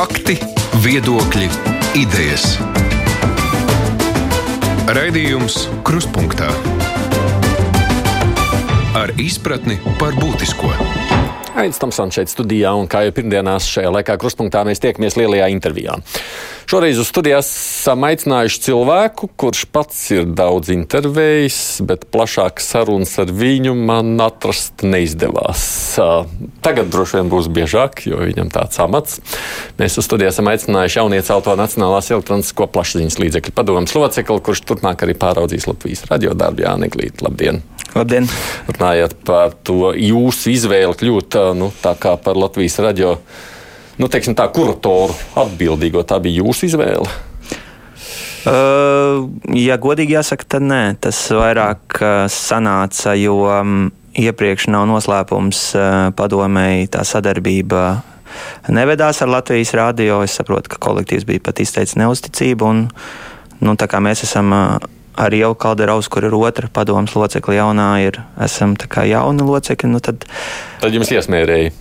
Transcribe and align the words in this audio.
Fakti, 0.00 0.32
viedokļi, 0.80 1.46
idejas. 2.00 2.54
Raidījums 4.96 5.66
Kruspunkta 5.84 6.48
ar 8.96 9.12
izpratni 9.20 9.76
par 10.00 10.16
būtisko. 10.16 10.72
Aizsmeļamies 11.60 12.16
šeit 12.16 12.32
studijā, 12.32 12.72
un 12.80 12.88
kā 12.88 13.04
jau 13.04 13.12
pirmdienās 13.18 13.68
šajā 13.74 13.92
laikā 13.98 14.16
krustpunktā 14.22 14.64
mēs 14.64 14.80
tiekamies 14.80 15.20
lielajā 15.20 15.50
intervijā. 15.52 15.98
Šoreiz 16.70 17.00
uz 17.02 17.08
studijās 17.10 17.48
esam 17.50 18.04
aicinājuši 18.06 18.60
cilvēku, 18.62 19.26
kurš 19.42 19.64
pats 19.74 19.96
ir 20.14 20.28
daudz 20.38 20.68
intervējis, 20.70 21.56
bet 21.82 22.04
plašākas 22.14 22.68
sarunas 22.76 23.16
ar 23.18 23.32
viņu 23.34 23.72
man 23.74 24.12
atrast 24.22 24.84
neizdevās. 24.86 25.64
Tagad 26.62 26.92
droši 26.94 27.18
vien 27.18 27.34
būs 27.34 27.50
biežāk, 27.50 28.04
jo 28.06 28.22
viņam 28.22 28.54
tāds 28.54 28.78
amats. 28.86 29.18
Mēs 29.82 29.98
uz 29.98 30.06
studiju 30.06 30.30
esam 30.30 30.52
aicinājuši 30.54 31.02
jaunieci 31.02 31.34
auto 31.34 31.58
Nacionālās 31.58 32.12
elektronisko 32.14 32.70
plašsaziņas 32.70 33.18
līdzekļu 33.24 33.58
padomus 33.58 33.98
locekli, 33.98 34.38
kurš 34.38 34.62
turpmāk 34.70 35.02
arī 35.02 35.18
pāraudzīs 35.18 35.66
Latvijas 35.66 36.06
radiodarbu 36.12 36.68
Jāni 36.68 36.94
Glīt. 36.94 37.26
Labdien! 37.26 37.64
Labdien! 37.98 38.30
Runājot 38.70 39.18
par 39.26 39.58
to 39.66 39.90
jūsu 39.98 40.54
izvēli 40.54 41.02
kļūt 41.02 41.42
nu, 41.58 41.74
par 41.82 42.46
Latvijas 42.46 42.78
radio 42.78 43.16
nu, 44.00 44.08
teiksim, 44.08 44.36
tā 44.38 44.48
kuratoru 44.52 45.16
atbildīgo. 45.38 46.04
Tā 46.08 46.20
bija 46.22 46.42
jūsu 46.42 46.70
izvēle. 46.70 47.08
Uh, 48.40 49.26
ja 49.52 49.76
godīgi 49.76 50.16
jāsaka, 50.16 50.46
tad 50.56 50.64
nē, 50.64 50.82
tas 51.04 51.18
vairāk 51.36 51.98
uh, 52.00 52.22
sanāca, 52.32 53.12
jo 53.20 53.42
um, 53.44 53.90
iepriekš 54.16 54.70
nav 54.72 54.86
noslēpums 54.88 55.64
uh, 55.76 55.88
padomēji 56.16 56.88
tā 56.96 57.04
sadarbība. 57.04 58.00
Nevedās 58.72 59.20
ar 59.20 59.28
Latvijas 59.34 59.74
rādio. 59.76 60.22
Es 60.24 60.38
saprotu, 60.38 60.72
ka 60.72 60.80
kolektīvs 60.80 61.26
bija 61.28 61.44
pat 61.50 61.60
izteicis 61.60 61.98
neusticību. 62.00 62.70
Un, 62.72 62.86
nu, 63.60 63.76
tā 63.76 63.90
kā 63.90 64.00
mēs 64.00 64.24
esam 64.24 64.54
ar 64.54 65.36
Ievu 65.36 65.58
Kalderovs, 65.60 66.08
kur 66.08 66.24
ir 66.24 66.36
otra 66.38 66.70
padomas 66.72 67.12
locekla, 67.18 67.58
jaunā 67.58 67.90
ir, 68.06 68.22
esam 68.40 68.78
jauni 68.78 69.44
locekļi. 69.44 69.92
Nu 69.92 70.00
tad, 70.00 70.24
tad 70.80 70.96
jums 70.96 71.12
iesmērēja. 71.12 71.74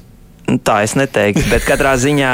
Nu, 0.50 0.58
tā 0.66 0.80
es 0.86 0.96
neteiktu, 0.98 1.44
bet 1.52 1.66
katrā 1.68 1.94
ziņā 2.02 2.34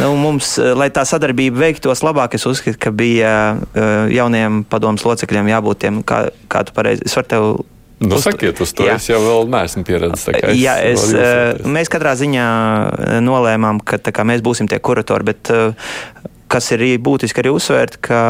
nu, 0.00 0.14
mums, 0.20 0.54
lai 0.78 0.88
tā 0.94 1.04
sadarbība 1.08 1.66
veiktos 1.66 2.00
labāk, 2.06 2.38
es 2.38 2.46
uzskatu, 2.48 2.78
ka 2.80 2.92
bija 2.94 3.34
uh, 3.58 4.08
jauniem 4.12 4.62
padomus 4.70 5.04
locekļiem 5.04 5.52
jābūt 5.52 5.82
tiem, 5.84 6.00
kā, 6.06 6.26
kā 6.48 6.64
tu 6.64 6.76
pareizi. 6.76 7.04
Es 7.08 7.16
varu 7.18 7.32
tev 7.34 7.48
Nu, 8.04 8.18
sakiet, 8.20 8.58
uz 8.60 8.72
to 8.74 8.84
jā. 8.84 8.96
es 8.98 9.06
jau 9.06 9.20
neesmu 9.48 9.84
pieredzējis. 9.86 10.48
Es 10.50 10.58
jā, 10.58 10.74
es, 10.82 11.04
uh, 11.14 11.62
mēs 11.70 11.88
katrā 11.92 12.16
ziņā 12.18 12.48
nolēmām, 13.24 13.80
ka 13.86 14.00
kā, 14.10 14.26
mēs 14.26 14.42
būsim 14.44 14.68
tie 14.68 14.80
kuratori, 14.82 15.30
bet 15.30 15.52
kas 16.50 16.70
ir 16.74 16.84
būtiski 17.00 17.40
arī 17.40 17.54
uzsvērt, 17.54 18.00
ka 18.04 18.24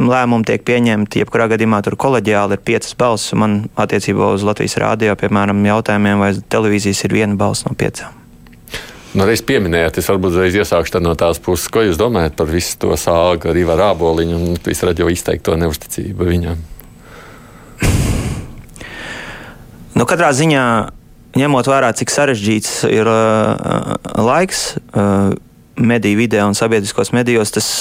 lēmumi 0.00 0.46
tiek 0.48 0.62
pieņemti, 0.64 1.20
jebkurā 1.24 1.50
gadījumā 1.52 1.82
tur 1.84 1.98
koleģiāli 2.00 2.56
ir 2.56 2.64
piecas 2.64 2.96
balss. 2.98 3.34
Man 3.36 3.64
attiecībā 3.80 4.32
uz 4.36 4.46
Latvijas 4.46 4.78
rādio, 4.80 5.12
piemēram, 5.20 5.60
jautājumiem 5.68 6.22
vai 6.22 6.32
televīzijas 6.54 7.04
ir 7.04 7.18
viena 7.18 7.36
balss 7.40 7.66
no 7.66 7.76
piecām. 7.76 8.16
Nu, 9.10 9.24
reiz 9.26 9.40
pieminējāt, 9.42 9.96
es 9.98 10.06
varbūt 10.06 10.36
reiz 10.38 10.54
iesākšu 10.54 11.00
no 11.02 11.16
tās 11.18 11.40
puses, 11.42 11.66
ko 11.72 11.82
jūs 11.82 11.98
domājat 11.98 12.36
par 12.38 12.46
visu 12.46 12.76
to 12.78 12.94
sāgu 12.94 13.48
ar 13.50 13.56
Ivaru 13.58 13.82
Āboliņu 13.88 14.36
un 14.38 14.58
visu 14.62 14.86
radio 14.86 15.08
izteikto 15.10 15.56
neusticību 15.58 16.28
viņam? 16.28 16.60
Nu, 19.98 20.06
katrā 20.06 20.28
ziņā, 20.38 20.62
ņemot 21.34 21.70
vērā, 21.72 21.88
cik 21.98 22.12
sarežģīts 22.14 22.76
ir 22.86 23.10
uh, 23.10 23.98
laiks 24.14 24.62
uh, 24.78 25.34
mediju 25.74 26.20
vidē 26.22 26.44
un 26.46 26.54
sabiedriskos 26.54 27.10
medijos, 27.10 27.50
tas 27.56 27.72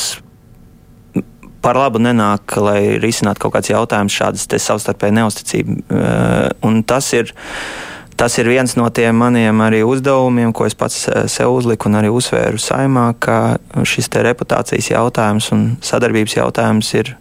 par 1.61 1.77
labu 1.77 2.01
nenāk, 2.01 2.57
lai 2.57 2.97
risinātu 2.97 3.45
kaut 3.45 3.53
kāds 3.59 3.69
jautājums 3.69 4.17
šādas 4.17 4.49
savstarpēji 4.65 5.17
neusticību. 5.19 5.77
Uh, 5.93 6.49
un 6.65 6.81
tas 6.89 7.13
ir. 7.13 7.29
Uh, 7.37 7.88
tas 8.19 8.35
ir 8.37 8.49
viens 8.51 8.75
no 8.75 8.89
tiem 8.91 9.15
maniem 9.15 9.61
arī 9.63 9.79
uzdevumiem, 9.87 10.51
ko 10.51 10.67
es 10.67 10.75
pats 10.75 11.05
eh, 11.07 11.23
sev 11.31 11.53
uzliku 11.55 11.87
un 11.87 11.95
arī 12.01 12.11
uzsvēru 12.11 12.59
saimā, 12.59 13.13
ka 13.23 13.57
šis 13.87 14.11
reputācijas 14.11 14.91
jautājums 14.91 15.47
un 15.55 15.65
sadarbības 15.79 16.35
jautājums 16.35 16.91
ir 16.99 17.13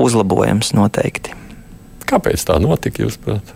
uzlabojams 0.00 0.72
noteikti. 0.78 1.36
Kāpēc 2.08 2.46
tā 2.48 2.56
notika, 2.62 3.04
jūsuprāt? 3.04 3.52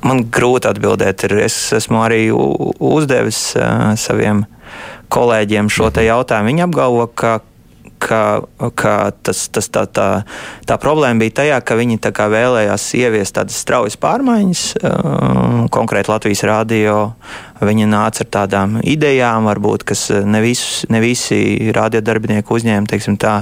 Man 0.00 0.24
grūti 0.32 0.70
atbildēt. 0.70 1.26
Es 1.44 1.58
esmu 1.76 2.00
arī 2.00 2.22
uzdevis 2.32 3.50
uh, 3.60 3.92
saviem 4.00 4.46
kolēģiem 5.12 5.68
šo 5.68 5.90
jautājumu. 5.92 6.48
Viņi 6.50 6.64
apgalvo, 6.64 7.04
ka 7.12 7.36
ka, 8.00 8.42
ka 8.74 8.94
tas, 9.22 9.44
tas 9.52 9.68
tā, 9.72 9.84
tā, 9.86 10.08
tā 10.68 10.78
problēma 10.80 11.22
bija 11.22 11.36
tajā, 11.42 11.60
ka 11.64 11.76
viņi 11.78 12.00
vēlējās 12.00 12.86
ieviest 12.98 13.36
tādas 13.36 13.60
straujas 13.60 13.98
pārmaiņas. 14.00 14.64
Uh, 14.80 15.66
konkrēti 15.72 16.12
Latvijas 16.12 16.44
rādio 16.48 16.98
viņi 17.60 17.88
nāca 17.90 18.24
ar 18.24 18.30
tādām 18.38 18.78
idejām, 18.82 19.48
varbūt, 19.50 19.84
kas 19.92 20.08
ne, 20.10 20.40
visus, 20.44 20.86
ne 20.90 21.02
visi 21.04 21.70
radiodarbinieki 21.76 22.56
uzņēma 22.56 23.00
tā, 23.20 23.34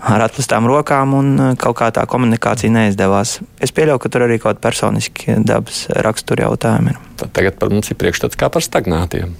ar 0.00 0.24
atklātām 0.24 0.66
rokām, 0.68 1.14
un 1.16 1.30
kaut 1.60 1.78
kā 1.80 1.90
tā 1.94 2.04
komunikācija 2.08 2.72
neizdevās. 2.72 3.38
Es 3.62 3.74
pieļauju, 3.76 4.02
ka 4.02 4.12
tur 4.12 4.26
arī 4.26 4.40
kaut 4.40 4.56
kāda 4.56 4.64
personiska 4.68 5.38
dabas 5.46 5.84
rakstura 6.06 6.48
jautājumi 6.48 6.94
ir. 6.94 7.00
Tad 7.20 7.34
tagad 7.36 7.60
par 7.60 7.72
mums 7.72 7.92
ir 7.92 8.00
priekšstats 8.00 8.40
kā 8.40 8.50
par 8.52 8.64
stagnātiem. 8.64 9.34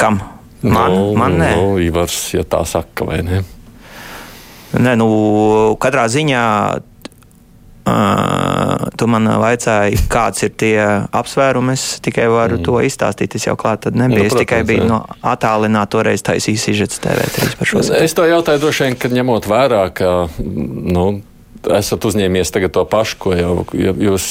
Kam? 0.00 0.20
Man, 0.62 0.94
nu, 0.94 1.10
man 1.18 1.36
nē. 1.40 1.50
Nu, 1.58 1.74
Ivars, 1.82 2.18
ja 2.36 2.46
tā 2.46 2.62
saka, 2.68 3.06
vai 3.08 3.20
ne? 3.26 3.42
Nē, 4.72 4.94
nu, 4.96 5.10
katrā 5.82 6.06
ziņā 6.12 6.46
Uh, 7.82 8.84
tu 8.94 9.08
man 9.10 9.26
vaicāji, 9.42 9.96
kāds 10.06 10.44
ir 10.46 10.52
tie 10.54 10.76
apsvērumi. 11.10 11.72
Es 11.74 11.98
tikai 12.04 12.28
varu 12.30 12.60
mm. 12.60 12.66
to 12.68 12.76
izstāstīt. 12.86 13.34
Es 13.34 13.48
jau 13.48 13.56
klāt 13.58 13.88
nebiju. 13.90 14.06
Nu, 14.06 14.18
protams, 14.20 14.36
es 14.36 14.44
tikai 14.44 14.60
biju 14.68 14.84
no 14.86 15.00
attālināta 15.32 15.90
toreiz 15.96 16.22
taisījis 16.22 16.68
izžets 16.70 17.02
TV3 17.02 17.56
par 17.58 17.70
šo. 17.72 17.82
Es 17.98 18.14
to 18.14 18.28
jautāju 18.30 18.62
droši 18.62 18.86
vien, 18.86 18.98
kad 19.02 19.16
ņemot 19.18 19.50
vērā, 19.50 19.82
ka 19.98 20.12
nu, 20.38 21.08
esat 21.78 22.04
uzņēmies 22.08 22.52
to 22.52 22.84
pašu, 22.88 23.18
ko 23.22 23.34
jau 23.36 23.52
jūs 23.72 24.28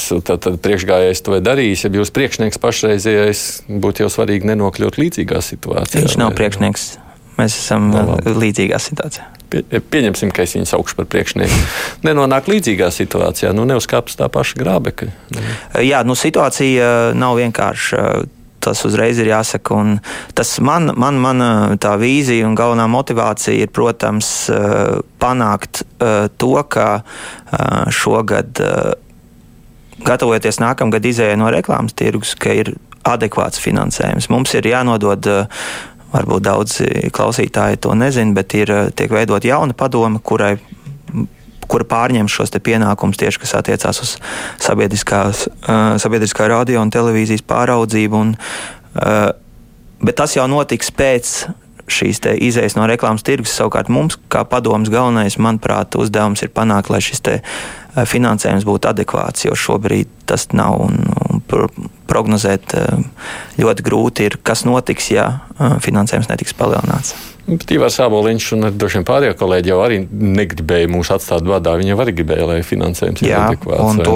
priekšgājējis 0.63 1.23
to 1.25 1.39
darījis. 1.43 1.85
Ja 1.85 1.93
jūs 2.01 2.13
priekšnieks 2.15 2.61
pašreizējais 2.61 3.43
būtu 3.69 4.05
jau 4.05 4.09
svarīgi 4.11 4.49
nenokļūt 4.51 4.99
līdzīgā 5.01 5.43
situācijā. 5.45 6.05
Viņš 6.07 6.17
nav 6.19 6.33
vai, 6.33 6.39
priekšnieks. 6.41 6.89
Mēs 7.39 7.55
esam 7.57 7.87
no, 7.93 8.17
nu, 8.19 8.35
līdzīgā 8.41 8.79
situācijā. 8.81 9.29
Pie, 9.51 9.63
pieņemsim, 9.93 10.31
ka 10.31 10.45
es 10.45 10.55
viņu 10.55 10.67
saukšu 10.69 10.99
par 10.99 11.07
priekšnieku. 11.11 11.61
Nenonāk 12.07 12.47
līdzīgā 12.51 12.91
situācijā, 12.93 13.51
nu 13.55 13.65
neuzkāpst 13.69 14.19
tā 14.21 14.29
paša 14.31 14.59
grābekļa. 14.61 15.15
Jā, 15.83 16.03
nu 16.07 16.15
situācija 16.19 17.11
nav 17.17 17.39
vienkārša 17.39 18.05
tas 18.61 18.83
uzreiz 18.87 19.19
ir 19.21 19.31
jāsaka. 19.31 19.75
Un 19.75 19.97
tas 20.37 20.53
man, 20.63 20.91
man, 20.99 21.19
man 21.21 21.45
tā 21.81 21.95
vīzija 22.01 22.47
un 22.47 22.57
galvenā 22.57 22.87
motivācija 22.91 23.65
ir, 23.65 23.71
protams, 23.73 24.31
eh, 24.53 24.99
panākt 25.21 25.83
eh, 25.83 26.27
to, 26.37 26.53
ka 26.69 26.87
eh, 27.01 27.91
šogad, 27.93 28.61
gatavojoties 30.01 30.61
nākamgad 30.63 31.05
izējai 31.05 31.37
no 31.37 31.51
reklāmas 31.53 31.93
tirgus, 31.97 32.33
ka 32.39 32.53
ir 32.57 32.73
adekvāts 33.05 33.61
finansējums. 33.61 34.29
Mums 34.33 34.53
ir 34.57 34.69
jānodod 34.69 35.27
varbūt 36.11 36.43
daudzi 36.45 36.87
klausītāji 37.13 37.79
to 37.81 37.93
nezina, 37.97 38.33
bet 38.35 38.53
ir 38.57 38.73
tiek 38.97 39.13
veidot 39.13 39.45
jauna 39.45 39.77
padome, 39.77 40.19
kurai 40.25 40.55
kura 41.71 41.87
pārņem 41.87 42.29
šos 42.31 42.53
pienākumus 42.59 43.19
tieši, 43.21 43.41
kas 43.43 43.55
attiecās 43.61 44.01
uz 44.03 44.17
sabiedriskā 44.61 46.49
radio 46.51 46.83
un 46.83 46.91
televīzijas 46.93 47.45
pāraudzību. 47.47 48.21
Un, 48.21 48.35
bet 50.01 50.19
tas 50.19 50.35
jau 50.35 50.47
notiks 50.51 50.91
pēc 50.91 51.33
šīs 51.91 52.21
izējas 52.39 52.77
no 52.77 52.85
reklāmas 52.89 53.25
tirgus. 53.27 53.55
Savukārt 53.57 53.91
mums, 53.91 54.17
kā 54.31 54.43
padomus 54.47 54.91
galvenais, 54.91 55.39
manuprāt, 55.41 55.97
uzdevums 55.99 56.43
ir 56.45 56.53
panākt, 56.55 56.91
lai 56.93 57.01
šis 57.03 57.23
finansējums 58.07 58.67
būtu 58.67 58.91
adekvāts, 58.91 59.45
jo 59.47 59.57
šobrīd 59.57 60.11
tas 60.29 60.47
nav. 60.55 60.79
Un, 60.85 61.01
un 61.27 61.41
prognozēt 62.11 62.75
ļoti 63.59 63.83
grūti 63.87 64.27
ir, 64.27 64.37
kas 64.43 64.65
notiks, 64.67 65.11
ja 65.11 65.27
finansējums 65.83 66.31
netiks 66.31 66.55
palielināts. 66.55 67.15
Tīvārs 67.49 67.97
Sāboliņš 67.97 68.47
un 68.55 68.67
droši 68.77 68.99
vien 68.99 69.05
pārējie 69.07 69.35
kolēģi 69.39 69.71
jau 69.71 69.79
arī 69.83 69.97
negribēja 70.05 70.89
mūs 70.91 71.09
atstāt 71.13 71.43
badā. 71.47 71.73
Viņi 71.79 71.95
arī 71.97 72.13
gribēja, 72.19 72.47
lai 72.47 72.59
finansējums 72.65 73.23
ir 73.25 73.33
adekvāts. 73.35 73.81
Un 73.87 74.01
to, 74.05 74.15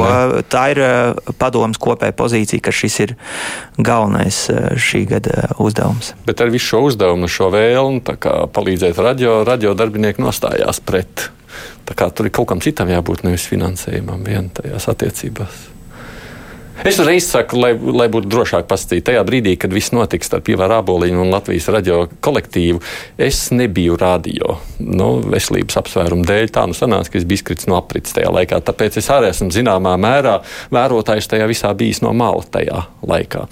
tā 0.54 0.64
ir 0.76 0.82
eh, 0.86 1.34
padomas 1.42 1.82
kopēja 1.82 2.16
pozīcija, 2.16 2.64
ka 2.64 2.74
šis 2.76 3.00
ir 3.08 3.16
galvenais 3.82 4.42
eh, 4.54 4.72
šī 4.78 5.04
gada 5.16 5.50
uzdevums. 5.58 6.14
Bet 6.30 6.46
ar 6.46 6.54
visu 6.54 6.76
šo 6.76 6.86
uzdevumu, 6.92 7.30
šo 7.32 7.50
vēlmu 7.56 8.04
palīdzēt 8.56 9.02
radio, 9.02 9.40
radio 9.48 9.74
darbinieki 9.78 10.24
nostājās 10.24 10.84
pret. 10.86 11.30
Tur 11.86 12.28
ir 12.28 12.34
kaut 12.34 12.50
kam 12.50 12.62
citam 12.64 12.90
jābūt, 12.94 13.26
nevis 13.26 13.50
finansējumam 13.50 14.24
vien 14.26 14.54
tajās 14.54 14.90
attiecībās. 14.94 15.75
Es 16.84 16.98
uzreiz 17.00 17.24
saku, 17.30 17.58
lai, 17.62 17.72
lai 17.74 18.08
būtu 18.12 18.28
drošāk 18.28 18.66
pastāstīt. 18.68 19.06
Tajā 19.08 19.22
brīdī, 19.28 19.54
kad 19.60 19.72
viss 19.74 19.94
notiks 19.96 20.28
starp 20.28 20.50
Ievāru 20.52 20.76
Aboliņu 20.76 21.22
un 21.24 21.32
Latvijas 21.32 21.70
radio 21.72 22.02
kolektīvu, 22.26 22.82
es 23.22 23.46
nebiju 23.56 23.96
radio. 24.02 24.58
Nu, 24.84 25.08
veselības 25.24 25.80
apsvērumu 25.80 26.28
dēļ 26.28 26.52
tā 26.56 26.66
nu 26.68 26.76
sanāca, 26.76 27.14
ka 27.14 27.20
es 27.22 27.28
biju 27.28 27.40
izkritis 27.40 27.70
no 27.72 27.78
aprits 27.80 28.16
tajā 28.18 28.32
laikā. 28.36 28.60
Tāpēc 28.68 29.00
es 29.00 29.08
arī 29.14 29.32
esmu 29.32 29.48
zināmā 29.56 29.96
mērā 30.02 30.40
vērotājs 30.76 31.32
tajā 31.32 31.48
visā 31.50 31.72
bijis 31.78 32.04
no 32.04 32.12
malas 32.18 32.52
tajā 32.52 32.84
laikā. 33.08 33.46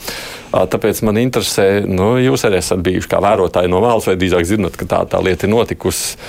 Tāpēc 0.52 1.00
man 1.08 1.22
interesē, 1.22 1.68
nu, 1.88 2.16
jūs 2.22 2.44
arī 2.50 2.60
esat 2.60 2.84
bijuši 2.84 3.10
kā 3.14 3.22
vērotāji 3.24 3.72
no 3.72 3.80
malas, 3.84 4.10
vai 4.10 4.18
drīzāk 4.20 4.50
zinat, 4.52 4.76
ka 4.78 4.90
tā, 4.90 5.06
tā 5.10 5.24
lieta 5.24 5.48
ir 5.48 5.56
notikusi. 5.56 6.20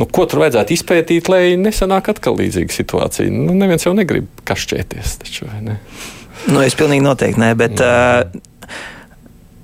Nu, 0.00 0.08
ko 0.08 0.24
tur 0.26 0.42
vajadzētu 0.42 0.74
izpētīt, 0.74 1.28
lai 1.30 1.54
nesanāk 1.60 2.10
atkal 2.10 2.34
līdzīga 2.40 2.74
situācija? 2.74 3.30
Nu, 3.30 3.54
neviens 3.54 3.86
jau 3.86 3.92
negrib 3.94 4.26
kašķēties. 4.48 5.16
Taču, 5.22 5.46
ne? 5.62 5.78
Nu, 6.50 6.62
es 6.62 6.74
pilnīgi 6.78 7.04
noteikti 7.04 7.42
nē, 7.42 7.52
bet. 7.58 7.82
Uh, 7.82 8.48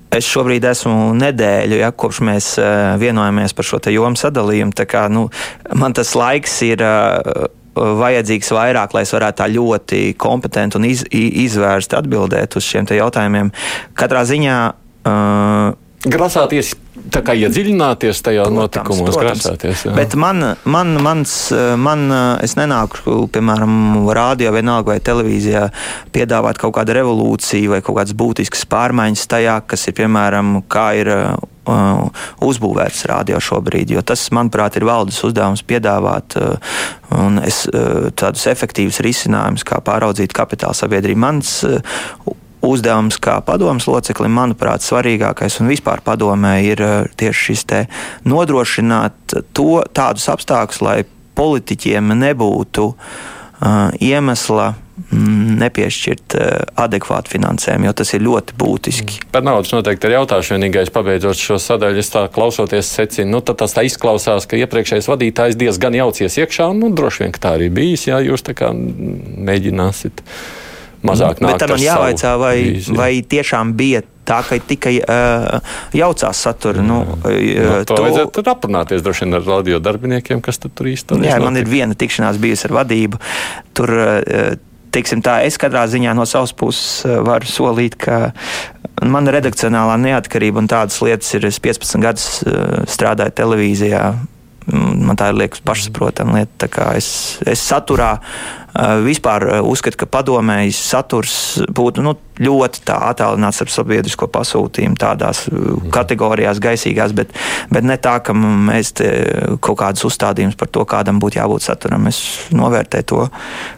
Es 0.08 0.24
šobrīd 0.24 0.64
esmu 0.64 1.10
nedēļu, 1.20 1.76
ja, 1.82 1.90
kopš 1.92 2.22
mēs 2.24 2.46
uh, 2.56 2.94
vienojamies 2.96 3.52
par 3.52 3.66
šo 3.68 3.76
jomu 3.92 4.16
sadalījumu. 4.16 4.72
Kā, 4.88 5.02
nu, 5.12 5.26
man 5.76 5.92
tas 5.92 6.14
laiks 6.16 6.54
ir 6.64 6.80
uh, 6.80 7.44
vajadzīgs 7.76 8.48
vairāk, 8.56 8.96
lai 8.96 9.02
es 9.04 9.12
varētu 9.12 9.42
tā 9.42 9.50
ļoti 9.52 10.00
kompetenti 10.16 10.80
un 10.80 10.86
iz, 10.88 11.04
izvērsti 11.12 11.98
atbildēt 12.00 12.56
uz 12.56 12.64
šiem 12.64 12.88
jautājumiem. 12.88 13.52
Katrā 14.00 14.24
ziņā. 14.32 14.56
Uh, 15.04 15.76
Grasāties 16.06 16.76
tā 17.12 17.22
kā 17.26 17.34
iedziļināties 17.38 18.20
tajā 18.24 18.44
protams, 18.46 18.58
notikumos, 18.58 19.18
grasāties. 19.18 19.84
Jā. 19.88 19.94
Bet 19.96 20.14
man, 20.18 20.44
man, 20.68 20.94
mans, 21.02 21.34
man, 21.80 22.06
es 22.44 22.54
nenāku, 22.58 23.26
piemēram, 23.34 24.06
rādio 24.14 24.52
vienalga 24.54 24.94
vai 24.94 24.98
televīzijā 25.04 25.68
piedāvāt 26.14 26.60
kaut 26.60 26.76
kādu 26.78 26.96
revolūciju 26.98 27.74
vai 27.74 27.82
kaut 27.82 28.00
kādas 28.00 28.16
būtiskas 28.18 28.66
pārmaiņas 28.70 29.28
tajā, 29.30 29.58
kas 29.70 29.88
ir, 29.90 29.96
piemēram, 29.98 30.60
kā 30.70 30.86
ir 31.00 31.12
uh, 31.14 32.24
uzbūvēts 32.46 33.06
radio 33.10 33.40
šobrīd. 33.42 33.94
Jo 33.96 34.04
tas, 34.06 34.28
manuprāt, 34.34 34.78
ir 34.78 34.86
valdes 34.88 35.18
uzdevums 35.26 35.64
piedāvāt 35.66 36.38
es, 37.44 37.64
tādus 38.18 38.46
efektīvus 38.54 39.02
risinājumus, 39.04 39.66
kā 39.68 39.82
pāraudzīt 39.84 40.36
kapitāla 40.36 40.76
sabiedrību. 40.78 41.26
Mans 41.26 41.58
uzdevums 42.64 43.18
kā 43.22 43.38
padomus 43.44 43.88
loceklim, 43.90 44.32
manuprāt, 44.34 44.84
svarīgākais 44.86 45.60
un 45.62 45.70
vispār 45.72 46.02
padomē 46.04 46.58
ir 46.66 46.82
eh, 46.82 46.96
tieši 47.18 47.52
šis 47.52 47.66
nodrošināt 48.28 49.38
to, 49.54 49.70
tādus 49.94 50.28
apstākļus, 50.32 50.82
lai 50.84 50.98
politiķiem 51.38 52.12
nebūtu 52.18 52.84
uh, 52.90 53.90
iemesla 54.02 54.72
mm, 54.74 55.54
nepiešķirt 55.60 56.34
uh, 56.34 56.46
adekvātu 56.82 57.34
finansējumu, 57.36 57.86
jo 57.86 57.94
tas 58.00 58.10
ir 58.16 58.24
ļoti 58.26 58.56
būtiski. 58.58 59.20
Par 59.34 59.46
naudas 59.46 59.70
noteikti 59.74 60.10
ir 60.10 60.16
jautāšu. 60.16 60.56
Vienīgais, 60.56 60.90
pabeidzot 60.94 61.38
šo 61.38 61.60
sadaļu, 61.62 62.02
es 62.02 62.10
tā 62.14 62.24
klausoties, 62.34 62.90
secinu, 62.98 63.36
nu, 63.36 63.42
tas 63.46 63.76
tā 63.76 63.86
izklausās, 63.86 64.48
ka 64.50 64.58
iepriekšējais 64.58 65.10
vadītājs 65.12 65.60
diezgan 65.60 65.98
jaucies 66.00 66.40
iekšā, 66.42 66.70
un 66.72 66.82
nu, 66.82 66.90
droši 66.94 67.26
vien, 67.26 67.36
tā 67.38 67.54
arī 67.58 67.70
bijis, 67.70 68.08
ja 68.10 68.18
jūs 68.24 68.46
tā 68.48 68.56
kā 68.58 68.72
mēģināsiet 68.74 70.24
mazāk 71.06 71.42
nāk. 71.42 71.58
Bet 71.58 71.70
man 71.70 71.82
jāvaicā, 71.82 72.34
vai, 72.40 72.54
vīzi. 72.62 72.94
vai 72.98 73.10
tiešām 73.34 73.74
bija 73.78 74.02
tā, 74.28 74.40
ka 74.46 74.58
tikai 74.60 74.94
uh, 75.00 75.74
jaucās 75.96 76.44
satura. 76.46 76.84
Nu, 76.84 77.00
uh, 77.04 77.26
no, 77.26 77.74
to, 77.88 77.96
to 77.96 78.06
vajadzētu 78.06 78.46
aprunāties 78.52 79.04
droši 79.04 79.26
vien 79.26 79.38
ar 79.38 79.46
radio 79.46 79.82
darbiniekiem, 79.82 80.42
kas 80.44 80.60
tur 80.64 80.90
īstenībā 80.90 81.24
ir. 81.24 81.30
Jā, 81.32 81.42
man 81.44 81.60
ir 81.60 81.68
viena 81.70 81.98
tikšanās 81.98 82.40
bijusi 82.42 82.68
ar 82.68 82.76
vadību. 82.80 83.20
Tur, 83.78 83.94
uh, 83.94 84.56
teiksim 84.94 85.22
tā, 85.24 85.40
es 85.48 85.60
katrā 85.60 85.84
ziņā 85.90 86.14
no 86.16 86.24
savas 86.28 86.54
puses 86.56 87.04
varu 87.26 87.48
solīt, 87.48 87.98
ka 88.00 88.30
mana 89.04 89.34
redakcionālā 89.36 89.98
neatkarība 90.00 90.62
un 90.62 90.70
tādas 90.70 90.98
lietas 91.04 91.30
ir. 91.38 91.46
Es 91.48 91.60
15 91.62 92.02
gadus 92.02 92.28
strādāju 92.90 93.36
televīzijā 93.38 94.02
Man 94.68 95.16
tā 95.16 95.30
ir 95.32 95.38
liekas 95.38 95.62
pašsaprotama 95.64 96.42
lieta. 96.42 96.68
Es, 96.98 97.38
es 97.48 97.62
saturā 97.64 98.18
vispār 99.02 99.46
uzskatu, 99.64 99.96
ka 100.02 100.08
padomējas 100.18 100.78
saturs 100.90 101.34
būtu 101.74 102.04
nu, 102.04 102.12
ļoti 102.38 102.84
attālināts 102.92 103.62
ar 103.64 103.72
sabiedrisko 103.72 104.28
pasūtījumu, 104.30 104.98
tādās 105.00 105.46
mhm. 105.50 105.88
kategorijās, 105.94 106.60
gaisīgās, 106.62 107.14
bet, 107.16 107.32
bet 107.72 107.86
ne 107.88 107.96
tā, 107.96 108.18
ka 108.24 108.36
mēs 108.36 108.92
kaut 109.64 109.80
kādus 109.80 110.04
uzstādījumus 110.10 110.58
par 110.60 110.70
to, 110.74 110.84
kādam 110.88 111.22
būtu 111.22 111.40
jābūt 111.40 111.64
saturam. 111.66 112.06
Es 112.10 112.20
novērtēju 112.54 113.08
to, 113.14 113.24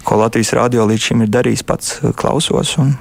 ko 0.05 0.21
Latvijas 0.21 0.53
radio 0.59 0.89
līdz 0.91 1.07
šim 1.11 1.25
ir 1.25 1.33
darījis, 1.39 1.65
pats 1.71 2.01
klausos. 2.19 2.75
Un, 2.83 2.97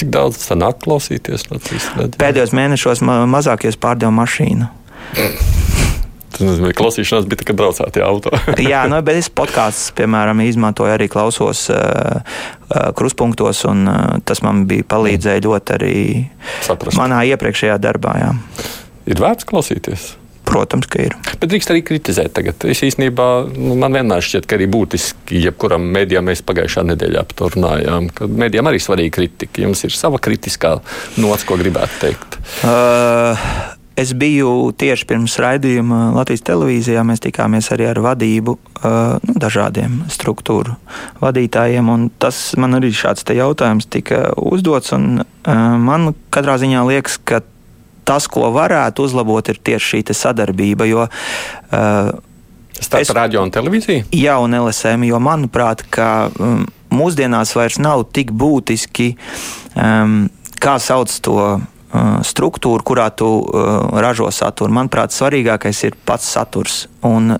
Cik 0.00 0.12
daudz 0.14 0.38
tā 0.46 0.56
nāk 0.58 0.80
klausīties 0.84 1.50
Latvijas 1.50 1.90
radio? 1.96 2.16
Pēdējos 2.20 2.54
mēnešos 2.56 3.04
ma 3.06 3.20
mazākais 3.28 3.78
pārdeva 3.80 4.14
mašīnu. 4.22 4.70
Ka 6.40 6.76
klausīšanās 6.80 7.28
bija 7.30 7.42
tikai 7.42 7.56
braucēt 7.58 7.98
ar 8.00 8.06
auto. 8.08 8.32
Jā, 8.70 8.84
nu, 8.90 9.00
bet 9.06 9.20
es 9.20 9.30
podkāstus, 9.32 9.92
piemēram, 9.98 10.42
izmantoju 10.46 10.94
arī 10.94 11.10
klausos 11.12 11.66
uh, 11.74 12.22
kruspunktos, 12.96 13.64
un 13.70 13.84
uh, 13.90 13.98
tas 14.26 14.42
man 14.46 14.64
bija 14.70 14.86
palīdzēja 14.90 15.44
ļoti 15.46 15.76
arī 15.76 15.98
Saprast. 16.66 16.98
manā 17.00 17.22
iepriekšējā 17.32 17.76
darbā. 17.82 18.16
Jā. 18.22 18.32
Ir 19.10 19.22
vērts 19.22 19.48
klausīties. 19.48 20.14
Protams, 20.50 20.88
ka 20.90 21.02
ir. 21.04 21.14
Bet 21.38 21.50
drīkst 21.52 21.70
arī 21.70 21.82
kritizēt. 21.86 22.32
Tagad. 22.34 22.64
Es 22.70 22.80
īstenībā, 22.82 23.26
nu, 23.54 23.76
man 23.78 23.94
vienmēr 23.94 24.24
šķiet, 24.24 24.48
ka 24.50 24.56
arī 24.58 24.66
būtiski, 24.72 25.44
jebkuram 25.44 25.84
mēdījam 25.94 26.26
mēs 26.26 26.42
pagājušā 26.46 26.82
nedēļā 26.90 27.22
par 27.30 27.38
to 27.38 27.50
runājām, 27.54 28.08
ka 28.16 28.26
mēdījam 28.26 28.70
arī 28.70 28.80
svarīga 28.82 29.14
kritika. 29.20 29.62
Jums 29.62 29.84
ir 29.86 29.94
sava 29.94 30.18
kritiskā 30.22 30.78
nots, 31.22 31.46
ko 31.46 31.58
gribētu 31.60 32.00
teikt. 32.02 32.40
Uh, 32.66 33.46
Es 34.00 34.14
biju 34.16 34.70
tieši 34.80 35.04
pirms 35.10 35.34
raidījuma 35.42 36.10
Latvijas 36.14 36.44
televīzijā. 36.48 37.02
Mēs 37.04 37.20
tikāmies 37.24 37.68
arī 37.74 37.90
ar 37.90 38.00
vadību, 38.04 38.56
nu, 38.56 39.34
dažādiem 39.42 40.00
struktūru 40.12 40.76
vadītājiem. 41.20 41.90
Tas 42.22 42.40
man 42.60 42.78
arī 42.78 42.92
šāds 42.96 43.26
jautājums 43.36 43.90
tika 43.92 44.30
uzdots. 44.40 44.94
Man 44.96 46.14
katrā 46.32 46.56
ziņā 46.62 46.86
liekas, 46.88 47.18
ka 47.20 47.42
tas, 48.08 48.26
ko 48.30 48.48
varētu 48.54 49.04
uzlabot, 49.06 49.52
ir 49.52 49.60
tieši 49.60 50.00
šī 50.00 50.16
sadarbība. 50.16 50.88
Jo, 50.88 51.06
Starp 52.80 53.04
es, 53.04 53.10
radio 53.12 53.42
un 53.44 53.50
televīziju? 53.52 54.06
Jā, 54.16 54.38
un 54.40 54.56
LSM, 54.56 55.04
jo 55.10 55.18
manuprāt, 55.20 55.82
ka 55.92 56.30
um, 56.32 56.62
mūsdienās 56.94 57.52
vairs 57.58 57.76
nav 57.82 58.06
tik 58.16 58.32
būtiski, 58.32 59.10
um, 59.76 60.22
kā 60.62 60.78
sauc 60.80 61.12
to 61.20 61.36
struktūru, 62.26 62.84
kurā 62.86 63.08
tu 63.10 63.28
uh, 63.40 63.86
ražo 64.02 64.30
saturu. 64.34 64.74
Manuprāt, 64.76 65.14
svarīgākais 65.16 65.84
ir 65.88 65.96
pats 66.06 66.28
saturs. 66.36 66.84
Un 67.06 67.36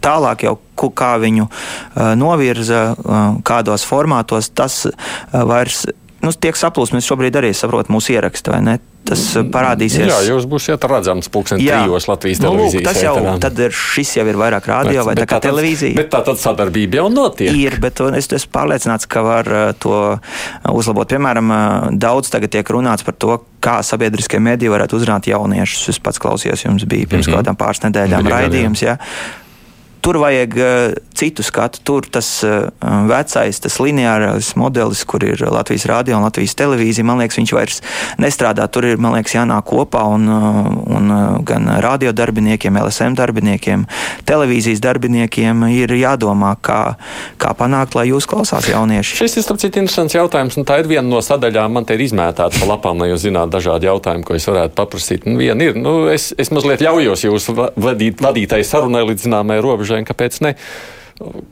tālāk 0.00 0.46
jau 0.46 0.56
kā 0.96 1.14
viņu 1.20 1.46
uh, 1.46 2.12
novirza, 2.16 2.94
kādos 3.44 3.84
formātos, 3.84 4.48
tas 4.54 4.86
vairs 5.32 5.84
nu, 6.24 6.32
tiek 6.32 6.56
saplūst. 6.58 6.94
Mēs 6.96 7.08
šobrīd 7.08 7.36
arī 7.40 7.52
saprotam 7.56 7.96
mūsu 7.96 8.14
ierakstu, 8.16 8.54
vai 8.54 8.62
ne? 8.64 8.78
Tas 9.00 9.22
parādīsies. 9.50 10.04
Jā, 10.04 10.18
jūs 10.28 10.44
būsiet 10.46 10.82
redzams 10.84 11.30
pulksten 11.32 11.58
trijos 11.58 12.04
Latvijas 12.06 12.42
nu, 12.42 12.50
televīzijas. 12.50 12.84
Tas 12.84 13.00
jau, 13.00 13.14
tad 13.42 13.62
ir, 13.64 13.72
šis 13.74 14.12
jau 14.18 14.26
ir 14.28 14.38
vairāk 14.38 14.68
rādio 14.68 15.06
vai 15.06 15.14
bet, 15.16 15.24
tā 15.24 15.28
kā 15.30 15.38
tā 15.40 15.48
televīzija. 15.48 15.96
Bet 15.96 16.10
tā 16.12 16.20
tad 16.26 16.38
sadarbība 16.38 17.00
jau 17.00 17.06
notiek. 17.12 17.56
Ir, 17.56 17.78
bet 17.82 18.02
es 18.20 18.28
esmu 18.36 18.52
pārliecināts, 18.54 19.08
ka 19.10 19.24
var 19.24 19.50
to 19.80 19.96
uzlabot. 20.68 21.08
Piemēram, 21.10 21.50
daudz 21.96 22.30
tagad 22.30 22.52
tiek 22.52 22.74
runāts 22.76 23.06
par 23.06 23.16
to, 23.16 23.40
kā 23.64 23.80
sabiedriskie 23.86 24.38
mediji 24.44 24.70
varētu 24.72 25.00
uzrunāt 25.00 25.32
jauniešus. 25.32 25.94
Es 25.94 26.02
pats 26.04 26.20
klausījos, 26.20 26.68
jums 26.68 26.84
bija 26.84 27.08
pirms 27.08 27.26
mm 27.26 27.32
-hmm. 27.32 27.40
kādām 27.40 27.56
pāris 27.56 27.82
nedēļām 27.88 28.28
raidījums. 28.36 28.84
Jā. 28.84 29.00
Tur 30.00 30.16
vajag 30.22 30.56
uh, 30.56 30.66
citu 31.14 31.44
skatu. 31.44 31.82
Tur 31.84 32.06
tas 32.08 32.28
uh, 32.46 32.72
vecais, 33.08 33.60
tas 33.60 33.78
lineārais 33.82 34.54
modelis, 34.56 35.04
kur 35.04 35.24
ir 35.24 35.42
Latvijas 35.44 35.84
rādio 35.90 36.16
un 36.16 36.24
Latvijas 36.24 36.56
televīzija, 36.56 37.04
man 37.04 37.20
liekas, 37.20 37.36
viņš 37.40 37.52
vairs 37.52 37.80
nestrādā. 38.20 38.64
Tur 38.72 38.88
ir, 38.88 39.00
man 39.00 39.14
liekas, 39.18 39.36
jānāk 39.36 39.66
kopā 39.68 40.06
un, 40.08 40.24
uh, 40.32 40.70
un 40.96 41.12
gan 41.44 41.68
radio 41.84 42.14
darbiniekiem, 42.16 42.78
LSM 42.80 43.16
darbiniekiem, 43.18 43.84
televīzijas 44.28 44.80
darbiniekiem 44.84 45.66
ir 45.74 45.92
jādomā, 46.00 46.54
kā, 46.64 46.80
kā 47.40 47.52
panākt, 47.58 47.98
lai 47.98 48.08
jūs 48.10 48.28
klausās 48.30 48.70
jaunieši. 48.70 49.20
Šis 49.20 49.36
ir, 49.36 49.46
starp 49.46 49.60
citu, 49.62 49.82
interesants 49.82 50.16
jautājums, 50.16 50.56
un 50.60 50.68
tā 50.68 50.80
ir 50.80 50.88
viena 50.90 51.06
no 51.08 51.20
sadaļām. 51.24 51.76
Man 51.76 51.88
te 51.88 51.98
ir 51.98 52.06
izmētāta 52.06 52.56
pa 52.56 52.70
lapām, 52.72 53.00
lai 53.02 53.10
jūs 53.12 53.26
zinātu 53.26 53.58
dažādi 53.58 53.90
jautājumi, 53.90 54.24
ko 54.26 54.38
es 54.38 54.48
varētu 54.48 54.76
paprasīt. 54.78 55.28
Un 55.28 55.36
viena 55.40 55.68
ir, 55.68 55.76
nu, 55.78 56.06
es, 56.12 56.30
es 56.40 56.52
mazliet 56.54 56.82
ļaujos 56.84 57.26
jūsu 57.28 57.56
vadīt, 57.58 58.24
vadītāju 58.24 58.66
sarunai 58.66 59.04
līdz 59.10 59.28
zināmai 59.28 59.60
robežai 59.62 59.89
robežai, 59.90 60.06
kāpēc 60.08 60.40
ne? 60.46 60.54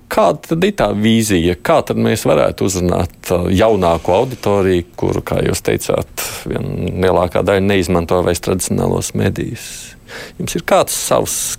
Kāda 0.08 0.56
ir 0.64 0.72
tā 0.78 0.88
vīzija? 0.96 1.58
Kā 1.60 1.82
tad 1.84 1.98
mēs 2.00 2.24
varētu 2.24 2.64
uzrunāt 2.64 3.32
jaunāko 3.52 4.14
auditoriju, 4.22 4.86
kuru, 4.96 5.20
kā 5.20 5.42
jūs 5.44 5.60
teicāt, 5.60 6.08
lielākā 6.48 7.42
daļa 7.44 7.66
neizmanto 7.66 8.22
vairs 8.24 8.40
tradicionālos 8.40 9.12
medijus? 9.18 9.92
Jums 10.38 10.56
ir 10.56 10.64
kāds 10.64 10.96
savs, 10.96 11.58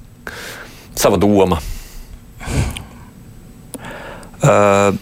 sava 0.98 1.19
doma? 1.21 1.59
Uh, 4.39 4.95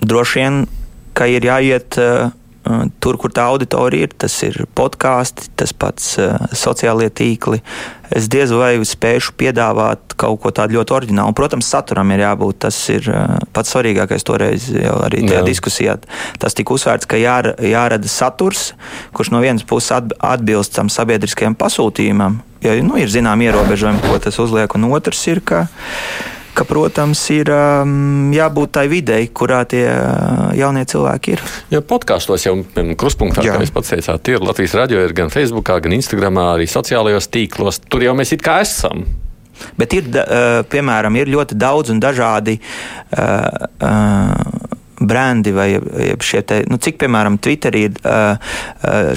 droši 0.00 0.40
vien, 0.40 0.64
ka 1.12 1.26
ir 1.28 1.44
jāiet 1.44 1.98
uh, 2.00 2.30
tur, 3.02 3.18
kur 3.20 3.32
tā 3.34 3.44
auditorija 3.52 4.08
ir, 4.08 4.14
tas 4.24 4.34
ir 4.46 4.56
podkāsti, 4.76 5.50
tas 5.58 5.74
pats 5.76 6.14
sociālie 6.56 7.10
tīkli. 7.12 7.60
Es 8.14 8.28
diez 8.30 8.52
vai 8.54 8.76
spēšu 8.84 9.34
piedāvāt 9.40 10.14
kaut 10.20 10.40
ko 10.42 10.52
tādu 10.54 10.78
ļoti 10.78 10.94
oriģinālu. 10.96 11.34
Protams, 11.36 11.68
saturam 11.68 12.12
ir 12.14 12.22
jābūt. 12.24 12.60
Tas 12.66 12.78
ir 12.92 13.08
pats 13.56 13.74
svarīgākais 13.74 14.26
toreiz 14.26 14.68
jau 14.70 14.96
arī 15.06 15.24
tajā 15.24 15.40
Jā. 15.40 15.46
diskusijā. 15.48 15.96
Tas 16.40 16.56
tika 16.56 16.76
uzsvērts, 16.76 17.08
ka 17.10 17.20
jā, 17.20 17.36
jārada 17.64 18.10
saturs, 18.10 18.72
kurš 19.16 19.32
no 19.34 19.42
vienas 19.44 19.66
puses 19.66 19.92
atbilst 19.94 20.76
tam 20.76 20.92
sabiedriskajam 20.92 21.56
pasūtījumam, 21.58 22.38
jo 22.64 22.76
nu, 22.86 23.00
ir 23.00 23.10
zināmi 23.12 23.48
ierobežojumi, 23.48 24.04
ko 24.06 24.20
tas 24.22 24.38
uzliek, 24.42 24.78
un 24.78 24.88
otrs 24.92 25.26
ir, 25.32 25.42
ka 25.44 25.66
ka, 26.54 26.66
protams, 26.68 27.20
ir 27.34 27.50
um, 27.52 28.30
jābūt 28.34 28.74
tai 28.78 28.86
videi, 28.90 29.28
kurā 29.28 29.62
tie 29.68 29.84
uh, 29.90 30.52
jaunie 30.56 30.84
cilvēki 30.88 31.36
ir. 31.36 31.44
Ja 31.74 31.82
podkāstos 31.84 32.46
jau 32.46 32.56
kruspunktā, 33.00 33.44
Jā. 33.44 33.56
kā 33.56 33.66
jūs 33.66 33.74
pats 33.74 33.94
teicāt, 33.94 34.32
ir 34.32 34.44
Latvijas 34.44 34.76
radio, 34.78 35.02
ir 35.04 35.14
gan 35.16 35.32
Facebook, 35.34 35.68
gan 35.84 35.96
Instagram, 35.96 36.40
arī 36.54 36.68
sociālajos 36.70 37.30
tīklos. 37.34 37.82
Tur 37.90 38.06
jau 38.06 38.16
mēs 38.18 38.34
it 38.36 38.44
kā 38.44 38.60
esam. 38.64 39.06
Bet 39.78 39.94
ir, 39.94 40.08
uh, 40.18 40.62
piemēram, 40.70 41.18
ir 41.20 41.30
ļoti 41.34 41.58
daudz 41.58 41.94
un 41.94 42.02
dažādi. 42.02 42.58
Uh, 43.14 43.68
uh, 43.82 44.70
brendi 45.04 45.50
vai 45.52 45.74
šie 46.22 46.42
te, 46.46 46.60
nu, 46.70 46.78
cik, 46.80 46.96
piemēram, 47.02 47.36
Twitterī 47.42 47.82
ir 47.88 47.96
uh, 48.06 48.54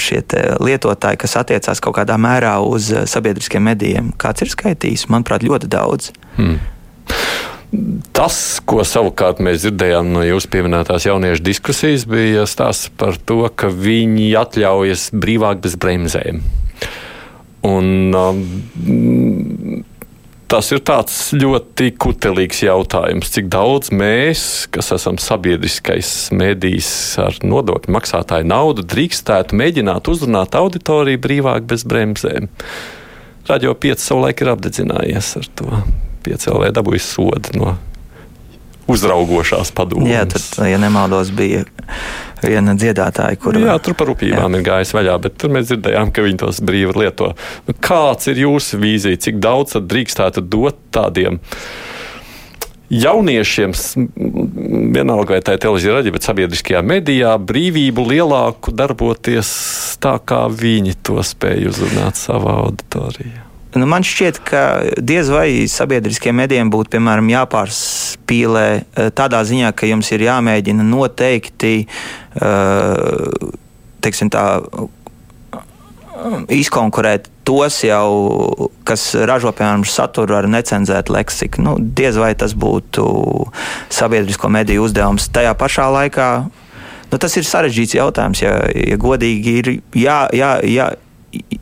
šie 0.01 0.23
lietotāji, 0.63 1.19
kas 1.21 1.37
attiecās 1.39 1.81
kaut 1.83 1.99
kādā 1.99 2.17
mērā 2.19 2.57
uz 2.65 2.89
sabiedriskiem 3.07 3.63
medijiem. 3.69 4.09
Kāds 4.19 4.43
ir 4.43 4.51
skaitījis? 4.51 5.07
Manuprāt, 5.13 5.45
ļoti 5.47 5.69
daudz. 5.71 6.11
Hmm. 6.35 6.57
Tas, 8.15 8.61
ko 8.63 8.79
savukārt 8.87 9.41
mēs 9.43 9.65
dzirdējām 9.65 10.13
no 10.15 10.21
jūsu 10.23 10.47
pieminētās 10.53 11.09
jauniešu 11.09 11.43
diskusijas, 11.43 12.05
bija 12.07 12.45
stāsts 12.47 12.87
par 12.95 13.19
to, 13.27 13.41
ka 13.59 13.67
viņi 13.67 14.29
atļaujas 14.39 15.09
brīvāk 15.11 15.59
bez 15.65 15.75
bremzēm. 15.75 16.39
Un, 17.67 18.15
um, 18.15 19.83
tas 20.47 20.71
ir 20.71 20.79
ļoti 21.43 21.89
kutelīgs 21.99 22.63
jautājums, 22.63 23.35
cik 23.35 23.51
daudz 23.51 23.91
mēs, 23.91 24.41
kas 24.71 24.93
esam 24.95 25.19
sabiedriskais 25.19 26.31
mēdījis 26.31 26.89
ar 27.25 27.43
nodokļu 27.43 27.97
maksātāju 27.99 28.47
naudu, 28.47 28.87
drīkstētu 28.87 29.59
mēģināt 29.59 30.07
uzrunāt 30.07 30.55
auditoriju 30.55 31.19
brīvāk 31.19 31.67
bez 31.67 31.83
bremzēm. 31.83 32.47
Radio 33.51 33.75
5 33.75 34.07
savulaik 34.07 34.43
ir 34.43 34.55
apdedzinājies 34.55 35.35
ar 35.41 35.55
to 35.59 36.06
piecēlē 36.27 36.71
dabūjis 36.75 37.11
sodu 37.17 37.57
no 37.57 37.77
uzraugošās 38.87 39.73
padomus. 39.75 40.09
Jā, 40.09 40.23
tur, 40.29 40.43
ja 40.67 40.79
nemaldos, 40.79 41.31
bija 41.35 41.65
viena 42.43 42.75
dziedātāja, 42.77 43.37
kur. 43.41 43.57
Jā, 43.59 43.75
tur 43.83 43.97
par 43.97 44.11
rūpībām 44.11 44.55
jā. 44.55 44.59
ir 44.59 44.65
gājis 44.67 44.93
vaļā, 44.95 45.17
bet 45.25 45.37
tur 45.41 45.53
mēs 45.55 45.67
dzirdējām, 45.71 46.13
ka 46.15 46.23
viņi 46.25 46.41
tos 46.43 46.61
brīvi 46.63 46.95
lieto. 47.03 47.33
Nu, 47.67 47.75
kāds 47.83 48.31
ir 48.31 48.41
jūsu 48.45 48.79
vīzija, 48.81 49.19
cik 49.27 49.41
daudz 49.43 49.77
drīkstētu 49.81 50.45
dot 50.47 50.79
tādiem? 50.95 51.41
Jauniešiem, 52.87 53.73
vienalga 54.95 55.35
vai 55.35 55.41
tā 55.43 55.57
ir 55.57 55.63
televīzija, 55.65 55.97
raidījuma, 55.97 56.15
bet 56.15 56.27
sabiedriskajā 56.29 56.83
medijā, 56.87 57.33
brīvību 57.49 58.05
lielāku 58.13 58.71
darboties 58.71 59.49
tā, 59.99 60.15
kā 60.23 60.45
viņi 60.47 60.95
to 61.03 61.19
spēj 61.19 61.67
uzrunāt 61.73 62.15
savā 62.21 62.55
auditorijā. 62.63 63.46
Nu, 63.75 63.85
man 63.89 64.05
šķiet, 64.07 64.39
ka 64.47 64.61
diez 65.03 65.27
vai 65.29 65.67
sabiedriskiem 65.69 66.37
medijiem 66.39 66.69
būtu 66.71 66.95
piemēram, 66.95 67.27
jāpārspīlē 67.33 68.67
eh, 68.77 69.09
tādā 69.15 69.43
ziņā, 69.45 69.73
ka 69.75 69.89
jums 69.89 70.11
ir 70.15 70.23
jāmēģina 70.29 70.85
noteikti 70.87 71.73
eh, 71.83 73.49
teiksim, 74.07 74.31
tā, 74.31 74.45
izkonkurēt 76.51 77.27
tos 77.47 77.81
jau, 77.85 78.69
kas 78.87 79.09
ražo 79.27 79.51
piemēram 79.55 79.85
saturu 79.87 80.37
ar 80.39 80.47
necenzētu 80.51 81.13
leksiku. 81.15 81.63
Nu, 81.63 81.75
diez 81.79 82.17
vai 82.19 82.33
tas 82.39 82.55
būtu 82.57 83.05
sabiedrisko 83.93 84.51
mediju 84.51 84.87
uzdevums. 84.87 85.29
Tajā 85.33 85.53
pašā 85.59 85.87
laikā 85.93 86.29
nu, 87.11 87.19
tas 87.19 87.37
ir 87.39 87.47
sarežģīts 87.47 87.97
jautājums. 87.99 88.43
Ja, 88.43 88.57
ja 88.67 88.99
godīgi 88.99 89.57
ir 89.61 89.71
jā, 89.95 90.19
jā, 90.35 90.51
jā, 90.67 90.91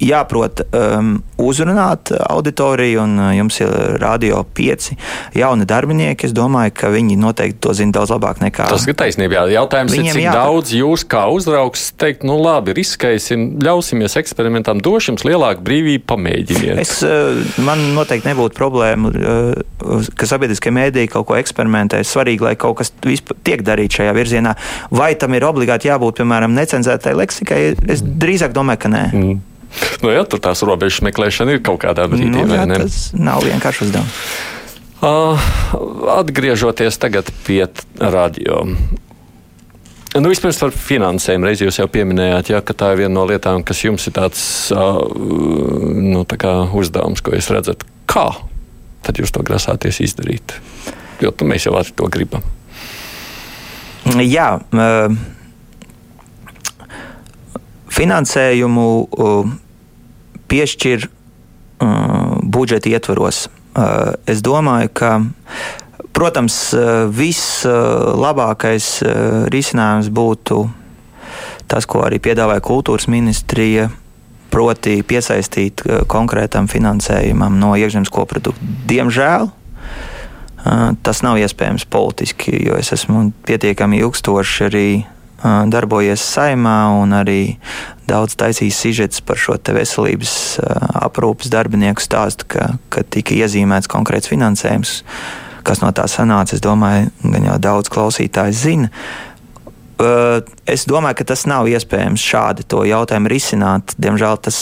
jāprot 0.02 0.62
um, 0.70 1.18
uzrunāt 1.42 2.12
auditoriju, 2.16 3.02
un 3.04 3.20
uh, 3.20 3.32
jums 3.36 3.60
ir 3.62 3.72
radio 4.02 4.42
pieci 4.56 4.96
jauni 5.36 5.68
darbinieki. 5.68 6.30
Es 6.30 6.36
domāju, 6.36 6.74
ka 6.80 6.92
viņi 6.94 7.18
noteikti 7.20 7.62
to 7.66 7.74
zina 7.78 7.98
daudz 7.98 8.14
labāk 8.14 8.42
nekā. 8.44 8.68
Tas 8.72 8.88
ir 8.88 8.98
taisnība. 8.98 9.40
Jā. 9.40 9.62
Jautājums 9.62 9.96
Viņiem 9.96 10.12
ir, 10.12 10.20
cik 10.20 10.26
jā... 10.28 10.36
daudz 10.36 10.74
jūs 10.76 11.06
kā 11.10 11.26
uzraugs 11.34 11.88
teikt, 12.00 12.26
nu 12.28 12.38
labi, 12.42 12.76
riskēsim, 12.78 13.48
ļausimies 13.64 14.18
eksperimentam, 14.22 14.82
došu 14.84 15.14
jums 15.14 15.26
lielāku 15.28 15.66
brīvību, 15.66 16.06
pamēģiniet. 16.12 16.82
Es, 16.82 16.98
uh, 17.06 17.40
man 17.66 17.82
noteikti 17.98 18.32
nebūtu 18.32 18.58
problēma, 18.58 19.12
uh, 19.16 20.12
ka 20.16 20.30
sabiedriskie 20.30 20.74
mēdīji 20.76 21.14
kaut 21.16 21.30
ko 21.32 21.40
eksperimentē. 21.40 22.04
Svarīgi, 22.06 22.46
lai 22.46 22.56
kaut 22.60 22.80
kas 22.82 22.94
tiek 23.02 23.64
darīts 23.66 24.00
šajā 24.00 24.16
virzienā. 24.16 24.56
Vai 24.96 25.14
tam 25.20 25.36
ir 25.38 25.48
obligāti 25.48 25.90
jābūt, 25.90 26.22
piemēram, 26.22 26.56
necenzētai 26.58 27.16
leksikai? 27.18 27.60
Es 27.92 28.04
drīzāk 28.06 28.56
domāju, 28.56 28.86
ka 28.86 28.92
nē. 28.96 29.04
Mm. 29.12 29.44
Nu, 30.04 30.12
jā, 30.14 30.26
tur 30.30 30.42
tās 30.44 30.62
robežas 30.66 31.02
meklēšana 31.06 31.58
ir 31.58 31.64
kaut 31.66 31.82
kādā 31.84 32.06
brīdī. 32.12 32.30
Nu, 32.34 32.46
jā, 32.46 32.68
tas 32.70 33.10
nav 33.18 33.46
vienkārši 33.46 33.88
uzdevums. 33.88 34.20
Uh, 35.06 35.42
atgriežoties 36.16 36.98
tagad 37.02 37.30
pie 37.46 37.66
radio. 38.00 38.64
Nu, 40.16 40.30
vispirms 40.32 40.62
par 40.62 40.72
finansēm. 40.72 41.44
Reiz 41.44 41.60
jūs 41.60 41.82
jau 41.82 41.88
pieminējāt, 41.92 42.54
jā, 42.54 42.62
ka 42.64 42.74
tā 42.78 42.94
ir 42.94 43.04
viena 43.04 43.14
no 43.18 43.26
lietām, 43.28 43.66
kas 43.68 43.84
jums 43.84 44.08
ir 44.08 44.16
tāds 44.16 44.42
uh, 44.72 45.02
nu, 45.14 46.24
tā 46.24 46.40
uzdevums, 46.72 47.22
ko 47.22 47.36
jūs 47.36 47.52
redzat. 47.52 47.84
Kā 48.08 48.30
tad 49.06 49.20
jūs 49.20 49.34
to 49.36 49.44
grasāties 49.46 50.00
izdarīt? 50.02 50.56
Jo 51.22 51.34
mēs 51.44 51.68
jau 51.68 51.76
to 51.96 52.08
gribam. 52.12 52.46
Jā, 54.22 54.56
uh, 54.56 55.12
finansējumu 57.92 58.88
uh, 59.04 59.54
piešķir 60.52 61.08
uh, 61.08 62.38
budžeta 62.44 62.92
ietvaros. 62.92 63.48
Uh, 63.76 64.16
es 64.30 64.40
domāju, 64.46 64.92
ka, 64.96 65.12
protams, 66.16 66.56
uh, 66.74 67.06
vislabākais 67.12 68.90
uh, 69.04 69.12
risinājums 69.52 70.12
būtu 70.14 70.64
tas, 71.68 71.88
ko 71.90 72.06
arī 72.06 72.22
piedāvāja 72.22 72.64
kultūras 72.64 73.10
ministrija, 73.12 73.90
proti, 74.54 75.02
piesaistīt 75.04 75.84
uh, 75.84 76.04
konkrētam 76.08 76.70
finansējumam 76.72 77.58
no 77.60 77.74
iekšzemes 77.76 78.14
koprodukta. 78.14 78.70
Diemžēl 78.88 79.50
uh, 79.50 80.94
tas 81.04 81.24
nav 81.26 81.42
iespējams 81.42 81.90
politiski, 81.92 82.56
jo 82.70 82.78
es 82.80 82.94
esmu 82.96 83.32
pietiekami 83.50 84.00
ilgstoši 84.06 84.66
arī 84.70 84.88
darbojies 85.72 86.24
saimā 86.24 86.78
un 87.00 87.14
arī 87.16 87.58
daudz 88.10 88.36
taisījis 88.40 88.82
sižets 88.86 89.24
par 89.26 89.40
šo 89.42 89.58
veselības 89.58 90.36
aprūpas 91.06 91.52
darbinieku 91.54 92.04
stāstu, 92.04 92.48
ka, 92.56 92.76
ka 92.94 93.04
tika 93.04 93.36
iezīmēts 93.38 93.90
konkrēts 93.92 94.30
finansējums. 94.32 95.00
Kas 95.66 95.82
no 95.82 95.90
tā 95.98 96.06
sanāca, 96.10 96.54
es 96.54 96.62
domāju, 96.62 97.10
gan 97.24 97.48
jau 97.50 97.56
daudz 97.62 97.90
klausītāju 97.94 98.54
zina. 98.54 98.92
Es 100.70 100.86
domāju, 100.86 101.18
ka 101.22 101.30
tas 101.32 101.46
nav 101.50 101.70
iespējams 101.72 102.22
šādi 102.22 102.68
to 102.70 102.84
jautājumu 102.86 103.32
risināt. 103.32 103.96
Diemžēl 103.98 104.38
tas 104.46 104.60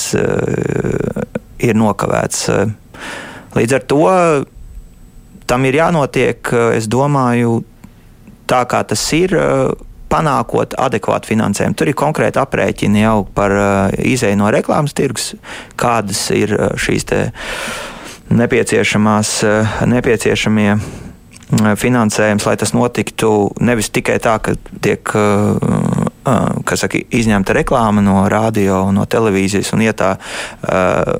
ir 1.59 1.79
nokavēts. 1.79 2.47
Līdz 3.57 3.75
ar 3.75 3.87
to 3.91 4.03
tam 5.49 5.65
ir 5.67 5.75
jānotiek, 5.81 6.53
es 6.77 6.87
domāju, 6.87 7.63
tā 8.47 8.63
kā 8.69 8.83
tas 8.87 9.03
ir 9.17 9.35
panākot 10.13 10.75
adekvātu 10.77 11.33
finansējumu. 11.33 11.77
Tur 11.77 11.89
ir 11.89 11.97
konkrēti 11.97 12.41
aprēķini 12.41 13.03
jau 13.03 13.17
par 13.35 13.55
uh, 13.57 13.69
izēju 13.97 14.39
no 14.41 14.51
reklāmas 14.53 14.95
tirgus, 14.97 15.33
kādas 15.79 16.27
ir 16.35 16.53
uh, 16.57 16.73
šīs 16.77 17.07
nepieciešamās, 18.33 19.39
uh, 19.47 19.79
nepieciešamie 19.89 20.75
finansējums, 21.53 22.47
lai 22.47 22.55
tas 22.57 22.71
notiktu 22.73 23.29
nevis 23.61 23.91
tikai 23.93 24.15
tā, 24.23 24.39
ka 24.41 24.55
tiek 24.81 25.11
saka, 26.79 26.97
izņemta 27.13 27.53
reklāma 27.53 28.01
no 28.01 28.23
radio, 28.31 28.87
no 28.95 29.03
televīzijas 29.05 29.73
un 29.75 29.83
ietā, 29.85 30.15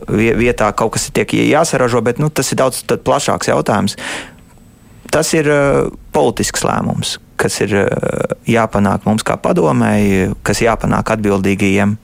vietā 0.10 0.72
kaut 0.74 0.96
kas 0.96 1.12
tiek 1.14 1.36
jāsaražo, 1.38 2.02
bet 2.02 2.24
nu, 2.24 2.32
tas 2.34 2.50
ir 2.50 2.62
daudz 2.64 2.82
plašāks 3.06 3.52
jautājums. 3.52 3.98
Tas 5.14 5.30
ir 5.38 5.46
politisks 6.16 6.64
lēmums, 6.66 7.18
kas 7.38 7.60
ir 7.62 7.76
jāpanāk 8.50 9.06
mums 9.06 9.26
kā 9.28 9.38
padomēji, 9.38 10.34
kas 10.46 10.64
jāpanāk 10.66 11.14
atbildīgajiem 11.14 11.98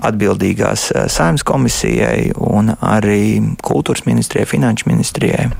atbildīgās 0.00 0.86
saimnes 1.12 1.44
komisijai 1.44 2.30
un 2.40 2.72
arī 2.80 3.40
kultūras 3.64 4.06
ministrijai, 4.06 4.48
finanšu 4.48 4.88
ministrijai. 4.88 5.50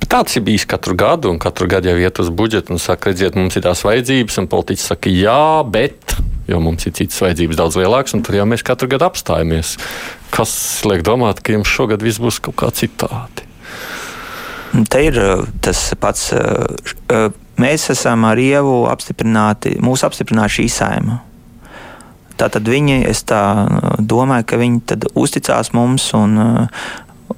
Bet 0.00 0.08
tāds 0.12 0.36
ir 0.36 0.44
bijis 0.46 0.64
katru 0.68 0.96
gadu, 0.98 1.30
un 1.32 1.40
katru 1.42 1.68
gadu 1.70 1.92
jau 1.92 2.00
iet 2.00 2.20
uz 2.22 2.32
budžetu 2.32 2.74
un 2.74 2.80
saka, 2.82 3.12
redziet, 3.12 3.36
mums 3.36 3.56
ir 3.56 3.66
tās 3.66 3.84
vajadzības, 3.84 4.40
un 4.42 4.48
politiķi 4.52 4.84
saka, 4.84 5.12
jā, 5.12 5.44
bet. 5.68 6.16
jo 6.48 6.58
mums 6.60 6.88
ir 6.88 6.96
citas 6.96 7.20
vajadzības 7.22 7.60
daudz 7.60 7.78
lielākas, 7.78 8.16
un 8.16 8.24
tur 8.26 8.40
jau 8.40 8.48
mēs 8.48 8.64
katru 8.66 8.88
gadu 8.90 9.06
apstājamies. 9.06 9.76
Kas 10.34 10.52
liek 10.88 11.04
domāt, 11.06 11.40
ka 11.44 11.54
jums 11.54 11.70
šogad 11.70 12.02
viss 12.02 12.20
būs 12.20 12.40
kaut 12.42 12.58
kā 12.64 12.72
citādi? 12.74 13.51
Te 14.72 15.02
ir 15.04 15.18
tas 15.64 15.80
pats. 16.00 16.30
Mēs 17.60 17.90
esam 17.92 18.24
ar 18.24 18.40
Ievu 18.40 18.86
apstiprināti, 18.88 19.76
mūsu 19.84 20.06
apstiprināja 20.08 20.56
šī 20.56 20.66
saima. 20.72 21.18
Tātad 22.40 22.66
viņi, 22.66 23.02
es 23.06 23.20
tā 23.28 23.42
domāju, 24.00 24.46
ka 24.48 24.58
viņi 24.58 24.96
uzticās 25.20 25.70
mums 25.76 26.08
un 26.16 26.38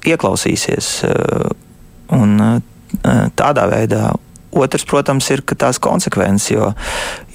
ieklausīsies. 0.05 0.91
Un, 2.15 2.37
tādā 3.35 3.65
veidā 3.69 4.13
Otrs, 4.55 4.85
protams, 4.87 5.27
ir 5.33 5.41
tās 5.59 5.79
konsekvences, 5.83 6.53
jo 6.53 6.69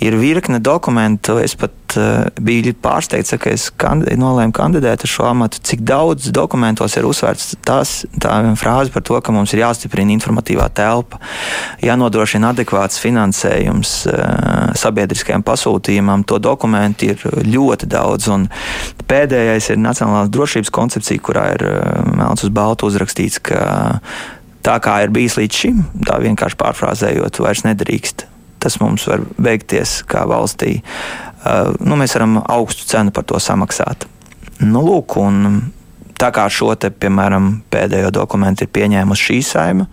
ir 0.00 0.16
virkne 0.16 0.56
dokumentu. 0.64 1.36
Es 1.42 1.52
pat 1.58 1.96
uh, 2.00 2.30
biju 2.40 2.72
pārsteigts, 2.80 3.34
ka 3.40 3.52
es 3.52 3.66
kandid 3.80 4.16
nolēmu 4.20 4.54
kandidēt 4.56 5.04
uz 5.04 5.12
šo 5.12 5.26
amatu, 5.28 5.60
cik 5.66 5.82
daudz 5.84 6.30
dokumentos 6.32 6.96
ir 6.96 7.08
uzsvērts 7.08 7.58
tās, 7.66 7.92
tā 8.22 8.38
frāze 8.60 8.94
par 8.94 9.04
to, 9.04 9.20
ka 9.20 9.34
mums 9.36 9.52
ir 9.52 9.62
jāstiprina 9.66 10.14
informatīvā 10.16 10.70
telpa, 10.72 11.20
jānodrošina 11.84 12.54
adekvāts 12.54 13.00
finansējums 13.04 13.94
uh, 14.08 14.72
sabiedriskajam 14.80 15.44
pasūtījumam. 15.44 16.24
To 16.24 16.40
dokumentu 16.40 17.12
ir 17.12 17.28
ļoti 17.52 17.90
daudz. 17.90 18.32
Pēdējais 19.10 19.72
ir 19.72 19.80
Nacionālās 19.80 20.32
drošības 20.32 20.72
koncepcija, 20.72 21.20
kurā 21.24 21.48
ir 21.58 21.68
uh, 21.68 22.12
melns 22.16 22.48
uz 22.48 22.52
baltu 22.54 22.88
uzrakstīts, 22.88 23.42
ka 23.44 23.64
tā 24.66 24.76
kā 24.82 25.00
ir 25.04 25.12
bijis 25.14 25.38
līdz 25.40 25.60
šim, 25.62 25.82
tā 26.06 26.18
vienkārši 26.22 26.58
pārfrāzējot, 26.60 27.40
vairs 27.42 27.64
nedrīkst. 27.66 28.26
Tas 28.60 28.76
mums 28.82 29.06
var 29.08 29.24
beigties 29.40 30.00
kā 30.08 30.26
valstī. 30.28 30.80
Uh, 31.40 31.72
nu, 31.80 31.96
mēs 31.96 32.14
varam 32.18 32.40
augstu 32.44 32.84
cenu 32.90 33.14
par 33.16 33.24
to 33.28 33.40
samaksāt. 33.40 34.04
Nu, 34.60 34.82
lūk, 34.84 35.16
un 35.16 35.62
tā 36.20 36.28
kā 36.36 36.44
šo 36.52 36.74
te, 36.76 36.90
piemēram, 36.92 37.62
pēdējo 37.72 38.12
dokumentu 38.12 38.66
ir 38.66 38.72
pieņēmusi 38.76 39.28
šī 39.30 39.38
saima, 39.48 39.86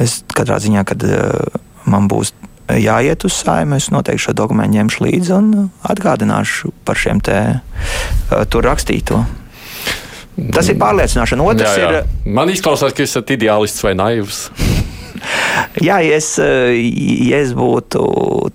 es 0.00 0.22
katrā 0.32 0.56
ziņā, 0.64 0.86
kad 0.88 1.04
uh, 1.04 1.60
man 1.88 2.08
būs 2.08 2.32
jāiet 2.68 3.24
uz 3.24 3.36
saimē, 3.42 3.76
es 3.80 3.90
noteikti 3.92 4.26
šo 4.26 4.34
dokumentu 4.36 4.76
ņemšu 4.76 5.04
līdzi 5.04 5.34
un 5.36 5.52
atgādināšu 5.88 6.72
par 6.88 7.00
šiem 7.00 7.20
te 7.24 7.38
uh, 7.58 8.42
tur 8.48 8.64
rakstīto. 8.68 9.22
Tas 10.54 10.68
ir 10.70 10.78
pārliecināšana. 10.78 11.46
Otrs 11.52 11.74
jā, 11.74 11.82
jā. 11.82 12.02
ir. 12.02 12.28
Man 12.38 12.52
izklausās, 12.52 12.94
ka 12.94 13.02
esat 13.04 13.32
ideālists 13.34 13.82
vai 13.84 13.94
naivs. 13.98 14.46
jā, 15.88 15.98
ja 16.04 16.18
es, 16.18 16.34
ja 16.38 17.40
es 17.40 17.54
būtu 17.58 18.04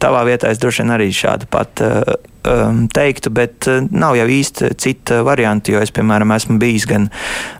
tavā 0.02 0.24
vietā, 0.28 0.54
es 0.54 0.62
droši 0.62 0.84
vien 0.84 0.96
arī 0.96 1.10
šādu 1.16 1.50
pat 1.52 1.84
um, 1.84 2.86
teiktu, 2.94 3.34
bet 3.36 3.68
nav 3.92 4.18
jau 4.20 4.28
īsti 4.38 4.72
cita 4.80 5.22
varianta, 5.28 5.74
jo 5.74 5.84
es, 5.84 5.92
piemēram, 5.96 6.34
esmu 6.38 6.58
bijis 6.62 6.88
gan, 6.90 7.10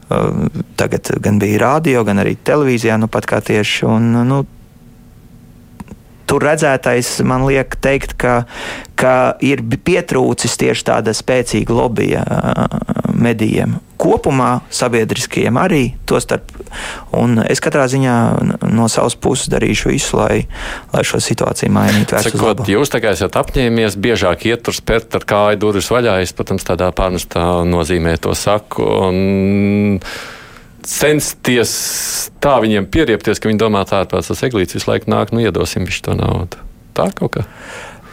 um, 0.10 0.48
tagad, 0.80 1.13
gan 1.24 1.39
bija 1.44 1.62
rādio, 1.65 2.06
gan 2.08 2.24
arī 2.24 2.38
televīzijā, 2.48 2.98
nu 3.01 3.12
pat 3.12 3.27
kā 3.30 3.44
tieši. 3.44 3.88
Un, 3.92 4.12
nu, 4.30 4.44
tur 6.34 6.42
redzētais 6.50 7.20
man 7.30 7.46
liek 7.46 7.78
teikt, 7.78 8.18
ka, 8.18 8.44
ka 8.98 9.36
ir 9.46 9.62
pietrūcis 9.62 10.58
tieši 10.58 10.90
tāda 10.90 11.13
spēcīga 11.13 11.75
lobija 11.78 12.24
medijiem. 13.13 13.78
Kopumā 14.02 14.63
sabiedriskajiem 14.74 15.60
arī 15.62 15.84
to 16.10 16.18
starp. 16.20 16.50
Un 17.16 17.38
es 17.46 17.62
katrā 17.63 17.86
ziņā 17.92 18.16
no 18.74 18.90
savas 18.92 19.16
puses 19.16 19.52
darīšu 19.54 19.94
visu, 19.94 20.18
lai, 20.20 20.42
lai 20.92 21.06
šo 21.08 21.22
situāciju 21.24 21.72
mainītu. 21.72 22.18
Sakot, 22.25 22.66
jūs 22.68 22.92
kā 22.98 23.13
esat 23.13 23.38
apņēmies 23.40 24.00
biežāk 24.02 24.48
iet 24.50 24.66
tur 24.66 24.75
spērt 24.75 25.13
ar 25.20 25.28
kāju 25.30 25.62
durvis 25.62 25.92
vaļā, 25.94 26.18
es, 26.25 26.34
protams, 26.36 26.66
tādā 26.68 26.90
pārnestā 26.98 27.62
nozīmē 27.70 28.18
to 28.25 28.34
saku. 28.36 28.90
Un 29.08 30.10
censties 30.88 31.72
tā 32.43 32.58
viņiem 32.63 32.88
pieriepties, 32.91 33.41
ka 33.41 33.50
viņi 33.50 33.62
domā, 33.62 33.84
tā 33.89 34.04
tas 34.10 34.46
eglītis 34.46 34.80
visu 34.80 34.91
laiku 34.91 35.12
nāk, 35.12 35.34
nu 35.34 35.43
iedosim 35.43 35.88
viņš 35.88 36.04
to 36.06 36.15
naudu. 36.19 36.62
Tā 36.93 37.10
kaut 37.17 37.38
kā. 37.38 37.48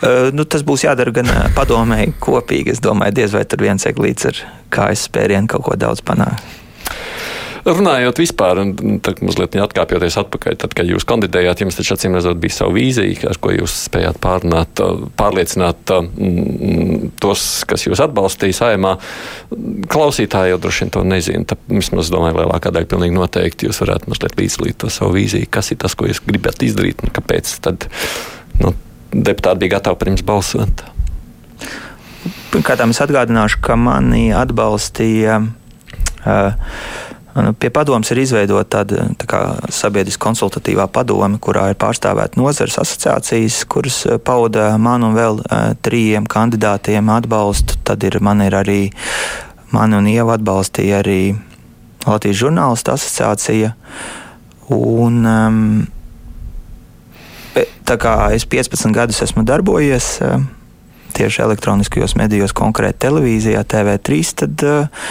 Uh, 0.01 0.31
nu, 0.33 0.47
tas 0.49 0.65
būs 0.65 0.87
jādara 0.87 1.13
gan 1.13 1.29
padomēji 1.57 2.15
kopīgi. 2.25 2.73
Es 2.73 2.81
domāju, 2.81 3.19
diez 3.19 3.35
vai 3.37 3.45
tur 3.45 3.67
viens 3.67 3.85
eglītis 3.85 4.31
ar 4.31 4.39
kājas 4.73 5.05
spērienu 5.11 5.51
kaut 5.53 5.67
ko 5.67 5.77
daudz 5.77 6.01
panākt. 6.01 6.41
Runājot 7.61 8.21
vispār, 8.23 8.59
un 8.63 9.01
tad 9.05 9.19
mazliet 9.21 9.57
atkāpjoties 9.61 10.17
atpakaļ, 10.23 10.57
tad, 10.63 10.75
kad 10.77 10.89
jūs 10.89 11.05
kandidējāt, 11.09 11.61
jums 11.65 11.77
taču 11.77 11.93
acīm 11.93 12.15
redzot 12.17 12.39
bija 12.41 12.57
savu 12.57 12.77
vīziju, 12.79 13.19
ar 13.29 13.41
ko 13.43 13.53
jūs 13.53 13.75
spējāt 13.85 14.21
pārnāt, 14.23 14.81
pārliecināt 15.21 15.93
mm, 15.93 17.11
tos, 17.21 17.45
kas 17.69 17.85
jūs 17.85 18.01
atbalstīja 18.01 18.57
saimā. 18.63 18.95
Klausītāji 19.93 20.55
jau 20.55 20.61
droši 20.65 20.87
vien 20.87 20.95
to 20.95 21.05
nezina. 21.05 21.45
Tad, 21.53 21.61
vismaz, 21.69 22.09
domāju, 22.13 22.39
lielākā 22.41 22.73
daļa 22.73 22.89
pilnīgi 22.95 23.19
noteikti 23.19 23.69
jūs 23.69 23.83
varētu 23.85 24.15
mazliet 24.15 24.41
līdzlīt 24.41 24.81
to 24.81 24.93
savu 24.93 25.19
vīziju, 25.19 25.51
kas 25.53 25.75
ir 25.75 25.83
tas, 25.85 25.99
ko 25.99 26.09
jūs 26.09 26.23
gribat 26.25 26.65
izdarīt 26.65 27.05
un 27.05 27.13
kāpēc 27.13 27.53
tad 27.67 27.91
nu, 28.63 28.73
deputāti 29.13 29.67
bija 29.67 29.77
gatavi 29.77 30.01
pirms 30.07 30.25
balsot. 30.25 30.87
Pirmkārt, 32.51 32.81
es 32.89 33.05
atgādināšu, 33.05 33.61
ka 33.63 33.77
mani 33.79 34.31
atbalstīja. 34.35 35.43
Uh, 36.21 36.53
pie 37.35 37.71
padomus 37.71 38.11
ir 38.11 38.21
izveidota 38.23 38.81
tāda 38.81 39.05
tā 39.19 39.27
kā, 39.31 39.41
sabiedriska 39.73 40.25
konsultatīvā 40.25 40.87
padome, 40.93 41.39
kurā 41.43 41.69
ir 41.71 41.79
pārstāvēta 41.81 42.41
nozares 42.41 42.79
asociācijas, 42.83 43.63
kuras 43.71 44.03
eh, 44.07 44.19
pauda 44.19 44.73
man 44.79 45.07
un 45.07 45.17
vēl 45.17 45.41
uh, 45.43 45.71
trījiem 45.85 46.27
kandidātiem 46.31 47.11
atbalstu. 47.15 47.79
Tad 47.87 48.05
ir, 48.07 48.19
man 48.25 48.43
ir 48.45 48.57
arī, 48.59 48.81
man 49.75 49.95
un 49.97 50.11
Ieva 50.11 50.37
atbalstīja 50.39 51.01
arī 51.05 51.21
Latvijas 52.07 52.41
žurnālistu 52.43 52.95
asociācija. 52.95 53.75
Un, 54.71 55.21
um, 55.27 55.59
tā 57.87 57.99
kā 58.01 58.15
es 58.35 58.47
15 58.47 58.95
gadus 58.95 59.23
esmu 59.27 59.45
darbojies 59.47 60.17
uh, 60.25 60.39
tieši 61.15 61.45
elektroniskajos 61.47 62.17
medijos, 62.19 62.55
konkrēti 62.57 63.07
televīzijā, 63.07 63.63
TV3, 63.67 64.23
tad 64.43 64.67
uh, 64.67 65.05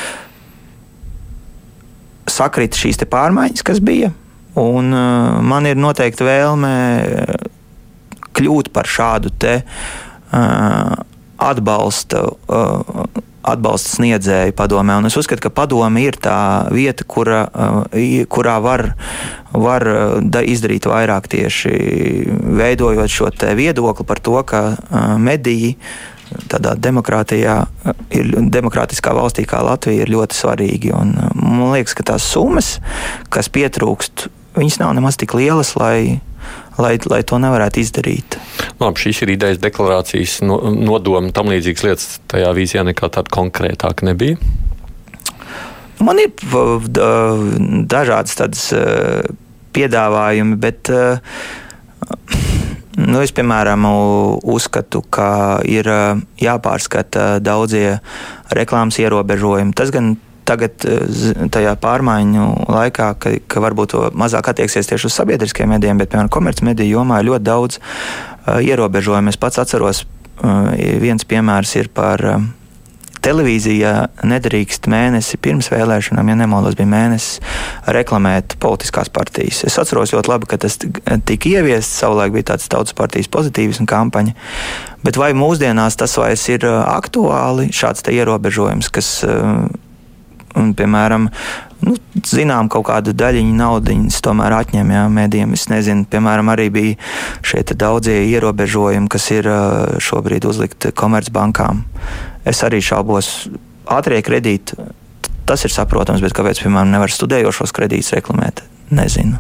sakrita 2.39 2.79
šīs 2.79 3.01
pārmaiņas, 3.09 3.65
kas 3.67 3.83
bija. 3.83 4.13
Un, 4.59 4.91
uh, 4.95 5.39
man 5.45 5.67
ir 5.69 5.79
noteikti 5.79 6.25
vēlme 6.25 6.73
uh, 7.05 7.47
kļūt 8.35 8.71
par 8.75 8.89
šādu 8.89 9.31
te, 9.39 9.59
uh, 9.63 10.95
atbalsta, 11.39 12.25
uh, 12.27 13.05
atbalsta 13.49 13.95
sniedzēju 13.99 14.55
padomē. 14.57 14.97
Un 14.99 15.09
es 15.09 15.17
uzskatu, 15.19 15.45
ka 15.45 15.53
padome 15.61 16.03
ir 16.03 16.17
tā 16.19 16.67
vieta, 16.73 17.05
kura, 17.07 17.43
uh, 17.47 17.99
kurā 18.31 18.57
var, 18.63 18.89
var 19.53 19.87
uh, 19.93 20.41
izdarīt 20.43 20.89
vairāk 20.89 21.29
tieši 21.31 21.73
veidojot 22.59 23.15
šo 23.15 23.31
viedokli 23.59 24.07
par 24.07 24.23
to, 24.23 24.39
ka 24.43 24.63
uh, 24.75 25.15
mediji 25.21 25.77
tādā 26.51 26.75
demokrātijā, 26.79 27.55
ir 28.15 28.31
demokrātiskā 28.53 29.13
valstī 29.17 29.45
kā 29.49 29.61
Latvija, 29.65 30.05
ir 30.05 30.13
ļoti 30.13 30.37
svarīgi. 30.37 30.93
Un, 30.95 31.15
man 31.35 31.73
liekas, 31.73 31.95
ka 31.97 32.05
tās 32.11 32.27
summas, 32.29 32.77
kas 33.33 33.51
pietrūkst, 33.53 34.27
viņas 34.57 34.79
nav 34.81 34.93
nemaz 34.97 35.19
tik 35.19 35.35
lielas, 35.37 35.75
lai, 35.79 36.19
lai, 36.77 36.93
lai 37.09 37.21
to 37.27 37.39
nevarētu 37.41 37.83
izdarīt. 37.83 38.39
Labi, 38.79 39.03
šīs 39.05 39.23
ir 39.25 39.33
idejas, 39.35 39.61
deklarācijas, 39.63 40.39
no, 40.45 40.61
nodomi, 40.73 41.33
tam 41.35 41.51
līdzīgas 41.51 41.85
lietas. 41.87 42.09
Tajā 42.31 42.51
vīzijā 42.57 42.85
nekā 42.87 43.11
tāda 43.15 43.33
konkrētāka 43.33 44.07
nebija. 44.07 44.39
Man 45.99 46.21
ir 46.21 46.31
dažādas 47.91 48.37
tādas 48.39 48.69
piedāvājumi, 49.75 50.55
bet 50.63 50.91
Nu, 52.99 53.21
es, 53.23 53.31
piemēram, 53.35 53.85
uzskatu, 54.43 55.01
ka 55.13 55.59
ir 55.67 55.87
jāpārskata 56.41 57.37
daudzie 57.43 57.99
reklāmas 58.55 58.99
ierobežojumi. 58.99 59.75
Tas 59.77 59.93
gan 59.95 60.17
tagad, 60.49 60.83
tajā 61.53 61.75
pārmaiņu 61.79 62.45
laikā, 62.67 63.09
ka, 63.21 63.33
ka 63.47 63.63
varbūt 63.63 63.95
mazāk 64.17 64.51
attieksies 64.51 64.89
tieši 64.89 65.09
uz 65.09 65.17
sabiedriskiem 65.19 65.69
medijiem, 65.71 65.99
bet, 66.01 66.11
piemēram, 66.11 66.31
komercmediju 66.33 66.99
jomā 66.99 67.21
ir 67.21 67.29
ļoti 67.29 67.47
daudz 67.47 67.79
uh, 67.79 68.57
ierobežojumu. 68.57 69.31
Es 69.31 69.39
pats 69.39 69.61
atceros, 69.61 70.03
uh, 70.41 70.71
viens 71.03 71.27
piemērs 71.29 71.75
ir 71.79 71.91
par 71.93 72.25
uh, 72.25 72.47
televīzija 73.25 73.93
nedrīkst 74.27 74.87
mēnesi 74.91 75.39
pirms 75.41 75.69
vēlēšanām, 75.73 76.31
ja 76.31 76.37
nemaldos, 76.39 76.77
bija 76.79 76.89
mēnesis 76.89 77.39
reklamēt 77.95 78.57
politiskās 78.63 79.11
partijas. 79.13 79.63
Es 79.67 79.79
atceros 79.81 80.13
ļoti 80.15 80.31
labi, 80.31 80.49
ka 80.49 80.59
tas 80.61 80.79
tika 80.79 81.51
ieviests, 81.51 81.99
savulaik 82.01 82.35
bija 82.35 82.51
tāds 82.53 82.69
tautas 82.71 82.95
partijas 82.97 83.31
pozitīvs 83.31 83.81
un 83.83 83.89
kampaņa. 83.89 84.35
Bet 85.05 85.19
vai 85.19 85.31
mūsdienās 85.37 85.97
tas 85.99 86.17
vairs 86.19 86.43
ir 86.51 86.65
aktuāli, 86.69 87.69
šāds 87.75 88.03
ierobežojums, 88.09 88.91
kas, 88.93 89.11
un, 89.23 90.73
piemēram, 90.75 91.29
nu, 91.85 91.95
zinām, 92.25 92.69
kaut 92.71 92.87
kādu 92.89 93.13
daļiņu 93.17 93.55
naudas 93.57 94.19
tomēr 94.25 94.55
atņem 94.59 94.93
jā, 94.95 95.03
mēdījiem. 95.15 95.55
Es 95.57 95.67
nezinu, 95.71 96.07
piemēram, 96.11 96.51
arī 96.53 96.69
bija 96.73 96.97
šie 97.45 97.63
daudzie 97.73 98.21
ierobežojumi, 98.31 99.09
kas 99.11 99.29
ir 99.35 99.49
šobrīd 100.03 100.47
uzlikti 100.49 100.93
komercbankām. 100.95 101.83
Es 102.47 102.63
arī 102.67 102.81
šaubos, 102.83 103.49
ātrie 103.89 104.21
kredīti, 104.25 104.77
tas 105.49 105.65
ir 105.65 105.73
saprotams, 105.73 106.23
bet 106.25 106.35
kāpēc, 106.37 106.61
piemēram, 106.65 106.93
nevar 106.93 107.13
studējošos 107.13 107.73
kredītus 107.75 108.13
reklamēt? 108.17 108.63
Nezinu. 108.93 109.37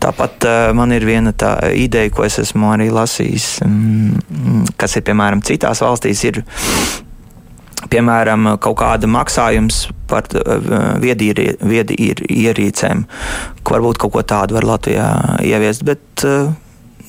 Tāpat 0.00 0.44
uh, 0.44 0.70
man 0.76 0.92
ir 0.92 1.06
viena 1.08 1.32
tā 1.32 1.54
ideja, 1.76 2.10
ko 2.12 2.26
es 2.26 2.36
esmu 2.42 2.68
arī 2.74 2.90
lasījis, 2.92 3.46
mm, 3.64 4.74
kas 4.80 4.98
ir 4.98 5.04
piemēram 5.06 5.42
citās 5.44 5.80
valstīs. 5.84 6.24
Ir, 6.28 6.42
piemēram, 7.92 8.40
kaut 8.62 8.78
kāda 8.82 9.10
maksājums 9.10 9.86
par 10.10 10.22
viedierīcēm, 11.02 12.98
ko 13.62 13.76
varbūt 13.76 13.96
kaut 14.02 14.12
ko 14.14 14.22
tādu 14.26 14.58
var 14.58 14.64
Latvijā 14.74 15.08
ieviest. 15.46 15.86
Bet, 15.86 16.26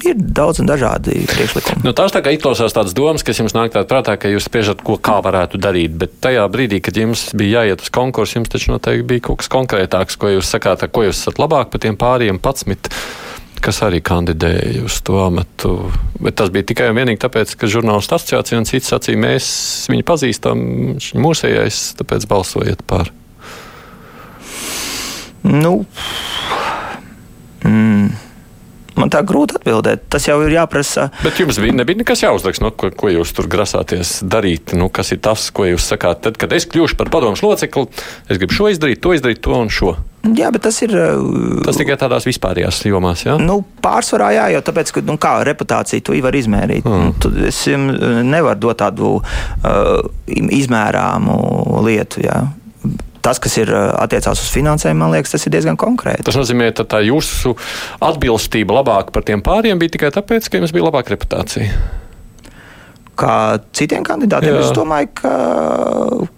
ir 0.06 0.18
daudz 0.18 0.62
un 0.62 0.70
dažādi 0.70 1.24
priekšlikumi. 1.30 1.86
Nu, 1.86 1.94
tās 1.98 2.14
tā 2.14 2.22
kā 2.26 2.34
izklausās 2.36 2.76
tādas 2.76 2.96
domas, 2.98 3.26
kas 3.26 3.40
jums 3.42 3.56
nāk 3.58 3.74
tādā 3.74 3.88
prātā, 3.90 4.18
ka 4.20 4.30
jūs 4.32 4.48
spriežat, 4.50 4.84
ko 4.86 4.98
kā 5.02 5.20
varētu 5.26 5.62
darīt. 5.62 5.96
Bet 5.98 6.18
tajā 6.24 6.46
brīdī, 6.54 6.82
kad 6.84 6.98
jums 7.00 7.30
bija 7.38 7.64
jāiet 7.64 7.86
uz 7.86 7.94
konkursu, 7.94 8.40
jums 8.40 8.52
taču 8.54 8.74
noteikti 8.74 9.08
bija 9.10 9.28
kaut 9.30 9.42
kas 9.42 9.52
konkrētāks, 9.54 10.20
ko 10.20 10.36
jūs 10.36 10.52
sakāt, 10.54 10.86
ko 10.94 11.08
jūs 11.08 11.24
esat 11.24 11.42
labāk 11.42 11.72
par 11.74 11.84
tiem 11.84 11.98
pāriem 12.00 12.42
patsmit 12.42 12.92
kas 13.64 13.82
arī 13.86 14.02
kandidēja 14.06 14.84
uz 14.88 15.00
to 15.06 15.20
amatu. 15.24 15.74
Bet 16.22 16.38
tas 16.40 16.52
bija 16.54 16.68
tikai 16.68 16.90
un 16.92 17.00
vienīgi 17.00 17.22
tāpēc, 17.24 17.56
ka 17.60 17.70
žurnālistu 17.72 18.18
asociācija 18.18 18.62
un 18.62 18.68
cits 18.70 18.92
sacīja, 18.94 19.22
mēs 19.22 19.48
viņu 19.92 20.06
pazīstam, 20.08 20.64
viņš 20.94 21.10
ir 21.14 21.24
mūsējais, 21.26 21.82
tāpēc 22.02 22.28
balsojiet 22.30 22.86
par. 22.90 23.12
Nu, 25.48 25.86
mm. 27.64 28.27
Man 28.98 29.12
tā 29.14 29.22
grūti 29.28 29.58
atbildēt. 29.60 30.08
Tas 30.12 30.28
jau 30.28 30.40
ir 30.46 30.56
jāprasa. 30.56 31.10
Bet 31.24 31.40
jums 31.42 31.60
bija, 31.62 31.76
nebija 31.78 32.02
nekas 32.02 32.24
jāuzraksta, 32.26 32.66
no, 32.66 32.74
ko, 32.74 32.90
ko 32.96 33.12
jūs 33.14 33.34
tur 33.38 33.50
grasāties 33.52 34.18
darīt. 34.26 34.74
Nu, 34.78 34.90
kas 34.94 35.14
ir 35.14 35.22
tas, 35.24 35.50
ko 35.54 35.68
jūs 35.70 35.88
sakāt? 35.94 36.24
Tad, 36.26 36.40
kad 36.42 36.54
es 36.58 36.68
kļūšu 36.70 36.98
par 37.00 37.12
padomus 37.14 37.44
locekli, 37.46 37.88
es 38.28 38.42
gribu 38.42 38.58
šo 38.58 38.72
izdarīt, 38.74 39.02
to 39.04 39.14
izdarīt, 39.18 39.44
to 39.46 39.56
un 39.58 39.72
šo. 39.74 39.96
Jā, 40.36 40.50
bet 40.52 40.66
tas 40.66 40.82
ir. 40.84 40.92
Tas 41.64 41.78
tikai 41.80 41.96
tādās 42.00 42.26
vispārējās 42.28 42.82
jomās. 42.90 43.24
Jā? 43.24 43.38
Nu, 43.40 43.62
pārsvarā 43.84 44.34
jā, 44.36 44.48
jo 44.56 44.64
tāpēc, 44.66 44.92
ka 44.98 45.04
nu, 45.08 45.16
kā 45.22 45.38
reputāciju 45.48 46.04
tu 46.10 46.18
vari 46.26 46.42
izmērīt. 46.44 46.88
Mm. 46.88 47.14
Tu, 47.22 47.32
es 47.48 47.64
nevaru 48.28 48.60
dot 48.68 48.82
tādu 48.82 49.18
uh, 49.22 50.00
izmērāmu 50.28 51.38
lietu. 51.88 52.26
Jā 52.28 52.42
tas, 53.28 53.42
kas 53.44 53.58
ir 53.60 53.72
attiecās 53.76 54.40
uz 54.40 54.50
finansēm, 54.54 54.98
man 55.00 55.12
liekas, 55.12 55.36
tas 55.36 55.48
ir 55.48 55.54
diezgan 55.56 55.78
konkrēti. 55.80 56.26
Tas 56.28 56.38
nozīmē, 56.40 56.72
ka 56.76 56.88
tā 56.88 57.04
jūsu 57.04 57.58
atbilstība 58.08 58.80
labāk 58.80 59.12
par 59.16 59.26
tiem 59.28 59.44
pāriem 59.44 59.80
bija 59.82 59.98
tikai 59.98 60.14
tāpēc, 60.16 60.48
ka 60.48 60.62
jums 60.62 60.76
bija 60.76 60.88
labāka 60.88 61.16
reputācija. 61.16 61.74
Kā 63.18 63.58
citiem 63.74 64.06
kandidātiem, 64.06 64.54
Jā. 64.54 64.68
es 64.68 64.76
domāju, 64.78 65.10
ka, 65.18 65.32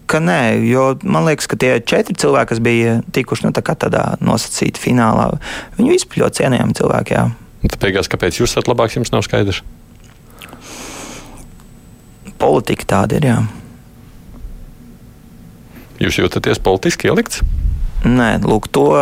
ka 0.10 0.22
nē, 0.24 0.40
jo 0.64 0.86
man 1.04 1.28
liekas, 1.28 1.50
ka 1.52 1.60
tie 1.60 1.74
četri 1.84 2.16
cilvēki, 2.16 2.54
kas 2.54 2.62
bija 2.64 2.94
tikuši 3.14 3.50
nu, 3.50 3.52
tā 3.54 3.62
tādā 3.68 4.06
nosacīta 4.24 4.80
finālā, 4.80 5.28
viņi 5.76 5.92
visi 5.92 6.24
ļoti 6.24 6.40
cienījami 6.40 6.80
cilvēki. 6.80 7.18
Jā. 7.20 7.28
Tad 7.68 7.80
beigās, 7.84 8.08
kāpēc 8.08 8.40
jūs 8.40 8.54
esat 8.54 8.72
labāks, 8.72 8.96
jums 8.96 9.12
nav 9.12 9.28
skaidrs. 9.28 9.60
Politika 12.40 12.88
tāda 12.96 13.20
ir. 13.20 13.28
Jā. 13.28 13.42
Jūs 16.00 16.22
jūtaties 16.22 16.62
politiski 16.64 17.12
ielikts? 17.12 17.44
Nē, 18.00 18.38
lūk, 18.48 18.70
to 18.72 18.94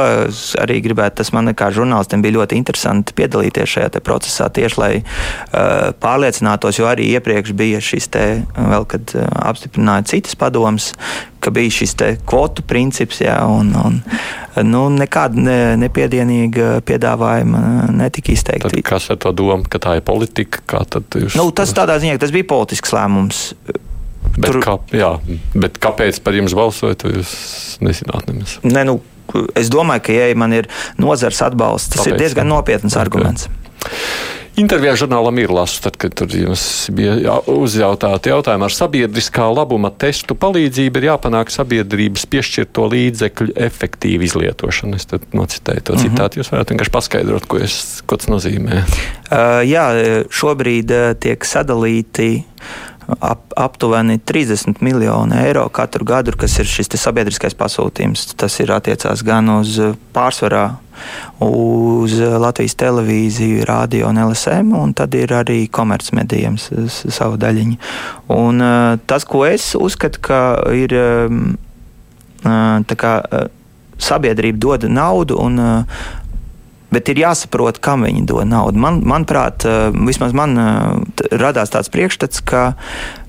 arī 0.58 0.80
gribētu. 0.82 1.20
Tas 1.20 1.30
man 1.36 1.52
kā 1.58 1.70
žurnālistam 1.74 2.24
bija 2.26 2.40
ļoti 2.40 2.58
interesanti 2.58 3.14
piedalīties 3.18 3.70
šajā 3.76 4.02
procesā, 4.02 4.48
tieši 4.50 4.80
lai 4.82 4.92
uh, 5.04 5.94
pārliecinātos, 6.02 6.80
jo 6.80 6.88
arī 6.90 7.12
iepriekš 7.14 7.54
bija 7.58 7.82
šis 7.84 8.10
te, 8.14 8.26
vēl, 8.58 8.88
kad 8.90 9.14
uh, 9.14 9.28
apstiprināja 9.52 10.08
citas 10.16 10.34
padomas, 10.40 10.96
ka 11.46 11.54
bija 11.54 11.76
šis 11.78 11.94
kvotu 12.26 12.66
princips, 12.66 13.22
jā, 13.22 13.38
un, 13.46 13.70
un 13.78 14.02
nu, 14.66 14.88
nekāda 14.98 15.46
ne, 15.46 15.60
nepiedienīga 15.84 16.80
piedāvājuma 16.88 17.92
netika 17.94 18.34
izteikta. 18.34 18.72
Tad 18.74 18.82
kas 18.88 19.12
ar 19.14 19.22
to 19.22 19.36
domu, 19.38 19.70
ka 19.70 19.78
tā 19.84 20.00
ir 20.00 20.08
politika? 20.10 20.66
Jūs... 21.14 21.38
Nu, 21.38 21.52
tas 21.54 21.70
tādā 21.78 22.00
ziņā, 22.02 22.18
tas 22.18 22.34
bija 22.34 22.50
politisks 22.50 22.98
lēmums. 22.98 23.52
Bet, 24.38 24.52
Tur... 24.52 24.62
kā, 24.62 24.78
jā, 24.94 25.12
bet 25.58 25.80
kāpēc 25.82 26.22
par 26.22 26.38
jums 26.38 26.54
balsojat, 26.58 27.08
jūs 27.10 27.32
nezināt 27.82 28.30
nemaz? 28.30 28.60
Ne, 28.62 28.86
nu, 28.86 29.00
es 29.58 29.72
domāju, 29.74 30.06
ka, 30.08 30.14
ja 30.14 30.30
man 30.38 30.54
ir 30.54 30.70
nozars 31.02 31.42
atbalsts, 31.46 31.96
tas 31.96 32.04
Tāpēc, 32.04 32.14
ir 32.14 32.22
diezgan 32.22 32.52
nopietns 32.54 32.94
okay. 32.94 33.02
arguments. 33.02 33.50
Intervijā 34.58 34.96
žurnālam 34.98 35.38
ir 35.38 35.52
lasu, 35.54 35.84
tad, 35.86 36.00
kad 36.02 36.16
tur 36.18 36.32
jums 36.34 36.62
bija 36.98 37.36
uzjautāti 37.54 38.32
jautājumi 38.32 38.66
ar 38.66 38.74
sabiedriskā 38.74 39.46
labuma 39.54 39.92
testu 39.94 40.34
palīdzību, 40.34 40.98
ir 40.98 41.06
jāpanāk 41.12 41.54
sabiedrības 41.54 42.26
piešķirto 42.32 42.88
līdzekļu 42.90 43.54
efektīvu 43.68 44.26
izlietošanu. 44.26 44.98
Es 44.98 45.06
tad 45.14 45.30
nocitēju 45.38 45.86
to 45.86 45.94
mm 45.94 46.02
-hmm. 46.02 46.18
citātu. 46.18 46.42
Jūs 46.42 46.50
varētu 46.56 46.74
vienkārši 46.74 46.96
paskaidrot, 46.98 47.46
ko, 47.46 47.62
es, 47.62 48.02
ko 48.10 48.18
tas 48.18 48.34
nozīmē. 48.34 48.82
Uh, 48.82 49.62
jā, 49.62 49.86
šobrīd 50.34 50.90
uh, 50.90 51.14
tiek 51.22 51.46
sadalīti 51.46 52.42
ap, 53.20 53.54
aptuveni 53.56 54.20
30 54.20 54.82
miljoni 54.82 55.40
eiro 55.46 55.68
katru 55.70 56.06
gadu, 56.06 56.34
kas 56.38 56.60
ir 56.60 56.70
šis 56.70 56.92
sabiedriskais 57.00 57.56
pasūtījums. 57.58 58.34
Tas 58.40 58.60
ir 58.60 58.74
attiecās 58.76 59.24
gan 59.26 59.50
uz 59.58 59.78
pārsvarā 60.16 60.66
uz 61.44 62.16
Latvijas 62.42 62.76
televīziju, 62.80 63.66
radio 63.70 64.10
un 64.10 64.20
LSM, 64.24 64.74
un 64.78 64.94
tad 64.98 65.14
ir 65.16 65.34
arī 65.36 65.68
komercmedijiem 65.70 66.58
savu 66.58 67.38
daļiņu. 67.42 67.78
Un, 68.34 68.66
tas, 69.06 69.28
ko 69.30 69.46
es 69.46 69.70
uzskatu, 69.78 70.24
ka 70.28 70.42
ir 70.74 70.96
kā, 72.98 73.14
sabiedrība 73.98 74.62
dod 74.62 74.88
naudu 74.90 75.38
un 75.42 75.62
Bet 76.94 77.10
ir 77.12 77.20
jāsaprot, 77.20 77.82
kam 77.84 78.06
viņi 78.08 78.24
dod 78.28 78.48
naudu. 78.48 78.80
Man, 78.80 79.02
manuprāt, 79.08 79.66
eh, 79.68 79.92
vismaz 79.92 80.36
man 80.38 80.58
eh, 80.58 81.32
radās 81.36 81.74
tāds 81.74 81.92
priekšstats, 81.92 82.44
ka 82.48 82.78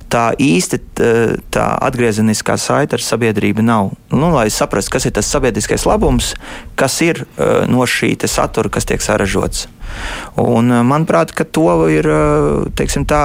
tā 0.09 0.31
īsti 0.38 0.79
eh, 0.79 1.33
tā 1.55 1.66
atgriezeniskā 1.88 2.55
saite 2.61 2.97
ar 2.97 3.03
sabiedrību 3.03 3.64
nav. 3.66 3.90
Nu, 4.14 4.31
lai 4.37 4.47
saprastu, 4.55 4.94
kas 4.94 5.09
ir 5.09 5.16
tas 5.18 5.31
sabiedriskais 5.31 5.88
labums, 5.88 6.35
kas 6.79 7.01
ir 7.03 7.25
no 7.68 7.83
šī 7.83 8.14
satura, 8.31 8.71
kas 8.71 8.87
tiek 8.88 9.03
saražots. 9.03 9.66
Un, 10.38 10.71
manuprāt, 10.87 11.35
to 11.35 11.73
ir 11.90 12.07
teiksim, 12.79 13.09
tā 13.09 13.25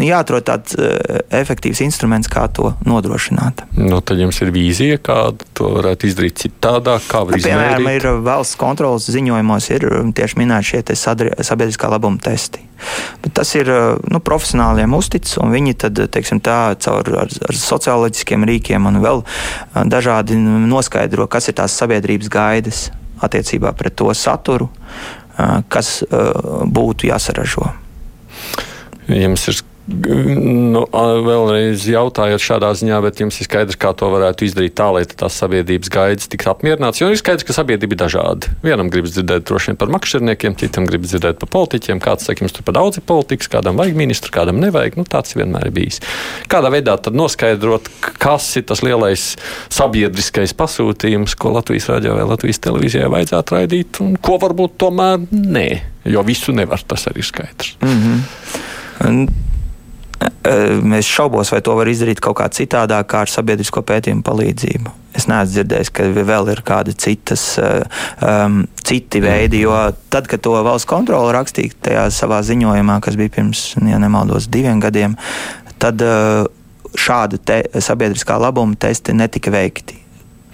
nu, 0.00 0.06
jāatrod 0.08 0.46
tāds 0.48 0.76
uh, 0.78 1.20
efektīvs 1.36 1.82
instruments, 1.84 2.30
kā 2.32 2.46
to 2.48 2.72
nodrošināt. 2.88 3.66
Nu, 3.76 4.00
tad 4.00 4.20
jums 4.22 4.40
ir 4.40 4.52
vīzija, 4.54 4.98
kā 5.04 5.18
to 5.56 5.74
varētu 5.76 6.08
izdarīt 6.08 6.40
citādāk, 6.40 7.04
kā 7.10 7.22
var 7.28 7.36
izdarīt. 7.36 7.52
Piemēram, 7.52 7.90
ir 7.92 8.08
valsts 8.24 8.58
kontrolas 8.60 9.08
ziņojumos 9.12 9.70
ir 9.76 9.86
um, 9.90 10.12
tieši 10.16 10.40
minēti 10.40 10.72
šie 10.72 10.82
sabiedriskā 10.96 11.92
labuma 11.92 12.20
testi. 12.24 12.64
Bet 13.20 13.34
tas 13.36 13.50
ir 13.58 13.68
nu, 14.08 14.22
profesionāliem 14.24 14.94
uzticis, 14.96 15.36
un 15.42 15.52
viņi 15.52 15.76
tad, 15.84 16.00
teiksim, 16.14 16.40
tā, 16.40 16.72
caur 16.80 17.04
ar, 17.12 17.28
ar 17.28 17.58
socioloģiskiem 17.60 18.46
rīkiem 18.48 18.88
un 18.88 19.02
vēl 19.04 19.20
dažādi 19.92 20.38
noskaidro, 20.40 21.28
kas 21.28 21.50
ir 21.50 21.58
tās 21.60 21.76
sabiedrības 21.76 22.32
gaidas 22.32 22.86
attiecībā 23.20 23.74
pret 23.76 23.98
to 24.00 24.08
saturu, 24.16 24.70
kas 25.68 25.98
būtu 26.08 27.10
jāsaražo. 27.10 27.68
Jums 29.10 29.44
ir 29.50 29.60
Nu, 29.90 30.84
vēlreiz 31.26 31.82
jautājot 31.90 32.42
šādā 32.42 32.70
ziņā, 32.78 33.00
bet 33.02 33.20
jums 33.22 33.40
ir 33.42 33.48
skaidrs, 33.48 33.78
kā 33.80 33.90
to 33.98 34.06
varētu 34.12 34.46
izdarīt 34.46 34.76
tā, 34.78 34.86
lai 34.94 35.02
tās 35.08 35.34
sabiedrības 35.40 35.90
gaidas 35.90 36.30
tiktu 36.30 36.52
apmierināts. 36.52 37.00
Jo 37.02 37.08
ir 37.10 37.18
skaidrs, 37.18 37.46
ka 37.48 37.56
sabiedrība 37.56 37.96
ir 37.96 38.00
dažāda. 38.04 38.52
Vienam 38.62 38.90
gribas 38.92 39.16
dzirdēt 39.16 39.48
droši 39.50 39.72
vien 39.72 39.80
par 39.80 39.90
makšķerniekiem, 39.96 40.56
citam 40.62 40.86
gribas 40.88 41.10
dzirdēt 41.10 41.40
par 41.42 41.50
politiķiem. 41.56 42.02
Kāds 42.04 42.28
saka, 42.28 42.44
jums 42.44 42.54
tur 42.54 42.66
par 42.68 42.78
daudz 42.78 43.00
ir 43.00 43.06
politikas, 43.08 43.50
kādam 43.50 43.80
vajag 43.80 43.98
ministru, 43.98 44.32
kādam 44.34 44.62
nevajag. 44.62 45.00
Nu, 45.00 45.06
tāds 45.10 45.34
vienmēr 45.34 45.68
ir 45.68 45.74
bijis. 45.74 46.00
Kādā 46.50 46.70
veidā 46.72 46.94
tad 47.02 47.18
noskaidrot, 47.18 47.90
kas 48.22 48.46
ir 48.60 48.68
tas 48.70 48.84
lielais 48.86 49.26
sabiedriskais 49.74 50.54
pasūtījums, 50.58 51.34
ko 51.40 51.56
Latvijas 51.58 51.90
radio 51.90 52.14
vai 52.20 52.28
Latvijas 52.30 52.62
televīzijai 52.62 53.10
vajadzētu 53.10 53.58
raidīt, 53.58 54.02
un 54.04 54.14
ko 54.22 54.38
varbūt 54.42 54.78
tomēr 54.80 55.26
nē, 55.34 55.68
jo 56.14 56.24
visu 56.26 56.54
nevar, 56.54 56.82
tas 56.86 57.10
arī 57.10 57.24
ir 57.24 57.32
skaidrs. 57.32 57.76
Mm 57.82 58.02
-hmm. 58.02 59.49
Es 60.20 61.08
šaubos, 61.08 61.50
vai 61.52 61.60
to 61.64 61.74
var 61.78 61.88
izdarīt 61.88 62.20
kaut 62.20 62.38
kā 62.40 62.48
citādāk, 62.52 63.06
kā 63.08 63.22
ar 63.24 63.30
sabiedrisko 63.32 63.80
pētījumu 63.88 64.24
palīdzību. 64.24 64.92
Es 65.16 65.26
neesmu 65.28 65.52
dzirdējis, 65.54 65.90
ka 65.96 66.06
vēl 66.14 66.50
ir 66.52 66.60
kādi 66.66 66.94
citas, 67.00 67.44
um, 67.58 68.60
citi 68.84 69.22
veidi, 69.24 69.62
jo 69.64 69.74
tad, 70.12 70.28
kad 70.30 70.42
to 70.44 70.52
valsts 70.64 70.88
kontrole 70.88 71.32
rakstīja 71.36 71.76
tajā 71.88 72.04
savā 72.14 72.40
ziņojumā, 72.46 73.00
kas 73.04 73.16
bija 73.20 73.32
pirms, 73.40 73.64
ja 73.80 74.00
nemaldos, 74.02 74.48
diviem 74.52 74.80
gadiem, 74.82 75.16
tad 75.82 76.04
uh, 76.04 76.44
šādi 76.96 77.40
sabiedriskā 77.80 78.38
labuma 78.40 78.78
testi 78.80 79.16
netika 79.16 79.52
veikti. 79.54 79.98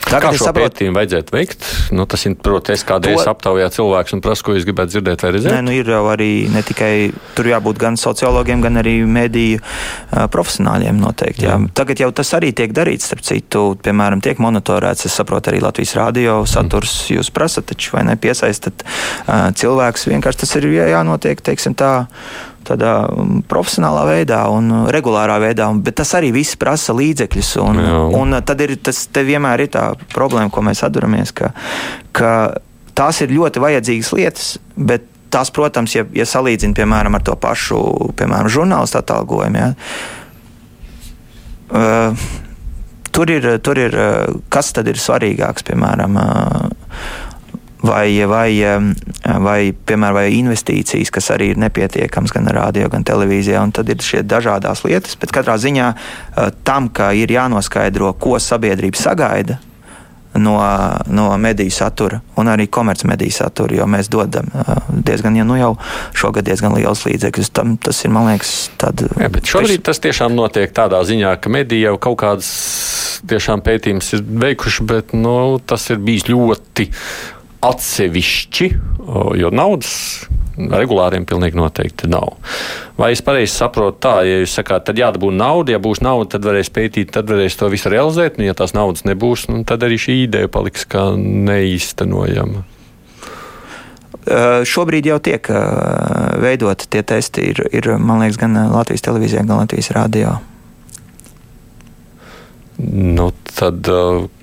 Tagad 0.06 0.30
Kā 0.30 0.38
šo 0.38 0.46
saprotu, 0.46 0.70
pētījumu 0.70 0.98
vajadzētu 1.00 1.34
veikt? 1.34 1.64
Nu, 1.96 2.04
tas 2.06 2.22
ir, 2.28 2.36
protams, 2.38 2.84
kādreiz 2.86 3.22
to... 3.24 3.30
aptaujā 3.32 3.66
cilvēks 3.74 4.14
un 4.14 4.22
prasa, 4.22 4.44
ko 4.46 4.54
jūs 4.54 4.66
gribētu 4.68 4.92
dzirdēt 4.92 5.24
vai 5.24 5.30
redzēt. 5.34 5.54
Nē, 5.54 5.62
nu 5.66 5.74
ir 5.74 5.90
jau 5.90 6.04
arī 6.12 6.30
ne 6.52 6.62
tikai 6.66 6.92
tur 7.34 7.48
jābūt 7.50 7.80
gan 7.82 7.98
sociologiem, 7.98 8.62
gan 8.62 8.78
arī 8.82 9.00
mediju 9.02 9.62
profesionāļiem 10.32 10.98
noteikti. 11.00 11.46
Jā. 11.46 11.56
Jā. 11.56 11.70
Tagad 11.76 12.02
jau 12.02 12.10
tas 12.16 12.32
arī 12.38 12.52
tiek 12.56 12.74
darīts, 12.76 13.10
starp 13.10 13.24
citu, 13.26 13.62
piemēram, 13.84 14.22
tiek 14.24 14.40
monitorēts, 14.42 15.08
es 15.08 15.16
saprotu, 15.20 15.52
arī 15.52 15.62
Latvijas 15.64 15.96
radio 15.98 16.40
saturs 16.48 16.98
mm. 17.04 17.16
jūs 17.18 17.32
prasat, 17.34 17.68
taču 17.70 17.96
vai 17.96 18.04
nepiesaistat 18.10 18.84
uh, 18.86 19.48
cilvēks, 19.56 20.08
vienkārši 20.10 20.42
tas 20.44 20.54
ir 20.60 20.68
jānotiek, 20.74 21.42
teiksim 21.44 21.76
tā 21.78 21.94
tādā 22.66 22.92
um, 23.14 23.40
profesionālā 23.46 24.04
veidā 24.08 24.40
un 24.50 24.70
uh, 24.72 24.84
regulārā 24.94 25.38
veidā, 25.42 25.68
bet 25.86 25.98
tas 26.00 26.14
arī 26.18 26.32
viss 26.34 26.58
prasa 26.58 26.96
līdzekļus. 26.96 27.50
Un, 27.62 27.82
Jā. 27.82 27.98
un 28.20 28.36
uh, 28.36 28.42
tad 28.46 28.62
ir 28.64 28.76
tas 28.82 29.04
vienmēr 29.14 29.66
ir 29.66 29.74
tā 29.76 29.88
problēma, 30.14 30.50
ko 30.52 30.64
mēs 30.66 30.82
atduramies, 30.86 31.34
ka, 31.36 31.52
ka 32.16 32.32
tās 32.96 33.22
ir 33.22 33.34
ļoti 33.36 33.62
vajadzīgas 33.62 34.12
lietas, 34.16 34.48
bet 34.76 35.06
tās, 35.30 35.52
protams, 35.54 35.94
ja, 35.96 36.06
ja 36.16 36.26
salīdzina 36.28 36.76
piemēram 36.76 37.18
ar 37.18 37.24
to 37.26 37.36
pašu 37.40 37.78
piemēram, 38.18 38.50
žurnālistu 38.52 39.00
atalgojumu. 39.00 39.62
Ja, 39.62 39.68
uh, 41.70 42.26
tur 43.10 43.32
ir, 43.32 43.48
tur 43.64 43.80
ir, 43.80 43.96
uh, 43.96 44.42
kas 44.52 44.72
tad 44.76 44.90
ir 44.90 45.00
svarīgāks, 45.00 45.66
piemēram, 45.66 46.20
uh, 46.20 46.70
vai, 47.86 48.24
vai, 48.26 48.50
vai, 49.38 49.60
piemēram, 49.72 50.16
vai 50.16 50.26
investīcijas, 50.38 51.12
kas 51.14 51.30
arī 51.34 51.52
ir 51.52 51.60
nepietiekamas 51.60 52.34
gan 52.34 52.50
radio, 52.54 52.88
gan 52.92 53.04
televīzijā. 53.06 53.62
Tad 53.76 53.90
ir 53.92 54.02
šie 54.04 54.22
dažādas 54.26 54.84
lietas, 54.86 55.16
bet 55.20 55.34
katrā 55.34 55.56
ziņā 55.60 55.92
eh, 55.92 56.50
tam, 56.66 56.90
ka 56.90 57.12
ir 57.16 57.32
jānoskaidro, 57.32 58.12
ko 58.20 58.40
sabiedrība 58.42 59.00
sagaida. 59.00 59.60
No, 60.36 60.56
no 61.06 61.26
mediju 61.40 61.72
satura 61.72 62.20
un 62.36 62.50
arī 62.52 62.66
komercmediju 62.72 63.32
satura, 63.32 63.76
jo 63.78 63.86
mēs 63.90 64.10
dodam 64.12 64.50
eh, 64.52 64.72
diezgan, 65.06 65.36
ja 65.38 65.46
nu 65.48 65.56
jau 65.58 65.72
šogad 66.16 66.46
diezgan 66.46 66.76
liels 66.76 67.06
līdzekļus. 67.06 67.52
Tam, 67.56 67.76
tas 67.80 68.02
ir, 68.04 68.12
man 68.12 68.28
liekas, 68.30 68.52
tad. 68.80 69.06
Jā, 69.20 69.30
bet 69.32 69.48
šobrīd 69.48 69.84
tas 69.86 70.02
tiešām 70.04 70.36
notiek 70.36 70.74
tādā 70.76 71.00
ziņā, 71.06 71.36
ka 71.40 71.52
mediji 71.52 71.86
jau 71.86 71.96
kaut 72.08 72.20
kādas 72.24 72.50
tiešām 73.26 73.62
pētījumus 73.66 74.12
ir 74.16 74.26
veikuši, 74.46 74.86
bet 74.86 75.16
nu, 75.16 75.36
tas 75.64 75.88
ir 75.92 76.02
bijis 76.02 76.28
ļoti 76.28 76.90
atsevišķi, 77.64 78.68
jo 79.40 79.52
naudas 79.54 79.92
regulāriem 80.56 81.26
pilnīgi 81.28 81.58
noteikti 81.58 82.08
nav. 82.08 82.36
Vai 82.96 83.10
es 83.12 83.20
pareizi 83.24 83.52
saprotu 83.52 83.98
tā, 84.06 84.14
ja 84.24 84.38
jūs 84.40 84.54
sakāt, 84.56 84.86
tad 84.88 85.00
jādabū 85.00 85.28
nauda, 85.34 85.74
ja 85.74 85.80
būs 85.82 86.00
nauda, 86.04 86.30
tad 86.36 86.46
varēs 86.48 86.72
pētīt, 86.72 87.12
tad 87.12 87.28
varēs 87.28 87.58
to 87.60 87.68
visu 87.72 87.92
realizēt, 87.92 88.38
un 88.40 88.48
ja 88.48 88.56
tās 88.56 88.72
naudas 88.76 89.04
nebūs, 89.08 89.50
nu, 89.52 89.60
tad 89.68 89.84
arī 89.84 90.00
šī 90.00 90.22
ideja 90.24 90.48
paliks 90.52 90.88
kā 90.88 91.10
neīstenojama. 91.20 92.64
Šobrīd 94.66 95.06
jau 95.06 95.20
tiek 95.22 95.48
veidoti 96.42 96.88
tie 96.90 97.04
testi, 97.06 97.50
ir, 97.52 97.62
ir 97.70 97.92
man 98.02 98.24
liekas, 98.24 98.40
gan 98.40 98.56
Latvijas 98.72 99.04
televīzijā, 99.06 99.44
gan 99.46 99.60
Latvijas 99.60 99.92
rādio. 99.94 100.38
Nu, 102.80 103.30
tad, 103.52 103.86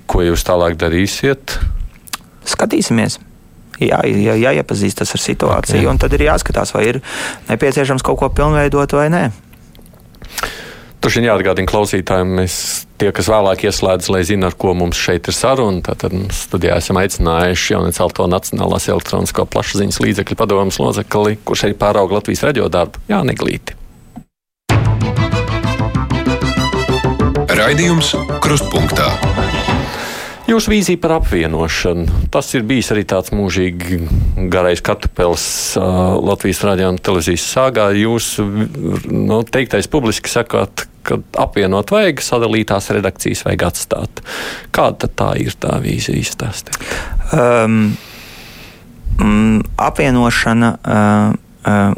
ko 0.09 0.23
jūs 0.23 0.45
tālāk 0.47 0.77
darīsiet? 0.79 1.57
Skatīsimies. 2.49 3.19
Jā, 3.81 4.03
jā, 4.05 4.35
jāiepazīstas 4.37 5.15
ar 5.15 5.21
situāciju, 5.21 5.81
okay. 5.81 5.89
un 5.89 5.99
tad 5.99 6.13
ir 6.13 6.27
jāskatās, 6.27 6.75
vai 6.75 6.85
ir 6.91 6.99
nepieciešams 7.49 8.05
kaut 8.05 8.19
ko 8.21 8.29
pilnveidot 8.29 8.93
vai 8.95 9.07
nē. 9.11 9.23
Tur 11.03 11.11
ir 11.19 11.25
jāatgādina 11.25 11.67
klausītājiem, 11.67 12.29
mēs 12.37 12.53
tie, 13.01 13.09
kas 13.11 13.27
vēlāk 13.27 13.65
ieslēdz, 13.67 14.07
lai 14.13 14.21
zinātu, 14.23 14.53
ar 14.53 14.59
ko 14.61 14.71
mums 14.77 14.95
šeit 14.95 15.27
ir 15.27 15.35
saruna. 15.35 15.81
Tātad 15.83 16.15
studijā 16.31 16.77
esam 16.79 17.01
aicinājuši 17.01 17.75
Jaunecēlto 17.75 18.29
Nacionālās 18.31 18.87
elektronisko 18.87 19.43
plašsaziņas 19.51 19.99
līdzekļu 19.99 20.39
padomus 20.39 20.79
locekli, 20.79 21.35
kurš 21.43 21.67
arī 21.67 21.75
pārauga 21.83 22.21
Latvijas 22.21 22.45
radio 22.47 22.71
darbu, 22.71 23.03
Jāni 23.11 23.35
Glīti. 23.35 23.75
Raidījums 27.51 28.15
Krustpunktā. 28.39 29.11
Jūsu 30.53 30.69
vīzija 30.69 30.99
par 31.01 31.15
apvienošanu. 31.15 32.27
Tas 32.33 32.51
ir 32.53 32.65
bijis 32.69 32.91
arī 32.93 33.01
tāds 33.09 33.31
mūžīgi 33.33 33.97
garais 34.53 34.83
kartupēlis 34.85 35.45
uh, 35.81 36.13
Latvijas 36.21 36.59
radio 36.67 36.91
un 36.93 36.99
televīzijas 37.01 37.45
sāgā. 37.55 37.87
Jūs 37.97 38.27
nu, 39.09 39.39
teiktais 39.49 39.89
publiski 39.89 40.29
sakāt, 40.29 40.85
ka 41.01 41.17
apvienot 41.41 41.89
vajag, 41.95 42.21
sadalītās 42.21 42.91
redakcijas 42.93 43.41
vajag 43.47 43.65
atstāt. 43.71 44.21
Kāda 44.75 45.09
tā 45.09 45.31
ir 45.41 45.57
tā 45.57 45.79
vīzija 45.81 46.21
izstāstīt? 46.21 46.77
Um, 47.33 47.95
mm, 49.17 49.63
apvienošana. 49.89 50.75
Uh, 50.83 51.42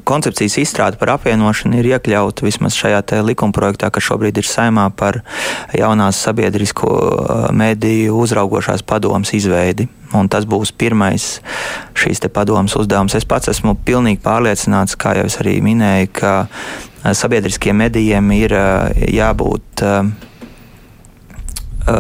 koncepcijas 0.03 0.57
izstrāde 0.61 0.99
par 1.01 1.15
apvienošanu 1.15 1.79
ir 1.79 1.89
iekļauta 1.95 2.45
vismaz 2.45 2.77
šajā 2.77 3.01
likumprojektā, 3.25 3.89
kas 3.89 4.05
šobrīd 4.05 4.37
ir 4.37 4.45
saimā 4.45 4.89
par 4.97 5.21
jaunās 5.73 6.19
sabiedrisko 6.21 6.89
mediju 7.55 8.19
uzraugošās 8.21 8.85
padomas 8.85 9.33
izveidi. 9.33 9.87
Un 10.15 10.29
tas 10.29 10.45
būs 10.45 10.71
pirmais 10.71 11.39
šīs 11.97 12.21
padomas 12.33 12.75
uzdevums. 12.77 13.15
Es 13.17 13.25
pats 13.25 13.49
esmu 13.51 13.75
pilnīgi 13.85 14.21
pārliecināts, 14.23 14.95
kā 14.95 15.15
jau 15.17 15.25
es 15.25 15.39
arī 15.41 15.57
minēju, 15.65 16.11
ka 16.13 16.35
sabiedriskiem 17.13 17.75
medijiem 17.81 18.31
ir 18.37 18.53
jābūt 19.09 19.83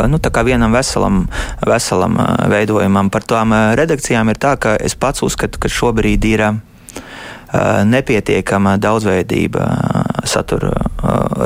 nu, 0.09 0.19
vienam 0.45 0.73
veselam, 0.73 1.25
veselam 1.65 2.17
veidojumam. 2.49 3.09
Par 3.09 3.25
tām 3.25 3.57
redakcijām 3.77 4.29
ir 4.29 4.39
tā, 4.41 4.55
ka 4.57 4.77
es 4.77 4.95
pats 4.95 5.25
uzskatu, 5.25 5.59
ka 5.59 5.69
šobrīd 5.69 6.29
ir 6.29 6.47
nepietiekama 7.85 8.75
daudzveidība 8.81 9.65
satura 10.25 10.73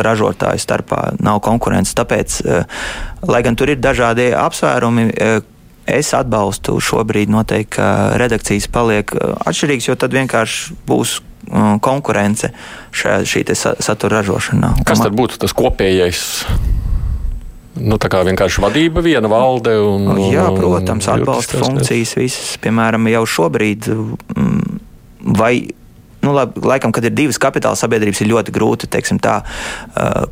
ražotāju 0.05 0.61
starpā, 0.61 1.01
nav 1.19 1.41
konkurences. 1.45 1.95
Tāpēc, 1.99 2.41
lai 3.27 3.41
gan 3.45 3.57
tur 3.59 3.73
ir 3.73 3.81
dažādi 3.81 4.29
apsvērumi, 4.37 5.09
es 5.89 6.11
atbalstu 6.15 6.77
šobrīd 6.83 7.31
noteikti, 7.33 7.75
ka 7.79 7.89
redakcijas 8.21 8.69
paliek 8.71 9.11
atšķirīgas, 9.17 9.89
jo 9.89 9.97
tad 9.99 10.15
vienkārši 10.15 10.77
būs 10.87 11.19
konkurence 11.81 12.51
šajā, 12.93 13.23
šī 13.25 13.45
satura 13.57 14.19
ražošanā. 14.19 14.75
Kas 14.87 15.01
tad 15.01 15.15
būtu 15.17 15.39
tas 15.41 15.55
kopējais? 15.57 16.21
Nu, 17.79 17.95
tā 18.01 18.09
kā 18.11 18.21
vienkārši 18.27 18.61
vadība, 18.63 19.01
viena 19.05 19.29
valde 19.31 19.77
un. 19.79 20.09
Jā, 20.27 20.49
protams, 20.55 21.07
atbalsta 21.11 21.61
funkcijas 21.61 22.15
visas. 22.19 22.55
Piemēram, 22.61 23.07
jau 23.13 23.23
šobrīd 23.37 23.87
mm, 23.87 24.79
vai 25.39 25.53
nu, 26.25 26.33
laikam, 26.63 26.93
kad 26.95 27.05
ir 27.07 27.15
divas 27.15 27.39
kapitāla 27.41 27.79
sabiedrības, 27.79 28.21
ir 28.23 28.31
ļoti 28.33 28.53
grūti 28.55 28.89
teiksim, 28.91 29.19
tā, 29.23 29.39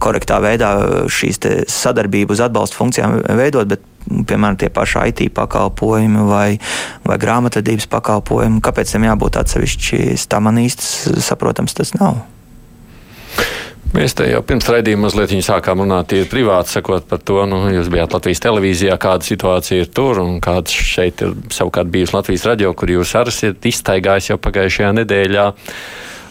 korektā 0.04 0.40
veidā 0.44 0.72
šīs 1.12 1.42
sadarbību 1.72 2.36
uz 2.36 2.44
atbalsta 2.44 2.80
funkcijām 2.80 3.20
veidot. 3.40 3.70
Bet, 3.72 3.86
piemēram, 4.08 4.56
tie 4.60 4.70
paši 4.72 5.10
IT 5.12 5.26
pakalpojumi 5.36 6.24
vai, 6.30 6.48
vai 7.08 7.20
grāmatvedības 7.20 7.90
pakalpojumi, 7.92 8.64
kāpēc 8.64 8.96
tam 8.96 9.08
jābūt 9.10 9.42
atsevišķi, 9.44 10.02
tā 10.32 10.40
man 10.44 10.64
īsti 10.64 11.20
saprotams 11.28 11.76
tas 11.78 11.96
nav. 12.00 12.24
Mēs 13.96 14.14
te 14.18 14.26
jau 14.28 14.42
pirms 14.46 14.68
raidījuma 14.68 15.08
mazliet 15.08 15.32
sākām 15.46 15.80
runāt 15.82 16.12
privāti, 16.30 16.74
sakot 16.76 17.08
par 17.08 17.22
to, 17.24 17.40
nu, 17.50 17.62
jūs 17.72 17.88
bijāt 17.90 18.14
Latvijas 18.14 18.44
televīzijā, 18.44 18.98
kāda 19.00 19.26
situācija 19.26 19.86
ir 19.86 19.90
tur 19.96 20.20
un 20.22 20.42
kāda 20.44 20.68
šeit 20.70 21.24
ir 21.24 21.34
savukārt 21.56 21.90
bijusi 21.94 22.18
Latvijas 22.18 22.46
radio, 22.50 22.74
kur 22.78 22.92
jūs 22.92 23.16
arī 23.16 23.32
esat 23.34 23.70
iztaigājis 23.72 24.30
jau 24.34 24.38
pagājušajā 24.44 24.92
nedēļā. 25.00 25.48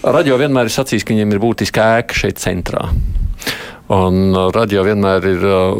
Radio 0.05 0.37
vienmēr 0.39 0.69
ir 0.69 0.77
sacījis, 0.77 1.07
ka 1.07 1.15
viņiem 1.15 1.33
ir 1.33 1.43
būtiska 1.43 1.89
ēka 2.03 2.21
šeit 2.21 2.43
centrā. 2.45 2.91
Un 3.95 4.33
uh, 4.35 4.49
radio 4.55 4.83
vienmēr 4.87 5.27
ir, 5.31 5.45
uh, 5.47 5.77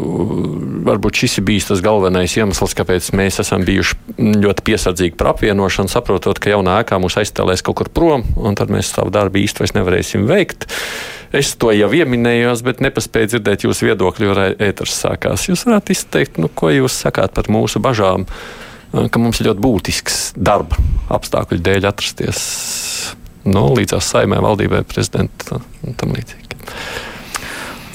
varbūt 0.87 1.23
šis 1.23 1.41
ir 1.41 1.47
bijis 1.49 1.67
tas 1.71 1.83
galvenais 1.83 2.37
iemesls, 2.39 2.77
kāpēc 2.79 3.09
mēs 3.19 3.41
esam 3.43 3.65
bijuši 3.67 3.97
ļoti 4.45 4.67
piesardzīgi 4.69 5.17
par 5.19 5.33
apvienošanu, 5.33 5.91
saprotot, 5.91 6.39
ka 6.39 6.53
jaunā 6.53 6.79
ēkā 6.85 7.01
mūs 7.03 7.19
aizstāvēs 7.23 7.65
kaut 7.67 7.81
kur 7.81 7.91
prom, 7.91 8.23
un 8.39 8.59
tad 8.59 8.71
mēs 8.71 8.93
savu 8.95 9.11
darbu 9.15 9.43
īsti 9.43 9.65
vairs 9.65 9.75
nevarēsim 9.75 10.29
veikt. 10.31 10.69
Es 11.35 11.57
to 11.59 11.73
jau 11.75 11.91
pieminējos, 11.91 12.63
bet 12.67 12.85
nepaspēju 12.85 13.33
dzirdēt 13.33 13.67
jūsu 13.67 13.89
viedokli, 13.89 14.29
jo 14.29 14.39
ēters 14.55 14.95
sākās. 15.03 15.49
Jūs 15.51 15.67
varētu 15.67 15.97
izteikt, 15.97 16.39
nu, 16.39 16.47
ko 16.47 16.71
jūs 16.71 17.01
sakāt 17.03 17.35
par 17.35 17.51
mūsu 17.51 17.83
bažām, 17.83 18.23
uh, 18.23 18.63
ka 19.11 19.21
mums 19.21 19.41
ir 19.41 19.51
ļoti 19.51 19.63
būtisks 19.63 20.21
darba 20.39 20.79
apstākļu 21.13 21.59
dēļ 21.65 21.89
atrasties 21.91 22.41
nu, 23.47 23.67
līdzās 23.77 24.15
saimē, 24.15 24.41
valdībai, 24.43 24.83
prezidentam 24.89 25.65
un 25.87 25.99
tam 25.99 26.15
līdzīgi. 26.17 26.63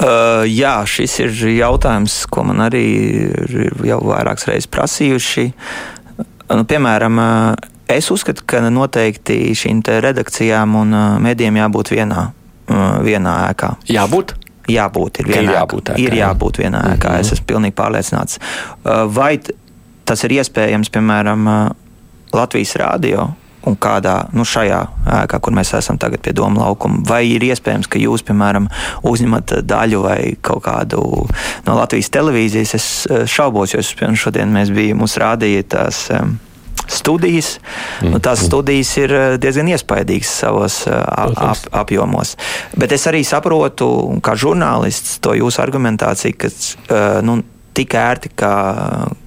Uh, 0.01 0.41
jā, 0.49 0.79
šis 0.89 1.19
ir 1.21 1.41
jautājums, 1.59 2.23
ko 2.31 2.41
man 2.49 2.63
arī 2.65 2.85
ir 3.45 3.73
jau 3.85 3.99
vairākas 4.09 4.47
reizes 4.49 4.69
prasījuši. 4.73 5.43
Nu, 6.49 6.63
piemēram, 6.65 7.19
uh, 7.21 7.69
es 7.91 8.09
uzskatu, 8.13 8.41
ka 8.49 8.63
noteikti 8.73 9.53
šīm 9.57 9.83
redakcijām 9.85 10.73
un 10.79 10.95
uh, 10.97 11.03
medijiem 11.21 11.59
jābūt 11.61 11.93
vienā, 11.93 12.23
uh, 12.31 12.87
vienā 13.05 13.35
ēkā. 13.51 13.75
Jābūt? 13.93 14.33
Jābūt, 14.71 15.21
ir 15.21 15.29
vienā 15.29 15.41
ir 15.43 15.55
jābūt, 15.59 15.93
ēkā, 15.93 16.01
ir 16.01 16.17
jābūt 16.17 16.61
vienā 16.63 16.81
ēkā. 16.95 17.11
Mm 17.11 17.15
-hmm. 17.15 17.21
Es 17.21 17.31
esmu 17.35 17.45
pilnīgi 17.49 17.75
pārliecināts. 17.75 18.39
Vai 19.09 19.39
tas 20.05 20.23
ir 20.23 20.31
iespējams, 20.37 20.89
piemēram, 20.89 21.49
Latvijas 22.33 22.75
rādio 22.79 23.31
un 23.69 23.77
kādā 23.81 24.15
nu, 24.35 24.45
šajā 24.47 24.81
ēkā, 25.21 25.39
kur 25.43 25.55
mēs 25.55 25.73
esam 25.77 25.99
tagad 26.01 26.23
pie 26.25 26.33
Doma 26.37 26.65
laukuma, 26.65 27.01
vai 27.07 27.23
ir 27.29 27.45
iespējams, 27.45 27.89
ka 27.91 28.01
jūs, 28.01 28.25
piemēram, 28.27 28.69
uzņemat 29.07 29.57
daļu 29.69 30.05
vai 30.05 30.19
kaut 30.41 30.65
kādu 30.67 31.01
no 31.67 31.79
Latvijas 31.79 32.11
televīzijas? 32.13 32.77
Es 32.77 32.87
šaubos, 33.31 33.75
jo 33.75 33.83
šodien 34.17 34.53
mēs 34.53 34.73
bijām, 34.73 35.03
mums 35.03 35.19
rādīja 35.21 35.67
tās. 35.77 36.07
Um, 36.15 36.39
studijas. 36.91 37.59
Nu, 38.01 38.19
tās 38.23 38.43
studijas 38.45 38.91
ir 38.99 39.13
diezgan 39.41 39.69
iespaidīgas 39.71 40.31
savos 40.41 40.81
ap, 40.89 41.61
apjomos. 41.83 42.35
Bet 42.75 42.91
es 42.95 43.05
arī 43.09 43.23
saprotu, 43.27 43.87
kā 44.23 44.35
žurnālists, 44.39 45.19
to 45.23 45.35
jūsu 45.37 45.61
argumentāciju, 45.63 46.37
ka 46.41 46.51
nu, 47.25 47.39
tik 47.77 47.95
ērti 47.97 48.31
kā, 48.37 48.53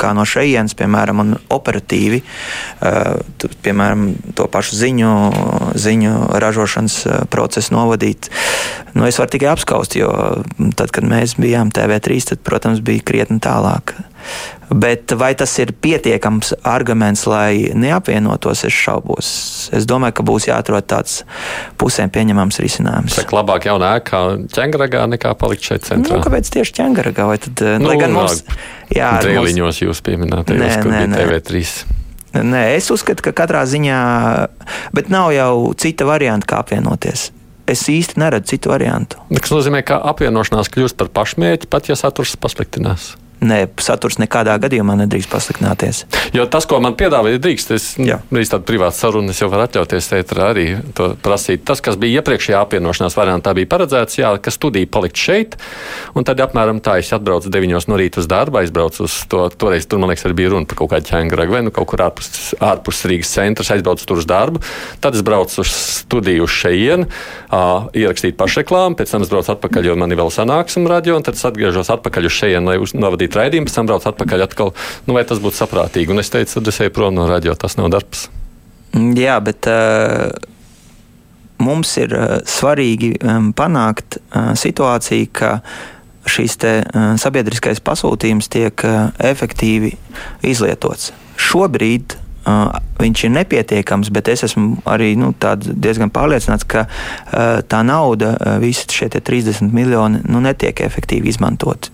kā 0.01 0.13
no 0.17 0.27
šejienes, 0.29 0.77
piemēram, 0.79 1.23
un 1.25 1.35
operatīvi, 1.55 2.23
uh, 2.23 3.51
piemēram, 3.65 4.07
to 4.37 4.49
pašu 4.53 4.79
ziņu, 4.81 5.13
ziņu 5.81 6.15
ražošanas 6.45 6.99
procesu 7.33 7.77
novadīt. 7.77 8.31
Nu, 8.95 9.07
es 9.09 9.19
varu 9.19 9.35
tikai 9.35 9.53
apskaust, 9.55 9.97
jo 9.99 10.11
tad, 10.79 10.93
kad 10.95 11.07
mēs 11.09 11.39
bijām 11.41 11.73
TV3, 11.75 12.21
tad, 12.33 12.45
protams, 12.47 12.85
bija 12.85 13.05
krietni 13.07 13.41
tālāk. 13.43 13.97
Bet 14.71 15.13
vai 15.21 15.35
tas 15.39 15.53
ir 15.61 15.75
pietiekams 15.85 16.55
arguments, 16.67 17.27
lai 17.31 17.71
neapvienotos, 17.77 18.65
es 18.67 18.75
šaubos. 18.75 19.29
Es 19.77 19.87
domāju, 19.89 20.17
ka 20.19 20.27
būs 20.27 20.49
jāatrod 20.49 20.89
tāds 20.91 21.21
pusēm 21.81 22.13
pieņemams 22.15 22.61
risinājums. 22.65 23.19
Tā 23.21 23.27
labāk 23.37 23.69
jaunā 23.69 23.95
ēkā 24.01 24.23
ķēngaragā 24.55 25.05
nekā 25.15 25.35
palikt 25.41 25.69
šeit 25.69 25.87
centrā. 25.91 26.19
Nu, 26.19 26.25
kāpēc 26.25 26.51
tieši 26.57 26.79
ķēngaragā? 26.81 27.29
Tad, 27.45 27.65
eh, 27.67 27.77
nu, 27.83 27.93
lai 27.93 28.01
gan 28.01 28.17
mums... 28.17 28.43
Jā, 28.95 29.15
Trēliņos 29.25 29.69
mums... 29.69 29.85
jūs 29.85 30.03
pieminējāt, 30.07 30.57
bija 30.57 31.07
TV3. 31.13 31.65
Nē, 32.35 32.65
es 32.75 32.91
uzskatu, 32.91 33.23
ka 33.29 33.35
katrā 33.45 33.63
ziņā, 33.71 34.01
bet 34.97 35.13
nav 35.13 35.31
jau 35.37 35.71
cita 35.79 36.09
varianta, 36.09 36.49
kā 36.51 36.65
apvienoties 36.65 37.31
es 37.71 37.85
īsti 37.89 38.21
neredzu 38.21 38.55
citu 38.55 38.73
variantu. 38.73 39.21
Tas 39.33 39.53
nozīmē, 39.53 39.81
ka 39.87 39.99
apvienošanās 40.13 40.71
kļūst 40.73 40.99
par 41.01 41.11
pašmērķi, 41.17 41.71
pat 41.73 41.89
ja 41.89 41.97
saturs 41.99 42.37
pasliktinās. 42.41 43.15
Nē, 43.45 43.59
saturs 43.85 44.17
nekādā 44.17 44.55
gadījumā 44.63 44.95
nedrīkst 45.03 45.29
pasliktināties. 45.29 46.05
Jo 46.33 46.47
tas, 46.49 46.65
ko 46.69 46.79
man 46.81 46.95
piedāvāja, 46.97 47.41
drīkst. 47.45 47.73
Es 47.77 47.87
drīz 48.01 48.53
tādu 48.53 48.65
privātu 48.69 48.97
sarunu, 48.97 49.35
es 49.35 49.41
jau 49.43 49.51
varu 49.53 49.67
atļauties 49.67 50.09
teikt, 50.09 50.33
arī 50.41 50.67
to 50.97 51.11
prasīt. 51.21 51.65
Tas, 51.69 51.83
kas 51.85 51.99
bija 52.01 52.23
iepriekšējā 52.23 52.63
apvienošanās 52.65 53.17
variantā, 53.19 53.53
bija 53.57 53.69
paredzēts, 53.75 54.17
jā, 54.23 54.31
ka 54.41 54.55
studija 54.55 54.89
palikt 54.89 55.21
šeit. 55.21 55.59
Un 56.17 56.25
tad 56.25 56.41
apmēram 56.41 56.81
tā 56.85 56.97
es 57.03 57.13
atbraucu 57.13 57.53
9 57.53 57.91
no 57.91 57.99
rīta 58.01 58.23
uz 58.23 58.29
darbu, 58.31 58.63
aizbraucu 58.63 59.05
uz 59.05 59.19
to. 59.29 59.45
Toreiz 59.61 59.85
tur, 59.91 60.01
man 60.01 60.13
liekas, 60.13 60.25
arī 60.25 60.39
bija 60.41 60.55
runa 60.55 60.71
par 60.71 60.81
kaut 60.81 60.95
kādu 60.95 61.11
ķēngaragu 61.11 61.59
vai 61.59 61.63
nu 61.67 61.75
kaut 61.75 61.91
kur 61.93 62.05
ārpus, 62.07 62.55
ārpus 62.65 63.05
Rīgas 63.11 63.35
centra. 63.37 63.67
Aizbraucu 63.77 64.09
tur 64.09 64.23
uz 64.23 64.29
darbu. 64.31 64.63
Tad 65.05 65.19
es 65.19 65.25
braucu 65.27 65.61
uz 65.61 65.75
studiju 65.75 66.49
uz 66.49 66.57
šejienu, 66.65 67.09
ierakstīt 67.95 68.39
pašreklāmu, 68.41 68.97
pēc 68.99 69.13
tam 69.15 69.25
es 69.27 69.33
braucu 69.33 69.53
atpakaļ, 69.55 69.91
jo 69.91 69.97
man 70.01 70.15
ir 70.15 70.21
vēl 70.21 70.33
sanāksme 70.33 70.89
radio, 70.91 71.19
un 71.19 71.27
tad 71.27 71.39
es 71.39 71.45
atgriežos 71.47 71.93
atpakaļ 71.95 72.29
uz 72.29 72.37
šejienu, 72.39 72.71
lai 72.71 72.79
novadītu 73.05 73.34
vadīt 73.35 73.43
raidījumu, 73.43 73.69
pēc 73.69 73.77
tam 73.77 73.89
brauc 73.91 74.07
atpakaļ 74.07 74.47
atkal. 74.47 74.73
Nu, 75.07 75.15
vai 75.15 75.25
tas 75.27 75.41
būtu 75.43 75.59
saprātīgi? 75.59 76.13
Un 76.13 76.23
es 76.23 76.31
teicu, 76.31 76.59
tad 76.59 76.69
es 76.71 76.81
eju 76.81 76.95
prom 76.95 77.15
no 77.15 77.27
radio, 77.29 77.55
tas 77.55 77.77
nav 77.77 77.91
darbs. 77.93 78.29
Jā, 78.95 79.41
bet 79.43 79.67
uh, 79.67 80.31
mums 81.63 81.97
ir 81.99 82.15
uh, 82.15 82.39
svarīgi 82.47 83.15
um, 83.23 83.53
panākt 83.57 84.21
uh, 84.21 84.53
situāciju, 84.59 85.31
ka 85.35 85.57
šīs 86.31 86.59
te, 86.63 86.77
uh, 86.85 87.15
sabiedriskais 87.21 87.83
pasūtījums 87.85 88.51
tiek 88.53 88.87
uh, 88.87 89.11
efektīvi 89.19 89.97
izlietots. 90.47 91.13
Šobrīd 91.37 92.21
Uh, 92.45 92.75
viņš 93.01 93.23
ir 93.25 93.31
nepietiekams, 93.33 94.11
bet 94.13 94.29
es 94.29 94.43
esmu 94.45 94.83
arī 94.93 95.15
nu, 95.17 95.31
diezgan 95.65 96.11
pārliecināts, 96.13 96.67
ka 96.69 96.83
uh, 96.85 97.63
tā 97.65 97.81
nauda, 97.89 98.35
uh, 98.37 98.59
visi 98.61 98.85
šie 98.93 99.09
30 99.09 99.73
miljoni, 99.73 100.21
nu, 100.29 100.45
netiek 100.45 100.85
efektīvi 100.85 101.33
izmantoti 101.33 101.94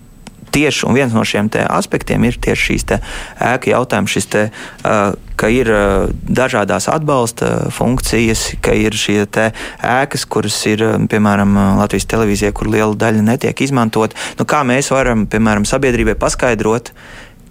tieši 0.51 0.91
viens 0.95 1.13
no 1.15 1.23
šiem 1.27 1.49
aspektiem 1.67 2.23
ir 2.27 2.37
tieši 2.41 2.67
šīs 2.71 2.87
ēku 2.91 3.71
jautājums, 3.71 4.11
šis 4.11 4.27
te, 4.31 4.43
uh, 4.83 5.13
ka 5.39 5.49
ir 5.49 5.71
uh, 5.71 6.11
dažādas 6.27 6.89
atbalsta 6.91 7.71
funkcijas, 7.73 8.51
ka 8.61 8.75
ir 8.77 8.95
šie 8.97 9.23
ēkas, 9.25 10.25
kuras 10.29 10.59
ir 10.69 10.83
piemēram 11.11 11.57
Latvijas 11.79 12.09
televīzijā, 12.11 12.51
kur 12.55 12.69
liela 12.71 12.95
daļa 12.95 13.25
netiek 13.25 13.65
izmantot. 13.65 14.15
Nu, 14.39 14.45
kā 14.45 14.63
mēs 14.67 14.91
varam, 14.93 15.25
piemēram, 15.29 15.65
sabiedrībai 15.67 16.17
paskaidrot, 16.19 16.93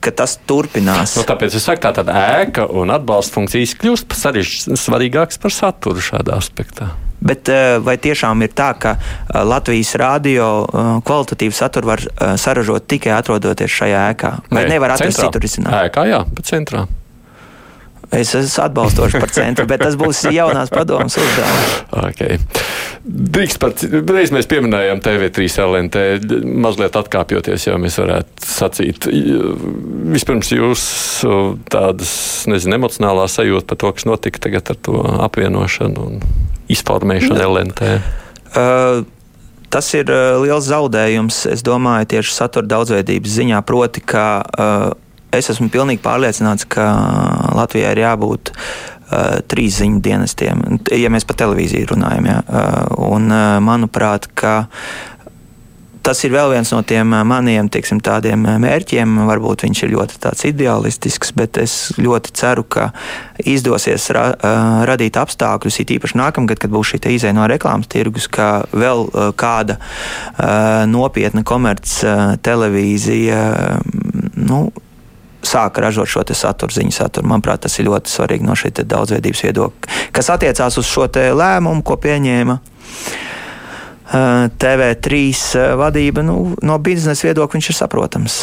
ka 0.00 0.12
tas 0.22 0.38
turpinās. 0.48 1.14
Nu, 1.18 1.26
tāpēc 1.28 1.58
es 1.58 1.68
saku, 1.68 1.82
tā 1.84 1.92
tad 2.00 2.10
ēka 2.12 2.66
un 2.72 2.92
atbalsta 2.94 3.38
funkcijas 3.38 3.76
kļūst 3.80 4.16
svarīgākas 4.80 5.40
par 5.42 5.54
saturu 5.54 6.02
šādā 6.04 6.38
aspektā. 6.40 6.92
Bet 7.20 7.50
eh, 7.52 7.76
vai 7.84 7.98
tiešām 8.00 8.40
ir 8.46 8.54
tā, 8.56 8.70
ka 8.80 8.94
eh, 8.96 9.42
Latvijas 9.44 9.92
rādio 10.00 10.46
eh, 10.64 10.88
kvalitatīvu 11.04 11.56
saturu 11.56 11.92
var 11.92 12.04
saražot 12.40 12.88
tikai 12.88 13.12
atrodoties 13.18 13.76
šajā 13.76 14.06
ēkā? 14.14 14.32
Vai 14.48 14.64
Nē, 14.64 14.76
nevar 14.76 14.96
atrast 14.96 15.20
citur 15.20 15.44
risinājumu? 15.44 15.84
Ēkā, 15.90 16.06
jā, 16.08 16.24
bet 16.32 16.48
centrā. 16.48 16.86
Es 18.10 18.32
esmu 18.34 18.64
atbalstošs 18.64 19.14
par 19.22 19.30
centru, 19.30 19.66
bet 19.70 19.84
tas 19.84 19.94
būs 19.98 20.24
jaunās 20.34 20.72
padomas 20.72 21.14
uzdevums. 21.20 21.74
Okay. 22.10 22.40
Drīkst 23.06 23.60
par, 23.62 23.76
reiz 24.10 24.32
mēs 24.34 24.48
pieminējām 24.50 25.02
TV3 25.04 25.46
LNT, 25.64 26.02
mazliet 26.64 26.98
atkāpjoties, 26.98 27.68
jau 27.68 27.76
mēs 27.82 28.00
varētu 28.02 28.50
sacīt. 28.50 29.06
Vispirms 30.10 30.50
jūs 30.56 30.82
tādas, 31.70 32.12
nezinu, 32.50 32.80
emocionālā 32.80 33.28
sajūta 33.30 33.70
par 33.70 33.80
to, 33.84 33.94
kas 33.94 34.08
notika 34.10 34.42
tagad 34.48 34.74
ar 34.74 34.82
to 34.90 35.04
apvienošanu 35.28 36.10
un 36.10 36.20
izformēšanu 36.70 37.38
ne. 37.38 37.48
LNT. 37.54 37.94
Uh, 38.50 39.06
Tas 39.70 39.86
ir 39.94 40.08
liels 40.42 40.66
zaudējums, 40.66 41.44
es 41.46 41.60
domāju, 41.62 42.08
tieši 42.10 42.32
satura 42.34 42.66
daudzveidības 42.66 43.36
ziņā, 43.36 43.60
proti, 43.62 44.02
ka 44.02 44.24
uh, 44.42 44.88
es 45.36 45.50
esmu 45.52 45.70
pilnīgi 45.72 46.02
pārliecināts, 46.04 46.66
ka 46.70 46.86
Latvijai 47.56 47.94
ir 47.94 48.02
jābūt 48.04 48.52
uh, 48.54 49.38
trīs 49.50 49.80
ziņu 49.80 50.02
dienestiem, 50.04 50.66
ja 50.96 51.12
mēs 51.12 51.26
par 51.28 51.38
televīziju 51.44 51.92
runājam. 51.94 52.28
Ja. 52.30 52.42
Uh, 52.46 53.14
un, 53.16 53.30
uh, 53.30 53.56
manuprāt, 53.64 54.30
ka 54.34 54.64
tas 56.00 56.22
ir 56.24 56.32
vēl 56.32 56.54
viens 56.54 56.70
no 56.72 56.80
tiem 56.86 57.12
maniem 57.28 57.68
tiksim, 57.72 58.00
mērķiem. 58.00 59.18
Varbūt 59.28 59.66
viņš 59.66 59.82
ir 59.84 59.92
ļoti 59.94 60.34
ideālistisks, 60.48 61.34
bet 61.36 61.60
es 61.60 61.74
ļoti 62.00 62.32
ceru, 62.40 62.64
ka 62.64 62.90
izdosies 63.44 64.08
ra, 64.16 64.30
uh, 64.32 64.82
radīt 64.88 65.18
apstākļus, 65.20 65.80
it 65.82 65.94
īpaši 65.98 66.20
nākamgad, 66.20 66.62
kad 66.62 66.72
būs 66.72 66.94
šī 66.94 67.02
izēja 67.16 67.36
no 67.36 67.46
reklāmas 67.50 67.90
tirgus, 67.92 68.28
ka 68.32 68.64
vēl 68.72 69.08
uh, 69.08 69.30
kāda 69.36 69.78
uh, 69.80 70.86
nopietna 70.88 71.44
komerc 71.44 71.98
televīzija. 72.42 73.40
Nu, 74.40 74.70
sāka 75.46 75.84
ražot 75.84 76.08
šo 76.10 76.24
saturu, 76.34 76.72
ziņu 76.74 76.92
saturu. 76.94 77.28
Manuprāt, 77.30 77.62
tas 77.64 77.78
ir 77.78 77.88
ļoti 77.88 78.12
svarīgi 78.12 78.46
no 78.46 78.56
šīs 78.58 78.84
daudzveidības 78.84 79.44
viedokļa. 79.46 79.98
Kas 80.16 80.30
attiecās 80.32 80.78
uz 80.80 80.88
šo 80.88 81.08
lēmumu, 81.10 81.82
ko 81.86 81.96
pieņēma 82.00 82.58
TV3 84.10 85.22
vadība, 85.78 86.24
nu, 86.26 86.56
no 86.66 86.78
biznesa 86.82 87.28
viedokļa 87.28 87.58
viņš 87.60 87.70
ir 87.70 87.78
saprotams. 87.78 88.40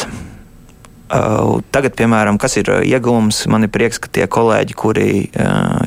Tagad, 1.08 1.94
piemēram, 1.96 2.36
kas 2.40 2.58
ir 2.60 2.68
iegūms, 2.84 3.46
man 3.48 3.64
ir 3.64 3.72
prieks, 3.72 4.00
ka 4.00 4.10
tie 4.12 4.26
kolēģi, 4.28 4.74
kuri 4.76 5.08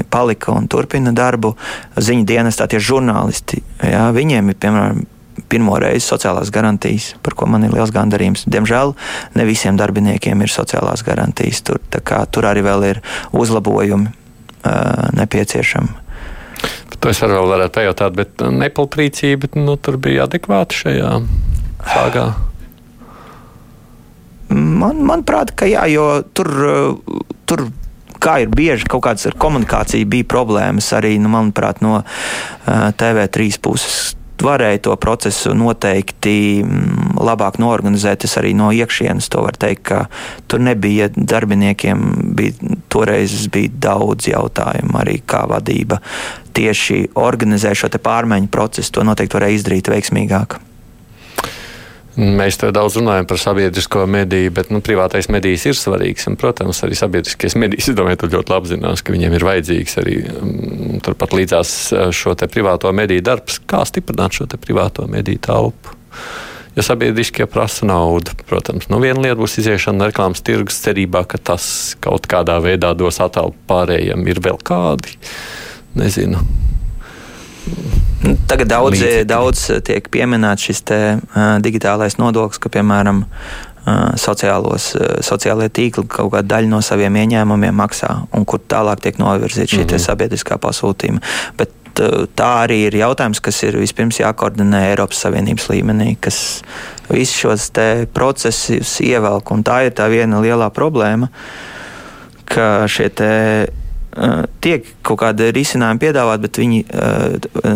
palika 0.10 0.56
un 0.58 0.66
turpina 0.72 1.14
darbu, 1.14 1.54
ziņu 1.98 2.26
dienestā, 2.30 2.66
tie 2.70 2.82
žurnālisti, 2.82 3.62
jā, 3.86 4.08
viņiem 4.16 4.50
ir, 4.50 4.58
piemēram, 4.62 5.04
pirmo 5.52 5.78
reizi 5.80 6.06
sociālās 6.06 6.52
garantijas, 6.54 7.14
par 7.24 7.36
ko 7.38 7.48
man 7.50 7.66
ir 7.68 7.74
liels 7.76 7.94
gandarījums. 7.96 8.46
Diemžēl 8.52 8.94
ne 9.38 9.48
visiem 9.48 9.80
darbiniekiem 9.80 10.44
ir 10.44 10.52
sociālās 10.52 11.04
garantijas. 11.08 11.64
Tur, 11.68 11.82
tur 11.88 12.48
arī 12.50 12.64
vēl 12.66 12.88
ir 12.90 13.02
uzlabojumi 13.36 14.12
uh, 14.12 15.10
nepieciešami. 15.18 16.00
To 17.02 17.10
es 17.10 17.22
arī 17.26 17.40
varētu 17.50 17.74
pajautāt, 17.80 18.14
bet 18.14 18.44
nepilnprīcība 18.46 19.56
nu, 19.58 19.74
tur 19.82 19.98
bija 19.98 20.28
adekvāta 20.28 20.78
šajā 20.84 21.14
sāgā. 21.90 22.26
Man, 24.52 25.00
manuprāt, 25.08 25.56
ka 25.58 25.66
jā, 25.66 25.88
jo 25.90 26.06
tur, 26.38 26.52
tur 27.50 27.66
kā 28.22 28.42
ir 28.44 28.52
bieži 28.54 28.86
kaut 28.92 29.08
kādas 29.08 29.26
ar 29.32 29.38
komunikāciju 29.42 30.10
bija 30.12 30.30
problēmas 30.30 30.92
arī, 30.94 31.16
nu, 31.24 31.32
manuprāt, 31.34 31.82
no 31.82 32.04
TV3 32.68 33.58
puses 33.64 34.12
varēja 34.44 34.82
to 34.88 34.96
procesu 35.02 35.54
noteikti 35.58 36.62
mm, 36.64 37.20
labāk 37.22 37.60
norganizēt. 37.62 38.26
Es 38.28 38.38
arī 38.42 38.54
no 38.58 38.72
iekšienes 38.76 39.30
to 39.32 39.44
varu 39.46 39.62
teikt, 39.62 39.84
ka 39.92 40.02
tur 40.52 40.64
nebija 40.64 41.10
darbiniekiem, 41.16 42.08
bija, 42.38 42.74
toreiz 42.92 43.48
bija 43.54 43.72
daudz 43.90 44.32
jautājumu 44.32 45.00
arī 45.04 45.20
kā 45.26 45.46
vadība. 45.52 46.02
Tieši 46.58 47.14
organizē 47.20 47.76
šo 47.78 47.92
pārmaiņu 48.02 48.52
procesu, 48.52 48.98
to 48.98 49.08
noteikti 49.08 49.40
varēja 49.40 49.62
izdarīt 49.62 49.92
veiksmīgāk. 49.92 50.60
Mēs 52.20 52.58
te 52.60 52.68
daudz 52.76 52.98
runājam 53.00 53.28
par 53.30 53.40
sabiedrisko 53.40 54.04
mediju, 54.12 54.52
bet 54.58 54.72
nu, 54.74 54.82
privātais 54.84 55.30
medijs 55.32 55.64
ir 55.70 55.78
svarīgs. 55.80 56.28
Un, 56.28 56.36
protams, 56.40 56.82
arī 56.84 56.98
sabiedriskais 57.00 57.56
medijs, 57.62 57.88
es 57.88 57.96
domāju, 57.96 58.24
tur 58.24 58.34
ļoti 58.36 58.52
labi 58.52 58.72
zinās, 58.74 59.04
ka 59.06 59.16
viņiem 59.16 59.38
ir 59.38 59.48
vajadzīgs 59.48 59.98
arī 60.02 60.18
um, 60.28 61.00
turpat 61.06 61.36
līdzās 61.38 61.74
šo 62.16 62.36
privāto 62.52 62.92
mediju 62.96 63.24
darbs. 63.24 63.62
Kā 63.64 63.86
stiprināt 63.88 64.36
šo 64.36 64.50
privāto 64.60 65.08
mediju 65.08 65.40
telpu? 65.48 65.96
Jo 66.76 66.84
sabiedriskie 66.88 67.48
prasa 67.52 67.88
naudu. 67.88 68.36
Protams, 68.48 68.88
nu, 68.92 69.00
viena 69.04 69.24
lieta 69.24 69.40
būs 69.40 69.58
iziešana 69.64 70.04
no 70.04 70.12
reklāmas 70.12 70.44
tirgus 70.44 70.80
cerībā, 70.84 71.24
ka 71.28 71.40
tas 71.40 71.66
kaut 72.04 72.28
kādā 72.32 72.60
veidā 72.64 72.92
dos 72.96 73.20
atalpu 73.24 73.60
pārējiem. 73.72 74.28
Ir 74.32 74.44
vēl 74.44 74.60
kādi, 74.68 75.16
nezinu 76.00 76.44
Tagad 78.22 78.70
daudz, 78.70 79.00
līdzekļi. 79.00 79.26
daudz 79.30 79.66
tiek 79.88 80.08
pieminēts 80.14 80.70
šis 80.70 80.84
te, 80.86 81.02
uh, 81.18 81.58
digitālais 81.64 82.20
nodoklis, 82.22 82.62
ka, 82.62 82.70
piemēram, 82.74 83.24
uh, 83.26 84.14
sociālos, 84.22 84.92
uh, 84.98 85.18
sociālie 85.26 85.72
tīkli 85.74 86.06
kaut 86.12 86.34
kādu 86.36 86.52
daļu 86.54 86.70
no 86.70 86.82
saviem 86.86 87.18
ieņēmumiem 87.24 87.78
maksā, 87.82 88.14
un 88.38 88.46
kur 88.46 88.62
tālāk 88.62 89.02
tiek 89.02 89.22
novirzīta 89.22 89.74
šī 89.74 89.84
mm 89.84 89.90
-hmm. 89.90 90.06
sabiedriskā 90.06 90.60
pasūtījuma. 90.62 91.24
Bet 91.58 91.78
tā 92.38 92.50
arī 92.64 92.86
ir 92.88 92.96
jautājums, 92.96 93.42
kas 93.44 93.64
ir 93.64 93.78
vispirms 93.78 94.22
jākoordinē 94.22 94.92
Eiropas 94.92 95.22
Savienības 95.26 95.68
līmenī, 95.70 96.16
kas 96.20 96.62
visus 97.10 97.36
šos 97.36 97.72
procesus 98.14 99.00
ievelk. 99.02 99.52
Tā 99.66 99.86
ir 99.86 99.92
tā 99.98 100.08
viena 100.10 100.40
lielā 100.42 100.70
problēma, 100.70 101.30
ka 102.46 102.88
šie 102.88 103.10
tiek 104.64 104.88
kaut 105.06 105.22
kāda 105.22 105.52
risinājuma 105.56 106.02
piedāvāt, 106.02 106.42
bet 106.44 106.60
viņi 106.60 106.82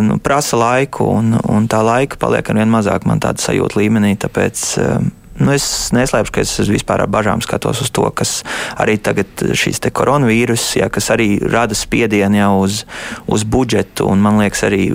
nu, 0.03 0.17
prasa 0.23 0.59
laiku, 0.59 1.07
un, 1.19 1.35
un 1.51 1.67
tā 1.71 1.79
laika 1.85 2.19
paliek 2.19 2.49
ar 2.49 2.59
vien 2.59 2.71
mazāk 2.71 3.07
man 3.07 3.23
tāda 3.23 3.43
sajūta 3.43 3.79
līmenī. 3.79 4.15
Tāpēc 4.19 4.65
nu, 5.39 5.51
es 5.55 5.67
neslēpšu, 5.95 6.35
ka 6.35 6.43
es 6.43 6.55
vispār 6.67 7.05
ar 7.05 7.11
bažām 7.11 7.43
skatos 7.43 7.83
uz 7.85 7.91
to, 7.95 8.05
kas 8.15 8.37
arī 8.79 8.97
tagad 8.99 9.45
šīs 9.55 9.83
koronavīrus, 9.95 10.75
ja, 10.79 10.89
kas 10.91 11.11
arī 11.15 11.35
rada 11.39 11.77
spiedienu 11.77 12.41
jau 12.41 12.53
uz, 12.65 12.83
uz 13.31 13.47
budžetu, 13.47 14.09
man 14.15 14.41
liekas 14.43 14.67
arī 14.67 14.89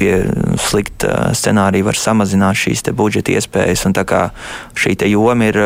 pie 0.00 0.14
slikta 0.60 1.32
scenārija 1.36 1.86
var 1.86 1.98
samazināt 1.98 2.58
šīs 2.58 2.84
budžeta 2.96 3.36
iespējas. 3.36 3.84
Un 3.88 3.96
tā 3.96 4.06
kā 4.08 4.22
šī 4.78 4.96
joma 5.12 5.52
ir 5.52 5.60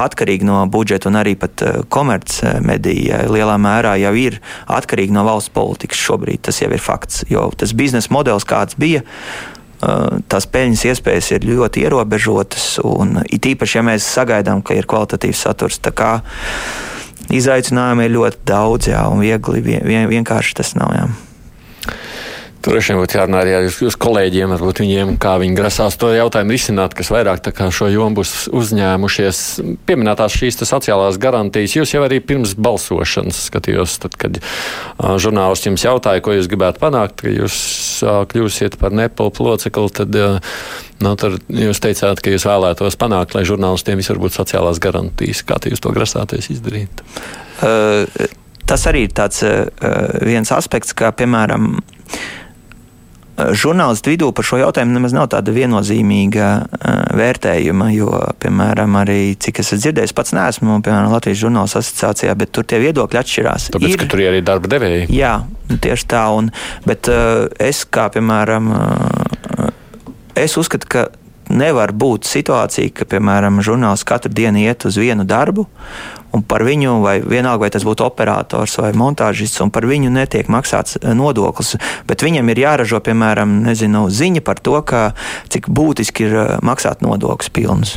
atkarīgi 0.00 0.46
no 0.46 0.58
budžeta 0.70 1.08
un 1.10 1.18
arī 1.20 1.34
pat 1.38 1.62
eh, 1.64 1.80
komercmedija 1.92 3.24
lielā 3.30 3.56
mērā 3.60 3.94
jau 4.02 4.14
ir 4.18 4.40
atkarīgi 4.70 5.14
no 5.14 5.24
valsts 5.26 5.52
politikas 5.54 6.00
šobrīd. 6.02 6.44
Tas 6.48 6.60
jau 6.62 6.70
ir 6.74 6.82
fakts, 6.82 7.24
jo 7.30 7.46
tas 7.58 7.74
biznesa 7.76 8.12
modelis, 8.14 8.46
kāds 8.48 8.78
bija, 8.80 9.04
eh, 9.04 10.16
tās 10.30 10.48
peļņas 10.50 10.86
iespējas 10.92 11.30
ir 11.36 11.48
ļoti 11.50 11.84
ierobežotas, 11.86 12.66
un 12.84 13.22
it 13.28 13.46
īpaši, 13.54 13.78
ja 13.80 13.86
mēs 13.86 14.08
sagaidām, 14.08 14.64
ka 14.64 14.78
ir 14.78 14.90
kvalitatīvs 14.90 15.46
saturs. 15.46 15.80
Izaicinājumi 17.34 18.04
ir 18.04 18.18
ļoti 18.18 18.42
daudz, 18.44 18.90
jā, 18.90 19.00
un 19.08 19.22
viegli 19.24 19.62
vien, 19.64 20.10
vienkārši 20.10 20.58
tas 20.60 20.74
nav. 20.76 20.92
Jā. 20.92 21.06
Tur 22.64 22.72
droši 22.72 22.94
vien 22.94 23.00
būtu 23.02 23.18
jārunā 23.18 23.40
arī 23.44 23.50
ar 23.58 23.66
jūsu 23.68 23.98
kolēģiem, 24.00 24.48
varbūt 24.54 24.78
viņiem, 24.80 25.10
kā 25.20 25.34
viņi 25.36 25.56
grasās 25.58 25.98
to 26.00 26.08
jautājumu 26.14 26.54
risināt, 26.54 26.94
kas 26.96 27.10
vairāk 27.12 27.44
šo 27.76 27.90
jomu 27.92 28.22
būs 28.22 28.46
uzņēmušies. 28.56 29.40
Pieminētās 29.84 30.32
šīs 30.32 30.56
sociālās 30.64 31.18
garantijas, 31.20 31.74
jūs 31.76 31.92
jau 31.92 32.00
arī 32.06 32.22
pirms 32.24 32.54
balsošanas 32.56 33.42
skatījos, 33.50 33.98
tad, 34.00 34.16
kad 34.16 34.38
uh, 34.40 35.18
žurnālisti 35.20 35.68
jums 35.68 35.84
jautāja, 35.84 36.22
ko 36.24 36.38
jūs 36.38 36.48
gribētu 36.48 36.80
panākt, 36.80 37.20
ka 37.20 37.34
jūs 37.34 37.58
uh, 38.00 38.22
kļūsiet 38.32 38.78
par 38.80 38.96
nepilnu 38.96 39.44
locekli, 39.50 39.92
tad, 40.00 40.16
uh, 40.16 40.56
nu, 41.04 41.12
jūs 41.66 41.84
teicāt, 41.84 42.22
ka 42.24 42.32
jūs 42.32 42.46
vēlētos 42.48 42.96
panākt, 42.96 43.36
lai 43.36 43.44
žurnālistiem 43.44 44.00
visur 44.00 44.22
būtu 44.22 44.38
sociālās 44.40 44.80
garantijas. 44.80 45.44
Kā 45.44 45.60
jūs 45.68 45.84
to 45.84 45.92
grasāties 45.92 46.48
izdarīt? 46.56 47.04
Uh, 47.60 48.08
tas 48.64 48.88
arī 48.88 49.04
ir 49.10 49.12
tāds 49.20 49.44
uh, 49.44 49.66
viens 50.24 50.48
aspekts, 50.56 50.96
kā 50.96 51.12
piemēram, 51.12 51.74
žurnālistu 53.34 54.12
vidū 54.12 54.28
par 54.34 54.46
šo 54.46 54.60
jautājumu 54.60 54.94
nemaz 54.94 55.14
nav 55.16 55.28
tāda 55.32 55.54
viennozīmīga 55.54 56.50
uh, 56.62 57.00
vērtējuma, 57.18 57.90
jo, 57.94 58.10
piemēram, 58.42 58.98
arī 59.00 59.18
cik 59.40 59.62
es 59.64 59.72
dzirdēju, 59.74 60.14
pats 60.16 60.34
neesmu 60.36 60.78
piemēram, 60.84 61.10
Latvijas 61.14 61.42
žurnālistu 61.42 61.80
asociācijā, 61.82 62.36
bet 62.38 62.54
tur 62.54 62.68
tie 62.68 62.80
viedokļi 62.84 63.20
atšķirās. 63.22 63.68
Tāpēc, 63.74 63.90
ir, 63.90 64.00
ka 64.04 64.08
tur 64.12 64.22
ir 64.22 64.30
arī 64.32 64.44
darba 64.46 64.70
devēji. 64.76 65.08
Jā, 65.14 65.34
tieši 65.72 66.08
tā. 66.14 66.24
Un, 66.36 66.52
bet 66.86 67.10
uh, 67.12 67.46
es 67.62 67.84
kā, 67.84 68.06
piemēram, 68.14 68.70
es 70.38 70.58
uzskatu, 70.60 70.90
ka 70.90 71.08
nevar 71.52 71.92
būt 71.92 72.28
situācija, 72.28 72.92
ka, 72.94 73.06
piemēram, 73.08 73.62
žurnālists 73.64 74.06
katru 74.08 74.32
dienu 74.32 74.62
iet 74.64 74.86
uz 74.88 74.98
vienu 75.00 75.26
darbu, 75.28 75.66
un 76.34 76.42
par 76.42 76.64
viņu, 76.66 76.96
vai 77.04 77.18
vienalga, 77.22 77.64
vai 77.66 77.70
tas 77.74 77.84
būtu 77.86 78.06
operators 78.06 78.78
vai 78.80 78.92
montāžists, 78.98 79.60
un 79.62 79.70
par 79.74 79.86
viņu 79.88 80.10
netiek 80.14 80.50
maksāts 80.50 80.98
eh, 81.00 81.12
nodoklis. 81.16 81.76
Bet 82.08 82.24
viņam 82.26 82.50
ir 82.50 82.64
jāražo, 82.64 83.00
piemēram, 83.04 83.60
nezinu, 83.68 84.06
ziņa 84.10 84.44
par 84.46 84.62
to, 84.64 84.80
ka, 84.82 85.04
cik 85.52 85.70
būtiski 85.70 86.28
ir 86.28 86.36
eh, 86.40 86.52
maksāt 86.64 87.04
nodokļus 87.06 87.54
pilnus. 87.54 87.96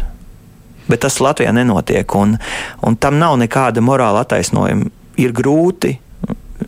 Bet 0.87 1.03
tas 1.03 1.19
Latvijā 1.19 1.51
nenotiek, 1.51 2.15
un, 2.15 2.37
un 2.85 2.95
tam 2.95 3.17
nav 3.19 3.35
nekāda 3.41 3.83
morāla 3.83 4.23
attaisnojuma. 4.23 4.93
Ir 5.17 5.33
grūti, 5.35 5.97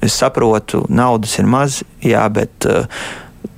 es 0.02 0.16
saprotu, 0.18 0.84
naudas 0.90 1.38
ir 1.40 1.48
maz, 1.48 1.84
jā, 2.04 2.24
bet 2.34 2.66
uh, 2.68 2.90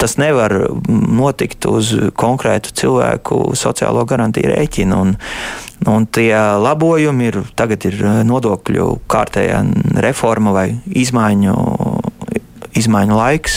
tas 0.02 0.18
nevar 0.18 0.54
notikt 0.90 1.66
uz 1.70 1.94
konkrētu 2.18 2.74
cilvēku 2.78 3.42
sociālo 3.58 4.06
garantiju 4.10 4.52
rēķinu. 4.52 4.98
Un, 4.98 5.16
un 5.92 6.08
tie 6.10 6.34
labojumi 6.36 7.30
ir 7.30 7.42
tagad 7.58 7.86
ir 7.90 8.00
nodokļu 8.28 8.88
kārtējā 9.12 9.64
reforma 10.02 10.56
vai 10.56 10.68
izmaiņu. 10.86 11.56
Izmaiņu 12.72 13.16
laiks, 13.18 13.56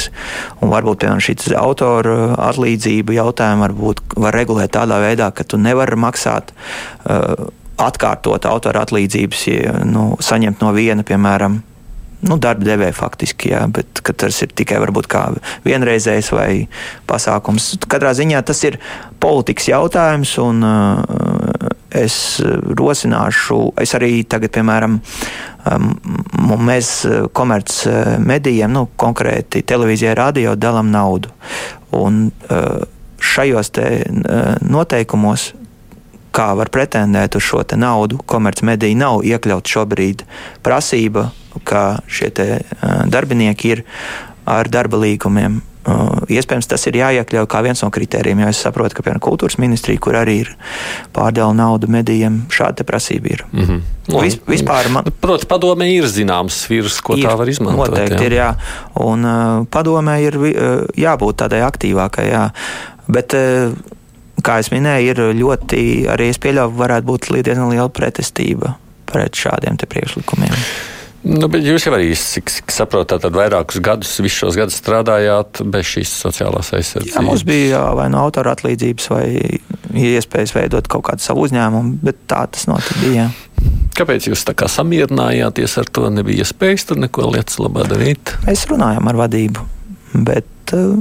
un 0.59 0.73
varbūt 0.73 1.05
šī 1.23 1.37
autora 1.55 2.35
atlīdzība 2.49 3.15
jautājumu 3.15 3.63
varbūt 3.63 4.01
var 4.19 4.35
regulēt 4.35 4.73
tādā 4.75 4.99
veidā, 4.99 5.29
ka 5.31 5.47
tu 5.47 5.55
nevari 5.55 5.95
maksāt 6.03 6.51
uh, 6.51 7.47
atkārtot 7.79 8.49
autora 8.51 8.83
atlīdzības, 8.83 9.45
ja 9.53 9.77
nu, 9.87 10.17
saņemt 10.19 10.67
no 10.67 10.73
viena, 10.75 11.07
piemēram, 11.07 11.61
nu, 12.29 12.39
darba 12.41 12.67
devēja 12.67 12.95
faktiski, 12.97 13.53
jā, 13.53 13.65
bet 13.73 14.03
tas 14.05 14.41
ir 14.45 14.53
tikai 14.57 14.81
varbūt 14.83 15.09
kā 15.11 15.25
vienreizējs 15.67 16.31
vai 16.35 16.49
pasākums. 17.09 17.75
Katrā 17.91 18.15
ziņā 18.17 18.43
tas 18.47 18.63
ir 18.69 18.79
politikas 19.23 19.69
jautājums, 19.71 20.35
un 20.43 20.65
uh, 20.67 21.71
es 21.95 22.17
rosināšu, 22.43 23.61
es 23.81 23.95
arī 23.97 24.25
tagad, 24.29 24.53
piemēram, 24.57 24.99
um, 25.71 25.91
mēs 26.69 26.95
komerc 27.37 27.77
medijiem, 28.25 28.73
nu, 28.75 28.89
konkrēti 29.01 29.65
televīzijai, 29.67 30.17
radio 30.19 30.57
dalām 30.59 30.91
naudu. 30.95 31.33
Un 31.95 32.27
uh, 32.29 32.83
šajos 33.25 33.71
te 33.75 33.91
uh, 34.03 34.57
noteikumos 34.65 35.53
kā 36.35 36.51
var 36.59 36.71
pretendēt 36.75 37.39
uz 37.39 37.47
šo 37.47 37.63
naudu. 37.79 38.19
Komercmedija 38.27 38.99
nav 38.99 39.23
iekļauts 39.27 39.77
šobrīd 39.77 40.25
prasība 40.67 41.29
ka 41.65 42.01
šie 42.07 42.33
darbinieki 43.11 43.77
ir 43.77 43.85
ar 44.45 44.69
darba 44.69 45.01
līgumiem. 45.01 45.63
Iespējams, 46.33 46.65
tas 46.69 46.87
ir 46.89 46.97
jāiekļauj 46.97 47.47
kā 47.53 47.61
viens 47.65 47.83
no 47.85 47.91
kritērijiem, 47.93 48.41
jo 48.41 48.53
es 48.55 48.61
saprotu, 48.65 48.97
ka 48.97 49.03
piemēram 49.05 49.21
kultūras 49.25 49.59
ministrija, 49.61 50.01
kur 50.01 50.17
arī 50.17 50.39
ir 50.47 50.53
pārdala 51.13 51.53
naudu 51.57 51.91
medijiem, 51.93 52.39
šāda 52.49 52.87
prasība 52.89 53.35
ir. 53.35 53.45
Mm 53.53 53.67
-hmm. 53.67 53.83
Nu, 54.09 54.21
Vis, 54.21 54.39
vispār 54.49 54.89
man... 54.89 55.05
Nu, 55.05 55.13
protams, 55.21 55.45
padomē 55.49 55.89
ir 55.93 56.09
zināms 56.09 56.63
vīrus, 56.69 57.01
ko 57.01 57.17
ir, 57.17 57.25
tā 57.25 57.37
var 57.37 57.49
izmantot. 57.49 57.89
Noteikti 57.89 58.23
jā. 58.23 58.27
ir, 58.27 58.33
jā. 58.33 58.55
Un 58.95 59.25
uh, 59.25 59.67
padomē 59.67 60.17
ir 60.23 60.37
uh, 60.37 60.85
jābūt 60.97 61.37
tādai 61.37 61.61
aktīvākai, 61.69 62.31
jā. 62.31 62.51
Bet, 63.09 63.37
uh, 63.37 63.73
kā 64.43 64.59
es 64.59 64.73
minēju, 64.73 65.11
ir 65.11 65.37
ļoti, 65.41 66.09
arī 66.09 66.29
es 66.33 66.39
pieļauju, 66.39 66.77
varētu 66.77 67.07
būt 67.07 67.31
diezgan 67.45 67.69
liela 67.69 67.89
pretestība 67.89 68.75
pret 69.05 69.37
šādiem 69.37 69.77
priekšlikumiem. 69.77 70.53
Nu, 71.25 71.49
jūs 71.49 71.87
jau 71.87 71.95
arī, 71.97 72.11
cik, 72.19 72.51
cik 72.53 72.73
saprotat, 72.75 73.23
tad 73.25 73.37
vairākus 73.37 73.81
gadus, 73.85 74.11
visus 74.21 74.43
šos 74.43 74.59
gadus 74.61 74.77
strādājāt 74.77 75.63
bez 75.73 75.89
šīs 75.89 76.13
sociālās 76.21 76.69
aizsardzības. 76.77 77.17
Jā, 77.17 77.23
mums 77.25 77.45
bija 77.49 77.81
vai 77.97 78.11
no 78.13 78.21
autora 78.27 78.53
atlīdzības, 78.53 79.09
vai 79.09 79.25
iespējas 80.05 80.53
veidot 80.53 80.91
kaut 80.93 81.07
kādu 81.09 81.25
savu 81.25 81.47
uzņēmumu, 81.47 81.97
bet 82.05 82.21
tā 82.29 82.43
tas 82.53 82.69
notika. 82.69 83.01
Bija. 83.01 83.31
Kāpēc 83.97 84.29
jūs 84.29 84.45
tā 84.45 84.53
kā 84.59 84.69
samierinājāties 84.69 85.79
ar 85.81 85.89
to? 85.97 86.11
Nebija 86.13 86.45
iespējas 86.45 86.85
tur 86.91 87.01
neko 87.01 87.31
lietas 87.33 87.57
labā 87.63 87.87
darīt. 87.89 88.37
Mēs 88.45 88.67
runājam 88.69 89.09
ar 89.09 89.21
vadību, 89.25 89.65
bet 90.29 90.77
uh, 90.77 90.99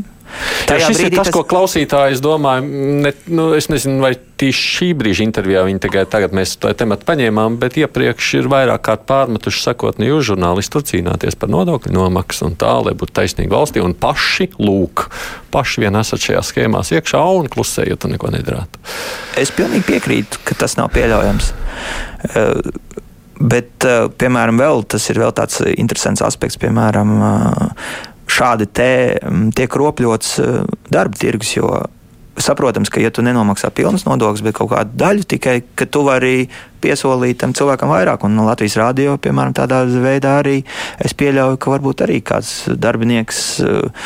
Jā, 0.67 0.79
šis 0.87 1.01
ir 1.03 1.11
tas, 1.13 1.27
tas, 1.27 1.33
ko 1.35 1.43
klausītājs 1.47 2.21
domāja. 2.23 2.63
Ne, 2.63 3.11
nu, 3.31 3.49
es 3.57 3.67
nezinu, 3.71 3.99
vai 4.03 4.13
tieši 4.41 4.63
šī 4.77 4.89
brīža 4.97 5.25
intervijā 5.25 5.63
viņi 5.67 5.81
tikai 5.83 6.05
tagad 6.09 6.35
mēs 6.35 6.55
to 6.61 6.71
tematu 6.77 7.05
paņēmām, 7.07 7.57
bet 7.61 7.77
iepriekš 7.81 8.31
ir 8.41 8.49
vairāk 8.51 8.83
kārt 8.87 9.05
pārmetuši 9.09 9.63
sakot, 9.67 9.99
ne 10.01 10.09
jūs 10.09 10.31
žurnālisti 10.31 10.73
tur 10.73 10.85
cīnāties 10.89 11.37
par 11.39 11.51
nodokļu 11.53 11.93
nomaksu 11.95 12.49
un 12.49 12.57
tā, 12.59 12.73
lai 12.85 12.95
būtu 12.97 13.15
taisnīgi 13.19 13.53
valstī. 13.53 13.83
Un 13.83 13.95
paši, 13.97 14.49
lūk, 14.61 15.07
paši 15.53 15.85
vien 15.85 15.99
esat 15.99 16.25
šajā 16.25 16.45
schēmās 16.49 16.93
iekšā 16.95 17.23
un 17.39 17.51
klusējot 17.53 18.07
un 18.07 18.17
neko 18.17 18.33
nedarāt. 18.33 18.81
Es 19.39 19.53
pilnīgi 19.53 19.87
piekrītu, 19.93 20.41
ka 20.47 20.57
tas 20.65 20.77
nav 20.79 20.91
pieļaujams. 20.95 21.53
Uh, 22.33 22.59
Bet, 23.43 23.81
uh, 23.83 24.07
piemēram, 24.13 24.59
vēl, 24.61 24.83
tas 24.87 25.03
ir 25.09 25.17
vēl 25.19 25.33
tāds 25.35 25.57
interesants 25.73 26.21
aspekts, 26.23 26.55
piemēram, 26.61 27.13
uh, 27.17 27.87
šādi 28.33 28.69
te 28.69 28.91
tiek 29.55 29.75
ropļots 29.81 30.37
eh, 30.43 30.63
darba 30.93 31.19
tirgus, 31.19 31.55
jo 31.57 31.73
saprotams, 32.41 32.89
ka, 32.89 33.01
ja 33.01 33.11
tu 33.13 33.21
nenomaksā 33.25 33.69
pilnas 33.75 34.07
nodokļus, 34.07 34.41
bet 34.45 34.55
kaut 34.57 34.71
kādu 34.71 34.97
daļu 34.97 35.27
tikai, 35.35 35.59
ka 35.77 35.85
tu 35.85 36.01
vari 36.07 36.47
piesolīt 36.81 37.37
tam 37.43 37.53
cilvēkam 37.53 37.91
vairāk. 37.93 38.25
Un 38.25 38.33
no 38.37 38.47
Latvijas 38.47 38.79
rādio, 38.81 39.19
piemēram, 39.21 39.53
tādā 39.57 39.83
veidā 39.85 40.39
arī 40.41 40.57
es 41.03 41.13
pieļauju, 41.19 41.59
ka 41.61 41.75
varbūt 41.75 42.05
arī 42.07 42.23
kāds 42.25 42.55
darbinieks. 42.73 43.43
Uh, 43.61 44.01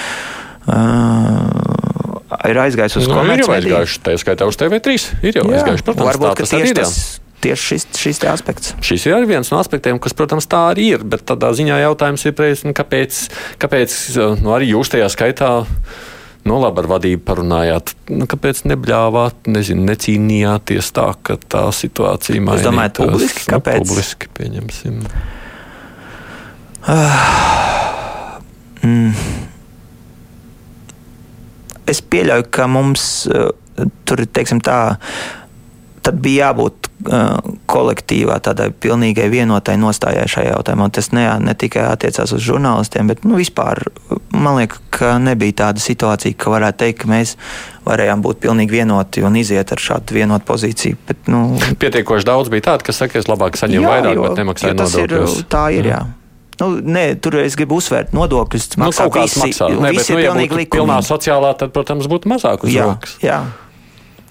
ir 2.51 2.59
aizgājis 2.59 2.99
uz 2.99 3.07
nu, 3.07 3.15
komerciju. 3.15 3.39
Ir 3.39 3.47
jau 3.47 3.55
aizgājuši, 3.61 4.01
tā 4.03 4.17
skaitā 4.19 4.49
uz 4.49 4.59
TV3. 4.59 4.97
Ir 5.23 5.39
jau 5.39 5.45
Jā, 5.47 5.61
aizgājuši, 5.61 5.88
protams, 5.88 6.09
varbūt, 6.11 6.28
tā, 6.28 6.43
tas 6.43 6.53
tieši 6.55 6.75
ir. 6.75 7.26
Tieši 7.38 7.63
šis, 7.69 7.88
šis 7.93 8.19
aspekts. 8.25 8.73
Šis 8.81 9.05
ir 9.05 9.25
viens 9.29 9.51
no 9.53 9.59
aspektiem, 9.61 9.99
kas, 10.01 10.15
protams, 10.17 10.47
tā 10.49 10.63
arī 10.71 10.91
ir. 10.95 11.03
Bet 11.05 11.27
tādā 11.29 11.51
ziņā 11.53 11.77
jautājums 11.83 12.25
ir, 12.25 12.33
nu, 12.65 12.73
kāpēc, 12.77 13.19
kāpēc 13.61 13.97
nu, 14.41 14.53
arī 14.55 14.71
jūs 14.71 14.89
tajā 14.93 15.09
skaitā. 15.13 15.51
Nu, 16.47 16.61
labi, 16.63 16.79
ar 16.81 16.88
vadību 16.93 17.21
parunājāt. 17.27 17.91
Nu, 18.13 18.25
kāpēc 18.29 18.63
nebļāvāt, 18.71 19.49
nezinu, 19.51 19.83
necīnījāties 19.89 20.93
tā, 20.95 21.09
ka 21.21 21.35
tā 21.43 21.65
situācija 21.75 22.39
mainās? 22.39 22.63
Jūs 22.63 22.69
domājat, 22.69 23.01
publiski? 23.01 23.43
Nu, 23.43 23.51
kāpēc? 23.57 23.81
Nu, 23.81 23.89
publiski, 23.89 24.29
pieņemsim. 24.38 25.01
Uh, 26.88 27.27
mm. 28.88 29.11
Es 31.91 31.99
pieļauju, 32.15 32.47
ka 32.55 32.69
mums 32.71 33.03
uh, 33.27 33.51
tur, 34.07 34.23
teiksim 34.31 34.63
tā, 34.63 34.79
tad 36.08 36.20
bija 36.24 36.47
jābūt 36.47 36.88
uh, 36.88 37.53
kolektīvā, 37.68 38.38
tādai 38.43 38.70
pilnīgai 38.72 39.28
vienotai 39.32 39.76
nostājai 39.82 40.28
šajā 40.32 40.53
jautājumā. 40.53 40.88
Tas 40.95 41.12
ne, 41.16 41.26
ne 41.43 41.55
tikai 41.58 41.84
attiecās 41.91 42.32
uz 42.36 42.43
žurnālistiem, 42.45 43.10
bet 43.12 43.26
nu, 43.28 43.36
vispār 43.39 43.84
man 44.32 44.62
liekas, 44.62 44.80
ka 44.93 45.18
nebija 45.22 45.58
tāda 45.66 45.84
situācija, 45.84 46.38
ka 46.39 46.53
varētu 46.53 46.82
teikt, 46.86 47.01
ka 47.03 47.10
mēs 47.12 47.34
varējām 47.88 48.24
būt 48.24 48.39
pilnīgi 48.45 48.80
vienoti 48.80 49.26
un 49.28 49.36
iziet 49.39 49.74
ar 49.74 49.84
šādu 49.84 50.16
vienotu 50.16 50.47
pozīciju. 50.47 50.99
Bet, 51.10 51.26
nu, 51.32 51.41
Pietiekoši 51.82 52.28
daudz 52.28 52.51
bija 52.53 52.70
tādu, 52.72 52.88
kas 52.88 53.03
saka, 53.03 53.20
es 53.20 53.28
labāk 53.28 53.60
saņemu 53.60 53.89
vairāk, 53.91 54.16
jo, 54.16 54.30
bet 54.30 54.41
nemaksāju 54.43 54.78
nodokļus. 54.80 55.41
Ir, 55.43 55.49
tā 55.51 55.66
ir, 55.76 55.91
jā. 55.91 55.99
jā. 55.99 56.05
Nu, 56.58 56.72
nē, 56.82 57.03
tur 57.22 57.36
es 57.43 57.53
gribu 57.60 57.78
uzsvērt, 57.78 58.16
nodokļus 58.18 58.72
nu, 58.78 58.88
maksā 58.88 59.05
nu, 59.05 59.18
visi. 59.20 59.41
Maksā. 59.43 59.68
Nē, 59.76 59.91
visi 59.93 60.16
bet, 60.16 60.24
nu, 60.24 60.24
ja 60.24 60.38
būtu 60.55 60.70
pilnā 60.74 61.01
sociālā, 61.05 61.51
tad, 61.60 61.76
protams, 61.76 62.08
būtu 62.10 62.32
mazāk 62.32 62.66
uz 62.66 62.74
jā, 62.74 62.88
rokas. 62.88 63.20
Jā, 63.22 63.43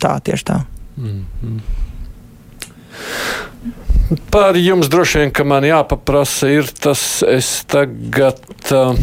tā 0.02 0.16
tieši 0.26 0.48
tā. 0.50 0.64
Mm 0.96 1.26
-hmm. 1.42 1.60
Par 4.30 4.56
jums 4.56 4.88
droši 4.88 5.18
vien, 5.18 5.30
ka 5.34 5.44
man 5.44 5.64
jāpaprasa, 5.66 6.48
ir 6.48 6.68
tas, 6.80 7.00
es 7.26 7.64
tagad 7.66 8.38
uh, 8.70 8.94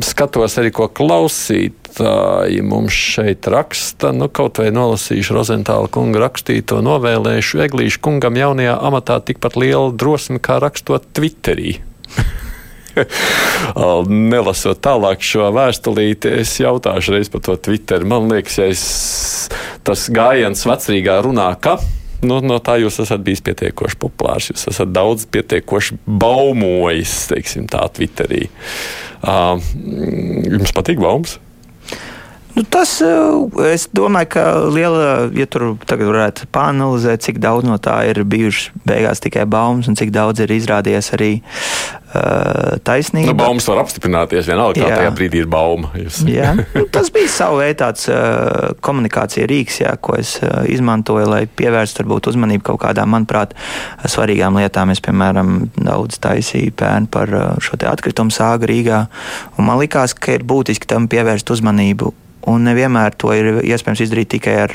skatos 0.00 0.56
arī, 0.58 0.70
ko 0.72 0.88
klausītāji 0.88 2.62
mums 2.64 2.96
šeit 2.96 3.46
raksta. 3.52 4.14
Nu, 4.16 4.30
kaut 4.32 4.62
vai 4.62 4.70
nolasīšu 4.72 5.36
Rozentāla 5.36 5.90
kunga 5.92 6.24
rakstīto, 6.24 6.80
novēlēšu 6.80 7.60
Eglīšu 7.66 8.00
kungam 8.00 8.40
jaunajā 8.40 8.78
amatā 8.80 9.20
tikpat 9.20 9.60
lielu 9.60 9.92
drosmi, 9.92 10.40
kā 10.40 10.56
rakstot 10.62 11.12
Twitterī. 11.12 11.76
Nelasot 14.32 14.82
tālāk 14.84 15.24
šo 15.24 15.50
vēstulīti, 15.56 16.34
es 16.42 16.56
jautāšu 16.62 17.16
reiz 17.16 17.32
par 17.32 17.44
to 17.46 17.56
Twitter. 17.60 18.04
Man 18.08 18.30
liekas, 18.32 18.58
ja 18.60 18.68
es, 18.70 18.84
tas 19.86 20.08
gājiens 20.12 20.66
vecrīgā 20.68 21.20
runā, 21.26 21.50
ka 21.62 21.78
nu, 22.26 22.40
no 22.44 22.58
tā 22.62 22.76
jūs 22.80 23.00
esat 23.04 23.22
bijis 23.24 23.42
pietiekoši 23.46 24.00
populārs. 24.00 24.50
Jūs 24.52 24.68
esat 24.72 24.92
daudz 24.94 25.26
pietiekoši 25.32 26.00
baumojis, 26.06 27.14
teiksim, 27.32 27.68
tā 27.70 27.86
Twitterī. 27.96 28.46
Uh, 29.20 29.56
jums 30.48 30.74
patīk 30.76 31.00
baumas? 31.02 31.38
Nu, 32.54 32.64
tas, 32.66 32.96
eh, 33.00 33.72
es 33.72 33.86
domāju, 33.94 34.28
ka 34.34 34.44
liela, 34.74 35.30
ja 35.36 35.46
tur 35.46 35.76
tagad 35.86 36.10
varētu 36.10 36.48
pāanalizēt, 36.54 37.22
cik 37.22 37.38
daudz 37.42 37.68
no 37.68 37.78
tā 37.78 38.00
ir 38.10 38.22
bijušas 38.26 38.72
beigās 38.86 39.22
tikai 39.22 39.46
baumas 39.46 39.88
un 39.90 39.98
cik 39.98 40.10
daudz 40.14 40.42
ir 40.42 40.50
izrādījies 40.54 41.12
arī 41.14 41.30
uh, 41.40 42.78
taisnība. 42.82 43.30
Nu, 43.30 43.36
baumas 43.38 43.68
var 43.70 43.82
apstiprināties 43.84 44.50
vienalga, 44.50 44.82
kā 44.82 44.98
tajā 44.98 45.12
brīdī 45.14 45.44
ir 45.44 45.50
bauma. 45.50 45.92
Jā, 46.26 46.52
nu, 46.76 46.86
tas 46.90 47.12
bija 47.14 47.30
savu 47.30 47.60
veidu 47.62 47.78
tāds 47.84 48.08
uh, 48.10 48.72
komunikācija 48.82 49.46
rīks, 49.50 49.80
jā, 49.84 49.94
ko 50.02 50.16
es 50.18 50.36
uh, 50.42 50.64
izmantoju, 50.70 51.28
lai 51.30 51.44
pievērstu 51.46 52.02
varbūt 52.02 52.32
uzmanību 52.32 52.66
kaut 52.72 52.82
kādām, 52.82 53.14
manuprāt, 53.14 53.54
svarīgām 54.10 54.58
lietām. 54.58 54.90
Es, 54.90 55.02
piemēram, 55.04 55.70
daudz 55.78 56.18
taisīju 56.24 56.74
pērnu 56.82 57.12
par 57.14 57.36
uh, 57.36 57.46
šo 57.62 57.78
te 57.78 57.86
atkritumu 57.90 58.34
sāgu 58.34 58.66
Rīgā, 58.70 59.04
un 59.56 59.70
man 59.70 59.78
likās, 59.80 60.16
ka 60.18 60.34
ir 60.34 60.46
būtiski 60.46 60.90
tam 60.90 61.06
pievērst 61.10 61.54
uzmanību 61.54 62.10
Un 62.48 62.64
nevienmēr 62.64 63.16
to 63.20 63.32
ir 63.36 63.60
iespējams 63.60 64.00
izdarīt 64.06 64.30
tikai 64.36 64.54
ar, 64.62 64.74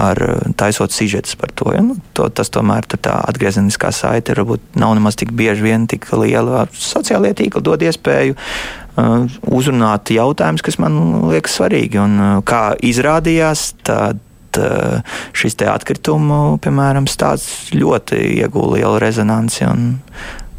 ar 0.00 0.20
taisot 0.60 0.92
sižetus 0.92 1.38
par 1.40 1.52
to. 1.56 1.70
Ja? 1.72 1.80
Nu, 1.84 1.96
to 2.16 2.28
tas 2.28 2.52
tomēr 2.52 2.84
tā 2.92 3.14
atgriezeniskā 3.30 3.92
saite 3.94 4.36
varbūt 4.36 4.76
nav 4.80 4.92
nemaz 4.98 5.16
tik 5.20 5.32
bieži 5.36 5.64
vien 5.64 5.86
tik 5.90 6.10
liela. 6.12 6.66
Sociālajie 6.76 7.38
tīkli 7.40 7.64
dod 7.64 7.84
iespēju 7.86 8.36
uh, 8.36 9.28
uzrunāt 9.48 10.12
jautājumus, 10.12 10.64
kas 10.66 10.80
man 10.82 10.98
liekas 11.30 11.56
svarīgi. 11.56 12.02
Un, 12.02 12.18
uh, 12.20 12.34
kā 12.44 12.74
izrādījās, 12.84 13.70
tad 13.86 14.20
uh, 14.60 15.00
šis 15.32 15.56
atkritumu 15.72 16.60
piemēram, 16.60 17.08
stāsts 17.08 17.72
ļoti 17.72 18.20
ieguva 18.42 18.76
lielu 18.76 19.00
rezonanci. 19.02 19.64
Un, 19.70 19.90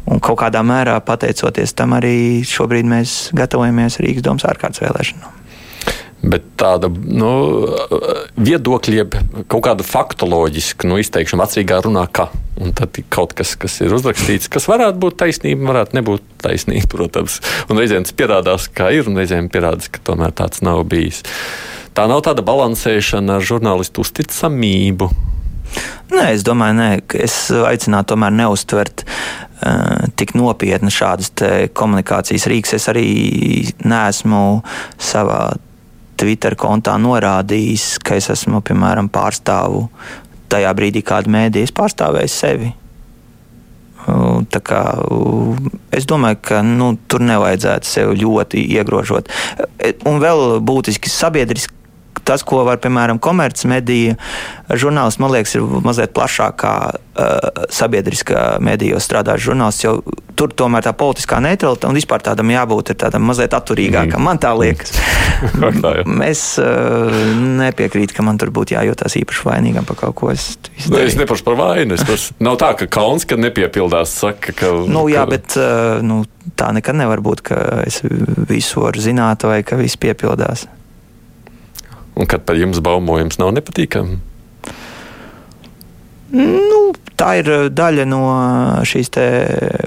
Un 0.02 0.18
kaut 0.18 0.40
kādā 0.40 0.64
mērā 0.66 0.96
pateicoties 1.06 1.76
tam 1.78 1.94
arī 1.94 2.42
šobrīd 2.42 2.88
mēs 2.90 3.12
gatavojamies 3.38 4.00
Rīgas 4.02 4.24
domas 4.26 4.42
ārkārtas 4.50 4.82
vēlēšanām. 4.82 5.41
Bet 6.22 6.44
tāda 6.60 6.86
nu, 6.86 7.30
viedokļa, 8.38 8.94
jeb 8.94 9.16
kaut 9.50 9.64
kāda 9.66 9.86
faktoloģiska 9.86 10.86
nu, 10.86 11.00
izteikšana 11.02 11.48
vecīgā 11.48 11.80
runā, 11.82 12.04
ka. 12.14 12.28
Un 12.62 12.70
tad 12.78 12.94
ir 13.00 13.08
kaut 13.10 13.34
kas, 13.34 13.56
kas 13.58 13.80
ir 13.82 13.94
uzrakstīts, 13.96 14.50
kas 14.52 14.68
varētu 14.70 15.00
būt 15.02 15.18
taisnība, 15.18 15.72
varētu 15.72 15.98
nebūt 15.98 16.26
taisnība, 16.44 16.86
protams. 16.94 17.40
Un 17.66 17.80
reizēm 17.80 18.06
tas 18.06 18.14
pierādās, 18.14 18.68
kā 18.70 18.92
ir, 18.94 19.10
un 19.10 19.18
reizēm 19.18 19.50
pierādās, 19.50 19.90
ka 19.90 20.02
tomēr 20.12 20.34
tāds 20.38 20.62
nav 20.62 20.84
bijis. 20.92 21.24
Tā 21.96 22.06
nav 22.08 22.22
tāda 22.28 22.44
balansēšana 22.46 23.40
ar 23.40 23.48
žurnālistu 23.48 24.04
uzticamību. 24.06 25.10
Nē, 26.12 26.28
es 26.36 26.46
domāju, 26.46 26.76
nē, 26.78 26.88
es 27.24 27.34
aicinātu 27.50 28.12
tomēr 28.12 28.34
neustvert 28.36 29.02
uh, 29.08 30.06
tik 30.20 30.36
nopietni 30.38 30.92
šādas 30.92 31.32
komunikācijas 31.74 32.46
rīks. 32.52 32.76
Es 32.78 32.88
arī 32.92 33.08
neesmu 33.82 34.62
savā 35.00 35.42
Twitter 36.22 36.54
kontā 36.58 36.94
norādījis, 37.02 37.96
ka 38.06 38.14
es 38.20 38.30
esmu, 38.30 38.62
piemēram, 38.62 39.10
pārstāvu 39.10 39.88
tajā 40.52 40.70
brīdī 40.78 41.02
kādu 41.06 41.32
mēdīju, 41.34 41.72
pārstāvēju 41.74 42.30
sevi. 42.30 42.70
Tā 44.52 44.60
kā, 44.66 44.80
es 45.94 46.06
domāju, 46.10 46.40
ka 46.46 46.62
nu, 46.66 46.92
tur 47.10 47.22
nevajadzētu 47.26 47.88
sevi 47.88 48.18
ļoti 48.22 48.64
iegrožot. 48.78 49.30
Un 50.10 50.18
vēl 50.22 50.58
būtiski 50.66 51.10
sabiedriski 51.10 51.81
tas, 52.24 52.44
ko 52.46 52.62
var, 52.66 52.80
piemēram, 52.82 53.20
komercmedija, 53.22 54.16
žurnālists, 54.70 55.20
man 55.22 55.32
liekas, 55.34 55.56
ir 55.58 55.66
mazliet 55.84 56.12
plašākā 56.16 56.74
uh, 56.92 57.64
sabiedriskā 57.72 58.44
medijā 58.62 59.00
strādājis 59.02 59.48
žurnālists, 59.48 59.86
jo 59.86 59.96
tur 60.38 60.52
tomēr 60.56 60.84
tā 60.86 60.92
politiskā 60.96 61.40
neutralitāte 61.44 61.90
un 61.90 61.98
vispār 61.98 62.22
tādam 62.24 62.50
jābūt 62.52 62.94
tādam 63.00 63.26
mazliet 63.28 63.54
atturīgākam. 63.56 64.20
Mm. 64.20 64.26
Man 64.28 64.40
tā 64.42 64.52
liekas. 64.56 64.94
es 66.32 66.44
uh, 66.62 67.16
nepiekrītu, 67.62 68.16
ka 68.16 68.26
man 68.26 68.40
tur 68.40 68.52
būtu 68.54 68.76
jājūtas 68.76 69.18
īpaši 69.22 69.46
vainīgam 69.48 69.88
par 69.88 69.98
kaut 70.04 70.16
ko. 70.18 70.30
Es, 70.32 70.54
nu, 70.86 71.00
es 71.02 71.18
neprasu 71.18 71.46
par 71.46 71.58
vainu. 71.58 71.98
Tas 71.98 72.30
nav 72.42 72.58
tā, 72.62 72.72
ka 72.78 72.88
kauns, 72.92 73.26
ka 73.28 73.38
nepiepildās. 73.40 74.14
Saka, 74.22 74.54
ka, 74.56 74.70
nu, 74.86 75.06
jā, 75.12 75.26
ka... 75.26 75.34
bet 75.34 75.58
uh, 75.60 75.98
nu, 76.06 76.22
tā 76.58 76.70
nekad 76.76 76.98
nevar 76.98 77.22
būt, 77.24 77.44
ka 77.50 77.58
es 77.86 78.00
visu 78.48 78.86
varu 78.86 79.02
zināt 79.02 79.44
vai 79.48 79.60
ka 79.66 79.80
viss 79.80 80.00
piepildās. 80.00 80.68
Un 82.12 82.28
kad 82.28 82.44
par 82.44 82.58
jums 82.60 82.82
baumojums 82.84 83.40
nav 83.40 83.54
nepatīkami? 83.56 84.18
Nu, 86.32 86.80
tā 87.20 87.34
ir 87.40 87.50
daļa 87.72 88.06
no 88.08 88.22
šīs 88.88 89.12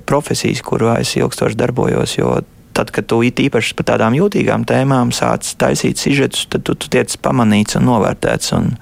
profesijas, 0.05 0.61
kurā 0.65 0.99
es 1.01 1.15
ilgstoši 1.17 1.57
darbojos. 1.57 2.17
Jo 2.19 2.37
tad, 2.75 2.91
kad 2.93 3.07
tu 3.09 3.21
īpaši 3.25 3.75
par 3.77 3.87
tādām 3.93 4.17
jūtīgām 4.17 4.65
tēmām 4.67 5.13
sāc 5.15 5.47
taisīt 5.61 6.01
sižetus, 6.01 6.45
tad 6.51 6.65
tu, 6.67 6.75
tu 6.77 6.91
tiec 6.91 7.13
pamanīts 7.23 7.79
un 7.79 7.87
novērtēts. 7.89 8.51
Un 8.57 8.75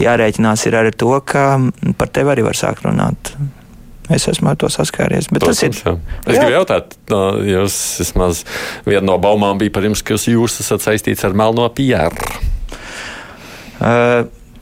jārēķinās 0.00 0.68
ir 0.70 0.78
ar 0.78 0.92
to, 0.94 1.16
ka 1.26 1.48
par 1.98 2.12
tevi 2.14 2.32
arī 2.36 2.46
var 2.46 2.58
sākt 2.58 2.86
runāt. 2.86 3.34
Es 4.12 4.26
esmu 4.28 4.50
ar 4.52 4.58
to 4.60 4.68
saskāries. 4.72 5.28
Protams, 5.32 5.62
ir. 5.62 5.76
Jā. 5.78 5.94
Es 6.26 6.36
jā. 6.36 6.40
gribu 6.42 6.56
jautāt, 6.56 6.96
no, 7.12 7.20
jūs 7.46 7.76
vismaz 8.02 8.42
viena 8.86 9.04
no 9.12 9.18
baumām 9.22 9.60
bija 9.60 9.74
par 9.74 9.86
jums, 9.86 10.02
ka 10.04 10.18
jūs 10.18 10.58
esat 10.64 10.84
saistīts 10.84 11.22
ar 11.28 11.36
melno 11.38 11.68
PR. 11.76 12.16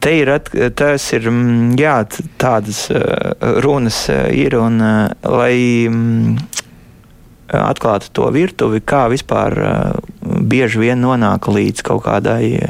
Te 0.00 0.12
ir, 0.16 0.30
tas 0.78 1.06
ir 1.12 1.26
mm, 1.28 1.74
jā, 1.76 1.96
tādas 2.40 2.86
runas 3.60 3.98
ir, 4.32 4.56
un 4.56 4.80
lai 4.80 5.56
mm, 5.90 6.38
atklātu 7.60 8.08
to 8.16 8.30
virtuvi, 8.32 8.80
kā 8.80 9.04
vispār 9.12 9.58
bieži 10.22 10.80
vien 10.86 11.04
nonāk 11.04 11.50
līdz 11.52 11.84
kaut 11.84 12.06
kādai 12.06 12.62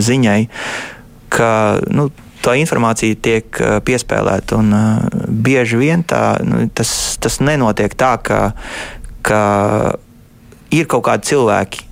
ziņai, 0.00 0.40
ka 1.28 1.52
nu, 1.92 2.08
tā 2.40 2.56
informācija 2.56 3.18
tiek 3.20 3.60
piespēlēta. 3.84 4.60
Un, 4.62 4.72
bieži 5.30 5.78
vien 5.80 6.04
tā, 6.06 6.38
nu, 6.44 6.64
tas, 6.74 6.92
tas 7.22 7.40
nenotiek 7.44 7.94
tā, 7.98 8.14
ka, 8.22 8.40
ka 9.26 9.42
ir 10.74 10.88
kaut 10.90 11.06
kādi 11.08 11.32
cilvēki, 11.32 11.86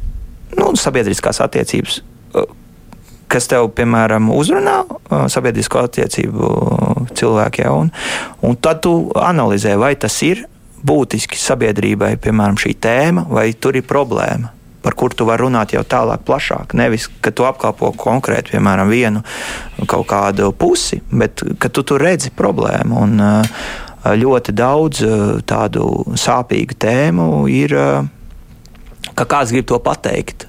nu, 0.58 0.72
sabiedriskās 0.78 1.40
attiecības, 1.44 2.00
kas 3.29 3.49
tev, 3.51 3.70
piemēram, 3.76 4.31
uzrunā 4.35 4.83
sabiedrisko 5.31 5.85
attiecību 5.87 6.53
cilvēki, 7.18 7.64
ja, 7.66 7.72
un, 7.76 7.91
un 8.45 8.57
tad 8.61 8.83
tu 8.87 8.95
analizē, 9.16 9.76
vai 9.81 9.95
tas 10.01 10.16
ir 10.26 10.47
būtiski 10.87 11.39
sabiedrībai, 11.41 12.14
piemēram, 12.22 12.59
šī 12.61 12.76
tēma, 12.83 13.26
vai 13.33 13.51
tur 13.53 13.79
ir 13.79 13.87
problēma 13.89 14.55
par 14.79 14.95
kur 14.95 15.12
tu 15.12 15.26
vari 15.26 15.43
runāt 15.43 15.72
jau 15.74 15.83
tālāk, 15.85 16.22
plašāk. 16.24 16.72
Nevis, 16.79 17.09
ka 17.20 17.33
tu 17.35 17.45
apkalpo 17.45 17.91
konkrēti, 17.99 18.55
piemēram, 18.55 18.89
vienu 18.89 19.20
kaut 19.91 20.07
kādu 20.09 20.53
pusi, 20.57 21.01
bet 21.11 21.43
ka 21.61 21.68
tu 21.68 21.83
tur 21.85 22.01
redzi 22.01 22.31
problēmu. 22.33 23.03
Un, 23.03 23.24
ļoti 24.16 24.55
daudz 24.55 25.03
tādu 25.49 26.14
sāpīgu 26.16 26.79
tēmu 26.79 27.26
ir, 27.51 27.74
ka 29.18 29.26
kāds 29.26 29.53
grib 29.53 29.66
to 29.68 29.81
pateikt. 29.83 30.47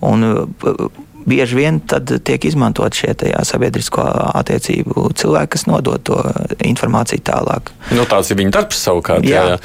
Un 0.00 0.24
bieži 1.28 1.58
vien 1.58 1.80
tiek 1.82 2.44
izmantot 2.48 2.96
šie 2.96 3.14
sabiedrisko 3.46 4.04
attiecību 4.40 5.08
cilvēki, 5.18 5.52
kas 5.54 5.66
nodod 5.70 6.04
to 6.08 6.20
informāciju 6.64 7.24
tālāk. 7.28 7.72
Nu, 7.94 8.06
tāds 8.08 8.32
ir 8.32 8.40
viņa 8.40 8.54
darbs 8.58 8.84
savukārt. 8.88 9.26
Jā. 9.28 9.44
Jā. 9.54 9.58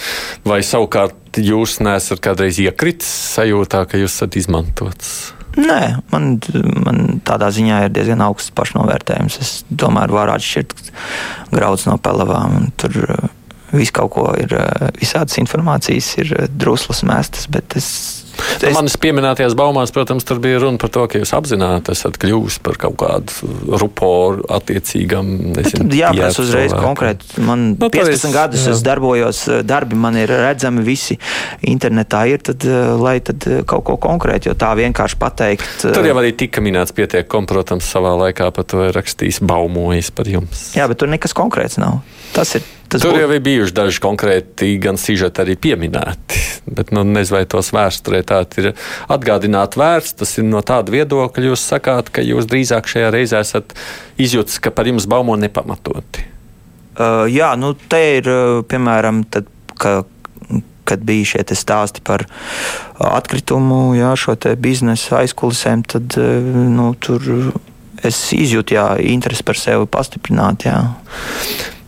Vai 0.47 0.61
savukārt 0.65 1.39
jūs 1.39 1.79
neesat 1.83 2.21
kādreiz 2.23 2.59
iekritis 2.61 3.09
sajūtā, 3.37 3.85
ka 3.89 4.01
jūs 4.01 4.13
esat 4.13 4.37
izmantots? 4.39 5.33
Nē, 5.53 5.99
man, 6.09 6.39
man 6.81 7.21
tādā 7.25 7.51
ziņā 7.53 7.83
ir 7.85 7.93
diezgan 7.93 8.23
augsts 8.25 8.53
pašnovērtējums. 8.57 9.37
Es 9.41 9.51
domāju, 9.69 10.15
var 10.17 10.33
atšķirt 10.33 10.89
graudus 11.53 11.85
no 11.85 11.99
pelavām. 12.01 12.71
Tur 12.81 12.97
viss 13.73 13.93
kaut 13.93 14.13
ko 14.15 14.27
ir, 14.37 14.53
visādas 14.97 15.37
informācijas 15.41 16.09
ir 16.21 16.33
druslas 16.49 17.03
mestas, 17.05 17.45
bet 17.53 17.77
es 17.77 18.22
Es... 18.63 18.73
Manas 18.75 18.95
pieminētajās 19.01 19.55
baumās, 19.57 19.91
protams, 19.93 20.25
tur 20.27 20.39
bija 20.43 20.61
runa 20.63 20.79
par 20.81 20.91
to, 20.93 21.05
ka 21.11 21.19
jūs 21.21 21.33
apzināti 21.35 21.93
esat 21.93 22.17
kļuvusi 22.21 22.61
par 22.65 22.79
kaut 22.81 22.95
kādu 23.01 23.51
ruporu 23.79 24.45
attiecīgam. 24.53 25.29
Nezinu, 25.57 25.87
jā, 25.97 26.11
tas 26.17 26.39
uzreiz 26.41 26.73
konkrēti. 26.75 27.43
Man 27.43 27.65
nu, 27.75 27.89
15 27.93 28.15
es, 28.15 28.25
gadus 28.33 28.65
jā. 28.67 28.75
es 28.75 28.83
darbojos, 28.85 29.43
darbi 29.67 29.99
man 29.99 30.17
ir 30.19 30.31
redzami, 30.31 30.83
visi 30.85 31.17
internetā 31.69 32.23
ir, 32.31 32.43
tad, 32.45 32.65
lai 32.99 33.17
tad 33.25 33.47
kaut 33.69 33.85
ko 33.89 33.97
konkrēti, 34.01 34.51
jo 34.51 34.57
tā 34.59 34.73
vienkārši 34.79 35.19
pateikt. 35.21 35.87
Tur 35.87 36.07
jau 36.07 36.17
arī 36.21 36.33
tika 36.37 36.63
minēts 36.63 36.95
pietiekami, 36.95 37.49
protams, 37.49 37.89
savā 37.89 38.15
laikā 38.25 38.49
par 38.55 38.69
to 38.69 38.87
rakstījis 38.95 39.43
baumojas 39.45 40.13
par 40.15 40.29
jums. 40.31 40.71
Jā, 40.77 40.87
bet 40.91 41.01
tur 41.03 41.11
nekas 41.11 41.35
konkrēts 41.37 41.79
nav. 41.81 42.01
Tas 42.33 42.55
ir 42.57 42.65
Tas 42.93 43.01
Tur 43.01 43.15
jau 43.17 43.29
ir 43.33 43.39
bijuši 43.41 43.73
daži 43.73 44.01
konkrēti 44.03 44.75
gan 44.77 44.99
sižeti 45.01 45.41
arī 45.41 45.55
pieminēti. 45.57 46.41
Bet 46.77 46.91
nu, 46.93 47.01
nezinu, 47.07 47.39
vai 47.39 47.47
tos 47.49 47.71
vēsturē 47.73 48.19
tādi 48.29 48.61
ir 48.61 48.67
atgādināt 49.11 49.73
vērts. 49.79 50.13
Tas 50.19 50.35
ir 50.37 50.45
no 50.45 50.61
tāda 50.61 50.93
viedokļa, 50.93 51.47
jūs 51.49 51.63
sakāt, 51.73 52.11
ka 52.13 52.21
jūs 52.21 52.45
drīzāk 52.51 52.91
šajā 52.91 53.09
reizē 53.15 53.41
esat 53.41 53.73
izjūtis, 54.21 54.61
ka 54.61 54.69
par 54.69 54.91
jums 54.91 55.09
baumo 55.09 55.39
nepamatoti. 55.41 56.27
Uh, 56.93 57.25
jā, 57.33 57.49
nu 57.57 57.73
te 57.73 58.03
ir 58.19 58.29
piemēram, 58.69 59.23
tad, 59.33 59.49
ka, 59.81 60.03
kad 60.85 61.01
bija 61.01 61.33
šie 61.33 61.57
stāsti 61.57 62.05
par 62.05 62.27
atkritumu, 63.01 63.95
jā, 63.97 64.13
šo 64.13 64.37
biznesa 64.61 65.23
aizkulisēm, 65.23 65.81
tad 65.89 66.13
nu, 66.13 66.91
tur 67.01 67.25
es 68.05 68.27
izjūtu 68.37 68.77
jā, 68.77 68.87
interesi 69.01 69.45
par 69.47 69.57
sevi 69.57 69.89
pastiprināt. 69.89 70.67
Jā. 70.69 70.83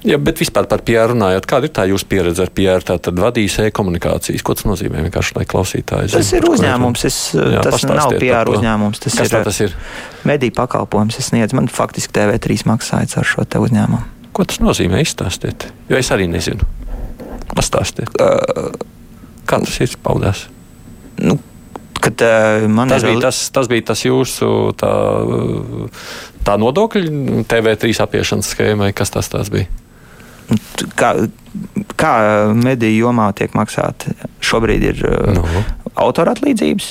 Ja, 0.06 0.20
bet 0.22 0.38
vispār 0.38 0.68
par 0.70 0.84
PR 0.86 1.10
runājot, 1.10 1.48
kāda 1.50 1.66
ir 1.66 1.74
tā 1.74 1.88
jūsu 1.90 2.06
pieredze 2.10 2.44
ar 2.46 2.52
PR? 2.54 2.84
Tātad 2.86 3.18
vadīs 3.18 3.56
e-komunikācijas. 3.64 4.44
Ko 4.46 4.54
tas 4.54 4.68
nozīmē 4.70 5.02
vienkārši, 5.08 5.34
lai 5.40 5.46
klausītāji 5.50 6.12
zinātu? 6.12 6.22
Tas 6.22 6.34
ir 6.38 6.46
uzņēmums, 6.52 7.06
es, 7.10 7.18
jā, 7.34 7.64
tas 7.66 7.86
nav 7.90 8.14
PR 8.22 8.52
uzņēmums. 8.54 9.02
Tas 9.02 9.16
Kas 9.18 9.34
ir, 9.34 9.46
tas 9.48 9.62
ir 9.66 9.74
mediju 10.30 10.54
pakalpojums. 10.60 11.18
Es 11.22 11.32
sniedzu, 11.32 11.58
man 11.58 11.70
faktiski 11.74 12.14
TV3 12.14 12.68
maksājas 12.70 13.18
ar 13.18 13.26
šo 13.26 13.48
uzņēmumu. 13.66 14.04
Ko 14.36 14.46
tas 14.46 14.62
nozīmē? 14.62 15.02
Izstāstiet, 15.02 15.70
jo 15.90 15.98
es 15.98 16.12
arī 16.14 16.28
nezinu. 16.30 16.68
Pastāstiet. 17.56 18.14
Uh, 18.20 18.70
Kā 19.46 19.60
tas 19.62 19.78
izpaudās? 19.86 20.48
Nu, 21.22 21.38
kad, 22.02 22.18
uh, 22.26 22.66
tas, 22.90 23.04
ir... 23.04 23.12
bija 23.12 23.24
tas, 23.28 23.42
tas 23.54 23.70
bija 23.70 23.86
tas 23.92 24.02
jūsu 24.06 24.50
tā, 24.78 24.92
tā 26.46 26.58
nodokļu 26.62 27.46
TV3 27.50 27.94
apiešanas 28.06 28.52
schēmai, 28.54 28.92
kas 28.98 29.14
tas 29.14 29.54
bija? 29.54 29.70
Kā, 31.00 31.12
kā 32.00 32.14
mediju 32.58 33.08
jomā 33.08 33.30
tiek 33.38 33.56
maksāta? 33.58 34.16
Šobrīd 34.46 34.90
ir 34.92 35.06
no. 35.36 35.46
Nu. 35.46 35.64
autora 35.96 36.36
atlīdzības, 36.36 36.90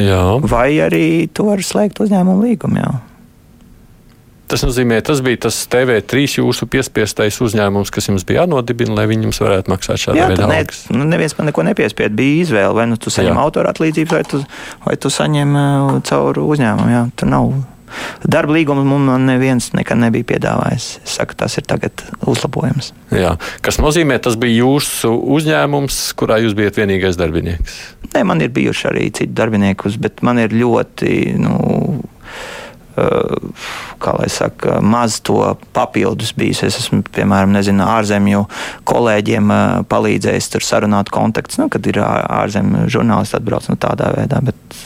jā. 0.00 0.22
vai 0.46 0.70
arī 0.84 1.04
tu 1.32 1.50
vari 1.50 1.66
slēgt 1.66 2.00
uzņēmumu 2.04 2.48
līgumu. 2.48 2.80
Jā. 2.82 2.94
Tas 4.46 4.62
nozīmē, 4.62 5.00
tas 5.02 5.18
bija 5.26 5.40
tas 5.48 5.56
TV3 5.70 6.38
jūsu 6.38 6.68
piespiestais 6.70 7.40
uzņēmums, 7.42 7.90
kas 7.90 8.06
jums 8.06 8.22
bija 8.26 8.44
jānodibina, 8.44 8.94
lai 8.94 9.08
viņi 9.10 9.26
jums 9.26 9.40
varētu 9.42 9.72
maksāt 9.72 10.04
šādu 10.04 10.20
veidu 10.22 10.44
algas. 10.46 10.84
Ne, 10.86 11.00
nu, 11.00 11.06
neviens 11.10 11.34
man 11.34 11.50
neko 11.50 11.64
nepiespied. 11.66 12.14
Bija 12.14 12.44
izvēle, 12.44 12.74
vai 12.78 12.86
nu 12.86 12.98
tu 13.00 13.10
saņem 13.10 13.40
autora 13.42 13.74
atlīdzības, 13.74 14.14
vai 14.14 14.22
tu, 14.30 14.42
vai 14.84 14.94
tu 15.02 15.10
saņem 15.10 15.56
uh, 15.58 15.96
caur 16.06 16.38
uzņēmumu. 16.44 16.92
Jā. 16.94 17.02
Tur 17.18 17.32
nav 17.32 17.50
Darba 18.26 18.56
līgumu 18.56 18.84
man 18.86 19.26
neviens 19.28 19.70
nekad 19.76 20.00
nebija 20.00 20.26
piedāvājis. 20.32 20.88
Es 21.04 21.16
saku, 21.18 21.36
tas 21.38 21.56
ir 21.60 21.66
tagad 21.68 22.04
uzlabojums. 22.26 22.92
Jā. 23.14 23.36
Kas 23.64 23.80
nozīmē, 23.82 24.18
tas 24.22 24.38
bija 24.40 24.64
jūsu 24.64 25.12
uzņēmums, 25.36 26.00
kurā 26.18 26.40
jūs 26.44 26.56
bijat 26.58 26.80
vienīgais 26.80 27.18
darbinieks? 27.20 27.78
Nē, 28.12 28.24
man 28.28 28.42
ir 28.44 28.52
bijuši 28.56 28.90
arī 28.90 29.08
citi 29.10 29.32
darbinieki, 29.36 29.96
bet 30.02 30.22
man 30.26 30.40
ir 30.42 30.54
ļoti. 30.56 31.16
Nu, 31.40 31.56
kā 32.96 34.12
lai 34.16 34.28
saka, 34.32 34.78
maz 34.80 35.18
to 35.24 35.36
papildus 35.76 36.32
bijis. 36.36 36.62
Es 36.64 36.78
esmu, 36.80 37.02
piemēram, 37.12 37.52
nezinu, 37.52 37.84
ārzemju 37.84 38.46
kolēģiem 38.88 39.52
palīdzējis 39.90 40.52
tur 40.54 40.64
sarunāt 40.64 41.12
kontaktus, 41.12 41.60
nu, 41.60 41.68
kad 41.72 41.86
ir 41.90 42.00
ārzemju 42.00 42.86
žurnālisti 42.92 43.36
atbrauc 43.38 43.68
nu, 43.68 43.76
tādā 43.80 44.12
veidā. 44.16 44.40
Bet 44.48 44.80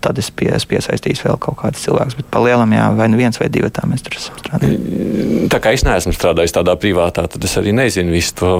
tad 0.00 0.18
es, 0.20 0.30
pie, 0.34 0.50
es 0.56 0.66
piesaistīšu 0.68 1.28
vēl 1.28 1.38
kaut 1.42 1.58
kādus 1.60 1.84
cilvēkus. 1.84 2.16
Bet 2.18 2.28
par 2.32 2.44
lielam, 2.44 2.72
jā, 2.74 2.88
vai 2.96 3.08
nu 3.12 3.20
viens 3.20 3.36
vai 3.40 3.48
divi 3.52 3.70
tā 3.74 3.86
mēs 3.88 4.04
tur 4.06 4.16
esam 4.16 4.38
strādājuši. 4.40 5.48
Tā 5.52 5.60
kā 5.62 5.72
es 5.76 5.84
neesmu 5.86 6.14
strādājis 6.16 6.56
tādā 6.56 6.76
privātā, 6.80 7.26
tad 7.30 7.44
es 7.46 7.56
arī 7.60 7.74
nezinu 7.76 8.14
visu 8.14 8.36
to, 8.40 8.52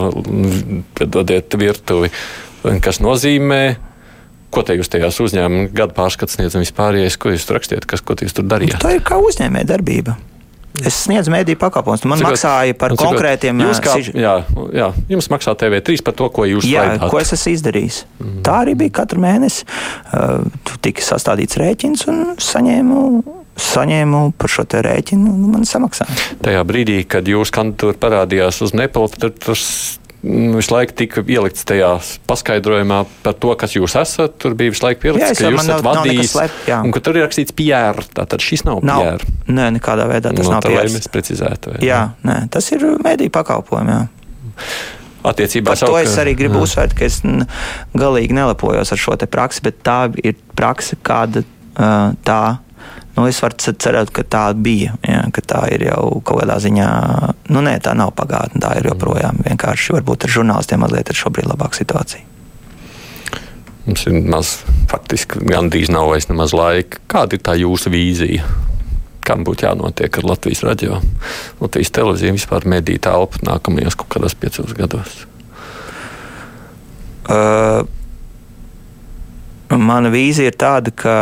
dodiet 1.05 1.57
virtuvi, 1.61 2.12
kas 2.84 3.01
nozīmē. 3.05 3.62
Ko 4.51 4.64
te 4.66 4.74
jūs 4.74 4.91
tajās 4.91 5.20
uzņēmuma 5.22 5.68
gada 5.78 5.95
pārskats 5.95 6.34
sniedzat 6.34 6.64
vispārējais, 6.64 7.16
ko 7.22 7.30
jūs 7.30 7.45
tur 7.47 7.61
rakstījāt, 7.61 7.86
kas, 7.86 8.03
ko 8.03 8.16
jūs 8.18 8.34
tur 8.34 8.49
darījāt? 8.51 8.82
Tā 8.82 8.97
ir 8.97 9.05
kā 9.07 9.20
uzņēmē 9.22 9.62
darbība. 9.68 10.16
Es 10.86 11.02
sniedzu 11.04 11.32
mediju 11.34 11.58
pakalpojumus. 11.60 12.04
Man 12.06 12.20
cikot, 12.20 12.36
maksāja 12.36 12.76
par 12.78 12.94
cikot, 12.94 13.10
konkrētiem 13.10 13.62
jautājumiem. 13.64 14.20
Jā, 14.22 14.34
jā, 14.76 14.86
jums 15.10 15.28
maksā 15.32 15.56
TV3 15.58 16.04
par 16.06 16.16
to, 16.16 16.28
ko 16.30 16.46
jūs 16.46 16.68
laidāt. 16.68 17.08
ko 17.10 17.20
es 17.20 17.34
esmu 17.36 17.56
izdarījis. 17.56 17.98
Mm. 18.20 18.38
Tā 18.46 18.60
arī 18.64 18.76
bija 18.78 18.94
katru 19.02 19.22
mēnesi. 19.24 19.66
Uh, 20.14 20.46
tika 20.84 21.04
sastādīts 21.04 21.58
rēķins 21.60 22.06
un 22.10 22.24
saņēmu 22.38 23.04
saņēmu 23.60 24.20
par 24.40 24.48
šo 24.48 24.64
rēķinu, 24.64 25.32
un 25.34 25.48
man 25.52 25.66
samaksāja. 25.68 26.14
Tajā 26.40 26.62
brīdī, 26.64 27.02
kad 27.10 27.26
jūsu 27.28 27.52
kandidatūra 27.58 27.98
parādījās 28.00 28.62
uz 28.64 28.72
Nepālu, 28.78 29.10
tad 29.20 29.36
tas 29.42 29.64
Nu, 29.64 29.99
visu 30.22 30.74
laiku 30.74 30.94
tika 31.00 31.22
ielikts 31.24 31.64
tajā 31.68 31.90
paskaidrojumā 32.28 33.00
par 33.24 33.36
to, 33.40 33.54
kas 33.60 33.74
jūs 33.76 33.96
esat. 34.00 34.36
Tur 34.42 34.54
bija 34.58 34.74
visu 34.74 34.84
laiku 34.84 35.10
jā, 35.10 35.32
ka 35.32 35.48
jūs 35.48 35.62
esat 35.62 35.84
vadījis. 35.86 36.36
Un 36.80 36.94
ka 36.94 37.02
tur 37.04 37.18
ir 37.18 37.24
rakstīts 37.26 37.56
PR. 37.56 38.02
Tātad 38.16 38.44
šis 38.44 38.66
nav, 38.68 38.82
nav 38.86 39.04
PR. 39.06 39.26
Nē, 39.48 39.70
nekādā 39.78 40.06
veidā 40.10 40.34
tas 40.34 40.44
no, 40.44 40.52
nu, 40.52 40.56
nav 40.58 40.66
PR. 40.66 40.92
Mēs 40.92 41.10
precizētu. 41.12 41.74
Vai, 41.74 41.84
jā, 41.88 42.02
nē, 42.26 42.40
tas 42.52 42.68
ir 42.76 42.84
mēdīņu 43.00 43.34
pakalpojumi. 43.36 43.96
Jā. 43.96 44.64
Attiecībā 45.30 45.74
Par 45.74 45.80
to 45.84 45.96
es 46.00 46.14
arī 46.20 46.32
gribu 46.36 46.60
jā. 46.60 46.64
uzsvērt, 46.64 46.96
ka 46.96 47.04
es 47.04 47.20
galīgi 47.92 48.36
nelepojos 48.36 48.92
ar 48.94 49.00
šo 49.00 49.16
praksi, 49.28 49.64
bet 49.66 49.82
tā 49.84 49.98
ir 50.24 50.36
praksa, 50.56 50.96
kāda 51.04 51.44
uh, 51.44 52.12
tā. 52.24 52.42
Nu, 53.16 53.26
es 53.26 53.40
varu 53.42 53.58
cerēt, 53.58 54.12
ka 54.14 54.22
tā 54.22 54.44
bija. 54.54 54.94
Ja, 55.06 55.24
ka 55.34 55.42
tā 55.42 55.64
ir 55.74 55.88
jau 55.88 56.20
kaut 56.22 56.42
kādā 56.44 56.56
ziņā, 56.62 56.88
nu, 57.50 57.62
nē, 57.66 57.76
tā 57.82 57.94
nav 57.98 58.14
pagātne. 58.16 58.62
Tā 58.62 58.76
ir 58.78 58.90
joprojām 58.92 59.42
vienkārši, 59.44 59.96
varbūt 59.98 60.26
ar 60.26 60.34
žurnālistiem 60.38 60.82
mazliet 60.84 61.11
ir 61.11 61.18
šobrīd 61.18 61.50
labāka 61.50 61.80
situācija. 61.80 62.26
Mums 63.88 64.06
ir 64.06 64.18
maz, 64.30 64.54
faktiski, 64.90 65.40
gandrīz 65.50 65.90
nav 65.90 66.12
vairs 66.12 66.28
nemaz 66.30 66.54
laika. 66.54 67.00
Kāda 67.11 67.36
ir 67.36 67.44
tā 67.44 67.56
jūsu 67.58 67.90
vīzija? 67.92 68.46
Kam 69.26 69.42
būtu 69.46 69.66
jānotiek 69.66 70.16
ar 70.20 70.26
Latvijas 70.30 70.62
radio, 70.66 71.00
Latvijas 71.61 71.92
televīziju, 71.96 72.36
vispār 72.38 72.66
mediju 72.70 73.02
telpu 73.02 73.42
nākamajos 73.46 73.98
kaut 73.98 74.12
kādos 74.14 74.36
piecos 74.38 74.72
gados? 74.78 75.24
Uh, 77.30 77.82
mana 79.76 80.11
vīzija 80.12 80.50
ir 80.50 80.56
tāda, 80.58 80.94
ka 80.94 81.14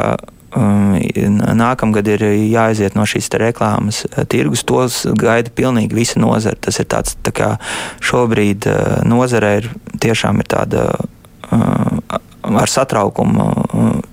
nākamgad 0.57 2.09
ir 2.09 2.25
jāaiziet 2.29 2.97
no 2.97 3.05
šīs 3.09 3.29
reklāmas 3.41 4.05
tirgus. 4.29 4.65
Tos 4.65 5.05
gaida 5.19 5.51
pilnīgi 5.51 5.95
visa 5.95 6.21
nozara. 6.21 6.57
Tas 6.61 6.81
ir 6.81 6.89
tāds, 6.89 7.17
tā 7.23 7.33
kā 7.33 7.51
šobrīd 8.01 8.69
nozare 9.09 9.57
ir 9.61 9.71
tiešām 10.01 10.41
ir 10.41 10.49
tāda. 10.49 10.89
Ar 12.49 12.71
satraukumu 12.71 13.45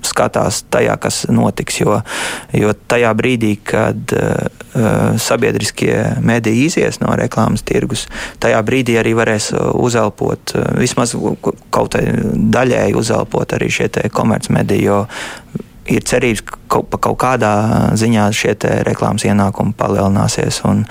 skatās 0.03 0.63
tajā, 0.71 0.95
kas 1.01 1.23
notiks. 1.31 1.79
Jo, 1.81 1.99
jo 2.55 2.73
tajā 2.88 3.11
brīdī, 3.17 3.53
kad 3.63 4.15
uh, 4.15 5.15
sabiedriskie 5.21 5.95
mediji 6.25 6.69
izies 6.69 6.99
no 7.03 7.13
reklāmas 7.19 7.65
tirgus, 7.67 8.07
tajā 8.43 8.61
brīdī 8.65 8.97
arī 9.01 9.15
varēs 9.17 9.51
uzelpot, 9.55 10.55
vismaz 10.79 11.15
kaut 11.75 11.95
daļēji 12.57 12.97
uzelpot 12.99 13.55
arī 13.57 13.71
šie 13.77 13.89
komercmediji. 14.15 14.99
Ir 15.86 16.01
cerības, 16.01 16.41
ka 16.41 16.57
kaut, 16.71 16.95
kaut 16.97 17.17
kādā 17.21 17.51
ziņā 17.99 18.25
šie 18.33 18.55
reklāmas 18.88 19.25
ienākumi 19.27 19.75
palielināsies. 19.77 20.63
Un, 20.65 20.81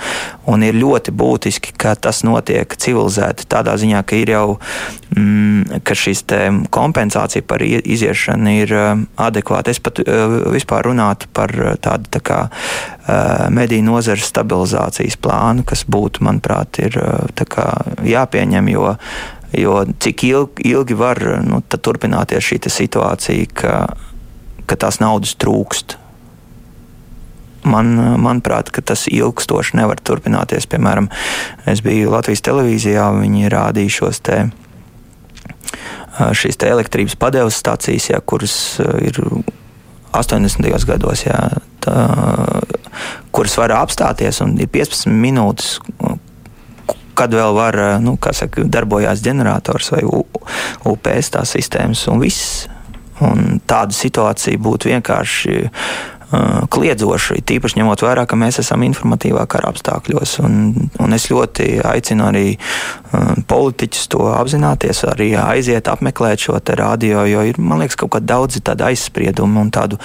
un 0.47 0.63
ir 0.63 0.77
ļoti 0.79 1.11
būtiski, 1.11 1.73
ka 1.75 1.97
tas 1.99 2.21
notiek 2.23 2.71
civilizēti. 2.79 3.47
Tādā 3.51 3.75
ziņā, 3.81 4.05
ka 4.07 4.15
ir 4.15 4.31
jau 4.31 4.45
mm, 5.15 5.83
ka 5.83 5.97
šīs 5.99 6.23
kompensācija 6.71 7.43
par 7.47 7.65
iziešanu 7.65 8.55
ir 8.61 8.75
um, 8.79 9.05
adekvāta. 9.19 9.75
Es 9.75 9.83
pat 9.83 9.99
uh, 10.05 10.39
vispār 10.55 10.87
runātu 10.87 11.27
par 11.35 11.51
tādu 11.83 12.11
tā 12.15 12.23
kā, 12.23 12.41
uh, 12.47 13.45
mediju 13.51 13.83
nozares 13.89 14.31
stabilizācijas 14.31 15.19
plānu, 15.19 15.67
kas 15.67 15.83
būtu, 15.91 16.23
manuprāt, 16.23 16.79
ir 16.87 16.99
uh, 17.03 17.47
kā, 17.51 17.71
jāpieņem. 18.15 18.71
Jo, 18.75 18.95
Jo 19.55 19.85
cik 19.99 20.23
ilgi, 20.27 20.65
ilgi 20.73 20.95
var 20.99 21.19
nu, 21.45 21.61
turpināties 21.63 22.43
šī 22.43 22.57
situācija, 22.71 23.45
ka 23.55 23.75
ka 24.69 24.77
tās 24.79 24.99
naudas 25.03 25.35
trūkst. 25.41 25.97
Man, 27.65 27.95
manuprāt, 28.21 28.69
tas 28.85 29.07
ilgstoši 29.09 29.79
nevar 29.79 29.97
turpināties. 30.05 30.67
Piemēram, 30.69 31.09
es 31.65 31.81
biju 31.85 32.11
Latvijas 32.13 32.45
televīzijā, 32.45 33.07
viņi 33.17 33.49
rādīja 33.49 33.95
šos 33.95 34.21
te, 34.25 34.37
šīs 36.37 36.61
te 36.61 36.69
elektrības 36.69 37.17
padevas 37.17 37.57
stācijas, 37.57 38.11
jā, 38.11 38.21
kuras 38.21 38.55
ir 39.01 39.17
80. 40.13 40.85
gados, 40.87 41.25
jā, 41.25 41.39
tā, 41.83 41.97
kuras 43.35 43.57
var 43.59 43.73
apstāties 43.79 44.43
un 44.45 44.55
ir 44.61 44.69
15 44.71 45.09
minūtes. 45.09 45.79
Kad 47.15 47.31
vēl 47.31 47.53
var, 47.55 47.77
nu, 48.03 48.17
saka, 48.35 48.65
darbojās 48.67 49.23
ģenerators 49.23 49.93
vai 49.93 50.01
UPS 50.05 51.31
tā 51.31 51.45
sistēmas, 51.47 52.05
un 52.11 52.19
viss 52.19 52.65
Un 53.23 53.61
tāda 53.63 53.95
situācija 53.95 54.59
būtu 54.59 54.89
vienkārši 54.91 55.53
uh, 55.63 56.65
kliedzoša, 56.71 57.37
tīpaši 57.47 57.79
ņemot 57.79 58.03
vērā, 58.03 58.25
ka 58.27 58.37
mēs 58.39 58.59
esam 58.59 58.83
informatīvā 58.87 59.45
kara 59.51 59.69
apstākļos. 59.71 60.37
Un, 60.43 60.57
un 60.99 61.15
es 61.15 61.29
ļoti 61.31 61.69
aicinu 61.87 62.27
arī 62.27 62.45
uh, 62.55 63.37
politiķus 63.47 64.09
to 64.11 64.27
apzināties, 64.33 65.05
arī 65.07 65.31
aiziet 65.39 65.87
apmeklēt 65.91 66.43
šo 66.47 66.59
radio, 66.75 67.23
jo 67.29 67.45
ir, 67.47 67.59
man 67.61 67.83
liekas, 67.83 67.99
kaut 67.99 68.15
kā 68.17 68.23
daudz 68.23 68.59
tādu 68.65 68.87
aizspriedumu 68.89 69.63
un 69.63 69.71
tādu. 69.75 70.01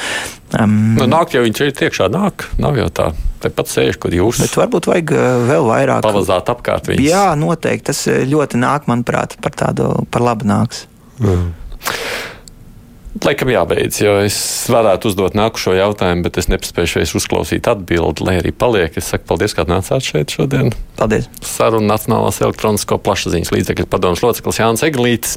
Um, 0.55 0.95
nu, 0.99 1.11
nāk 1.11 1.35
jau 1.35 1.43
viņš 1.47 1.65
ir 1.67 1.85
iekšā, 1.89 2.11
nāk, 2.15 2.47
nav 2.63 2.79
jau 2.79 2.89
tā. 2.95 3.11
Tepat 3.41 3.71
sēž, 3.73 3.97
kur 3.97 4.13
jūs. 4.13 4.43
Bet 4.45 4.55
varbūt 4.59 4.91
vajag 4.91 5.15
uh, 5.17 5.29
vēl 5.49 5.67
vairāk. 5.67 6.05
Pavazāt 6.05 6.51
apkārt 6.53 6.91
viņus. 6.91 7.07
Jā, 7.09 7.31
noteikti. 7.41 7.87
Tas 7.89 8.05
uh, 8.11 8.21
ļoti 8.29 8.61
nāk, 8.61 8.85
manuprāt, 8.91 9.39
par 9.41 9.57
tādu, 9.57 9.95
par 10.13 10.27
labu 10.27 10.47
nāks. 10.51 10.85
Mm. 11.25 11.49
Laikam 13.19 13.51
jābeidz, 13.51 13.97
jo 14.05 14.13
es 14.23 14.37
varētu 14.71 15.11
uzdot 15.11 15.35
nākušo 15.35 15.73
jautājumu, 15.75 16.23
bet 16.29 16.37
es 16.39 16.47
nespēju 16.47 17.03
uzklausīt 17.19 17.67
atbildi, 17.67 18.23
lai 18.23 18.37
arī 18.39 18.53
paliek. 18.55 18.95
Es 18.95 19.11
saku 19.11 19.27
paldies, 19.33 19.55
ka 19.57 19.67
nācāt 19.67 20.07
šeit 20.07 20.31
šodien. 20.37 20.71
Paldies. 21.01 21.27
Saruna 21.43 21.97
Nacionālās 21.97 22.39
elektronisko 22.39 23.01
plašsaziņas 23.03 23.51
līdzekļu 23.57 23.89
padomus 23.91 24.23
loceklis 24.23 24.63
Jānis 24.63 24.87
Eglītis. 24.87 25.35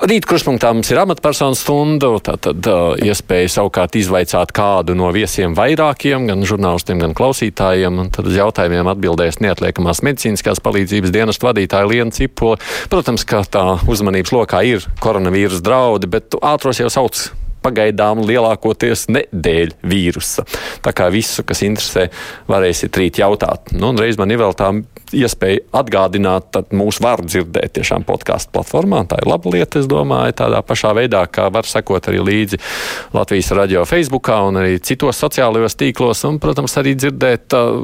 Rīt 0.00 0.24
kruspunktā 0.28 0.70
mums 0.72 0.88
ir 0.92 1.00
amatpersonu 1.02 1.56
stunda, 1.58 2.08
tātad 2.24 2.68
uh, 2.70 2.94
iespēja 3.02 3.50
savukārt 3.58 3.96
izvaicāt 4.00 4.54
kādu 4.56 4.96
no 4.96 5.10
viesiem 5.12 5.56
vairākiem, 5.58 6.24
gan 6.30 6.46
žurnālistiem, 6.48 7.02
gan 7.02 7.16
klausītājiem, 7.18 8.00
tad 8.14 8.30
uz 8.30 8.38
jautājumiem 8.38 8.88
atbildēs 8.94 9.42
neatliekamās 9.44 10.00
medicīniskās 10.06 10.62
palīdzības 10.64 11.12
dienestu 11.12 11.50
vadītāja 11.50 11.90
Liena 11.90 12.14
Cipola. 12.14 12.60
Protams, 12.92 13.26
ka 13.28 13.44
tā 13.44 13.66
uzmanības 13.90 14.32
lokā 14.34 14.64
ir 14.70 14.88
koronavīrus 15.02 15.64
draudi, 15.64 16.10
bet 16.14 16.40
ātros 16.40 16.80
jau 16.80 16.90
sauc 16.92 17.26
pagaidām 17.62 18.22
lielākoties 18.26 19.06
ne 19.12 19.24
dēļ 19.32 19.76
vīrusa. 19.86 20.44
Tā 20.82 20.94
kā 20.96 21.08
visu, 21.14 21.44
kas 21.46 21.62
interesē, 21.66 22.08
varēsiet 22.50 22.98
rīt 22.98 23.22
jautāt. 23.22 23.74
Nu, 23.76 23.92
un 23.92 24.00
reiz 24.00 24.18
man 24.20 24.32
ir 24.34 24.42
vēl 24.42 24.56
tā 24.58 24.72
iespēja 25.16 25.62
atgādināt, 25.76 26.50
tad 26.54 26.72
mūs 26.76 27.00
var 27.02 27.22
dzirdēt 27.24 27.76
tiešām 27.78 28.04
podkāstu 28.08 28.52
platformā. 28.54 29.02
Tā 29.10 29.20
ir 29.22 29.28
laba 29.30 29.52
lieta, 29.52 29.80
es 29.82 29.88
domāju, 29.90 30.34
tādā 30.38 30.62
pašā 30.66 30.92
veidā, 30.96 31.24
kā 31.32 31.48
var 31.52 31.68
sekot 31.68 32.08
arī 32.10 32.22
līdzi 32.26 32.60
Latvijas 33.14 33.52
radio 33.56 33.84
Facebookā 33.88 34.38
un 34.48 34.60
arī 34.62 34.78
citos 34.84 35.20
sociālajos 35.22 35.76
tīklos, 35.80 36.24
un, 36.28 36.38
protams, 36.42 36.76
arī 36.80 36.94
dzirdēt 36.98 37.56
uh, 37.58 37.78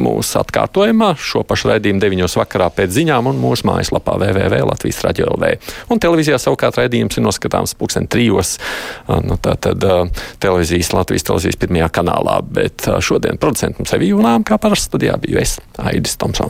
mūsu 0.00 0.40
atkārtojumā 0.42 1.12
šo 1.20 1.44
pašu 1.48 1.72
raidījumu 1.72 2.02
9. 2.02 2.26
vakarā 2.42 2.70
pēc 2.76 2.94
ziņām 3.00 3.30
un 3.30 3.40
mūsu 3.40 3.68
mājaslapā 3.70 4.16
www.latvijas 4.20 5.02
radio 5.06 5.30
LV. 5.34 5.52
Un 5.90 6.02
televīzijā 6.02 6.38
savukārt 6.40 6.80
raidījums 6.80 7.18
ir 7.18 7.26
noskatāms 7.26 7.76
pulksten 7.78 8.08
trijos, 8.10 8.56
uh, 9.06 9.18
nu, 9.24 9.38
tā 9.40 9.56
tad 9.60 9.84
uh, 9.86 10.06
televīzijas, 10.42 10.92
Latvijas 10.96 11.28
televīzijas 11.28 11.60
pirmajā 11.60 11.90
kanālā, 12.00 12.40
bet 12.44 12.88
uh, 12.88 12.98
šodien 13.04 13.40
producentam 13.40 13.88
sevi 13.88 14.10
jūnām, 14.12 14.44
kā 14.46 14.58
parasti 14.60 14.90
studijā 14.90 15.16
biju 15.20 15.40
es, 15.42 15.58
Aidis 15.80 16.18
Tomsons. 16.20 16.49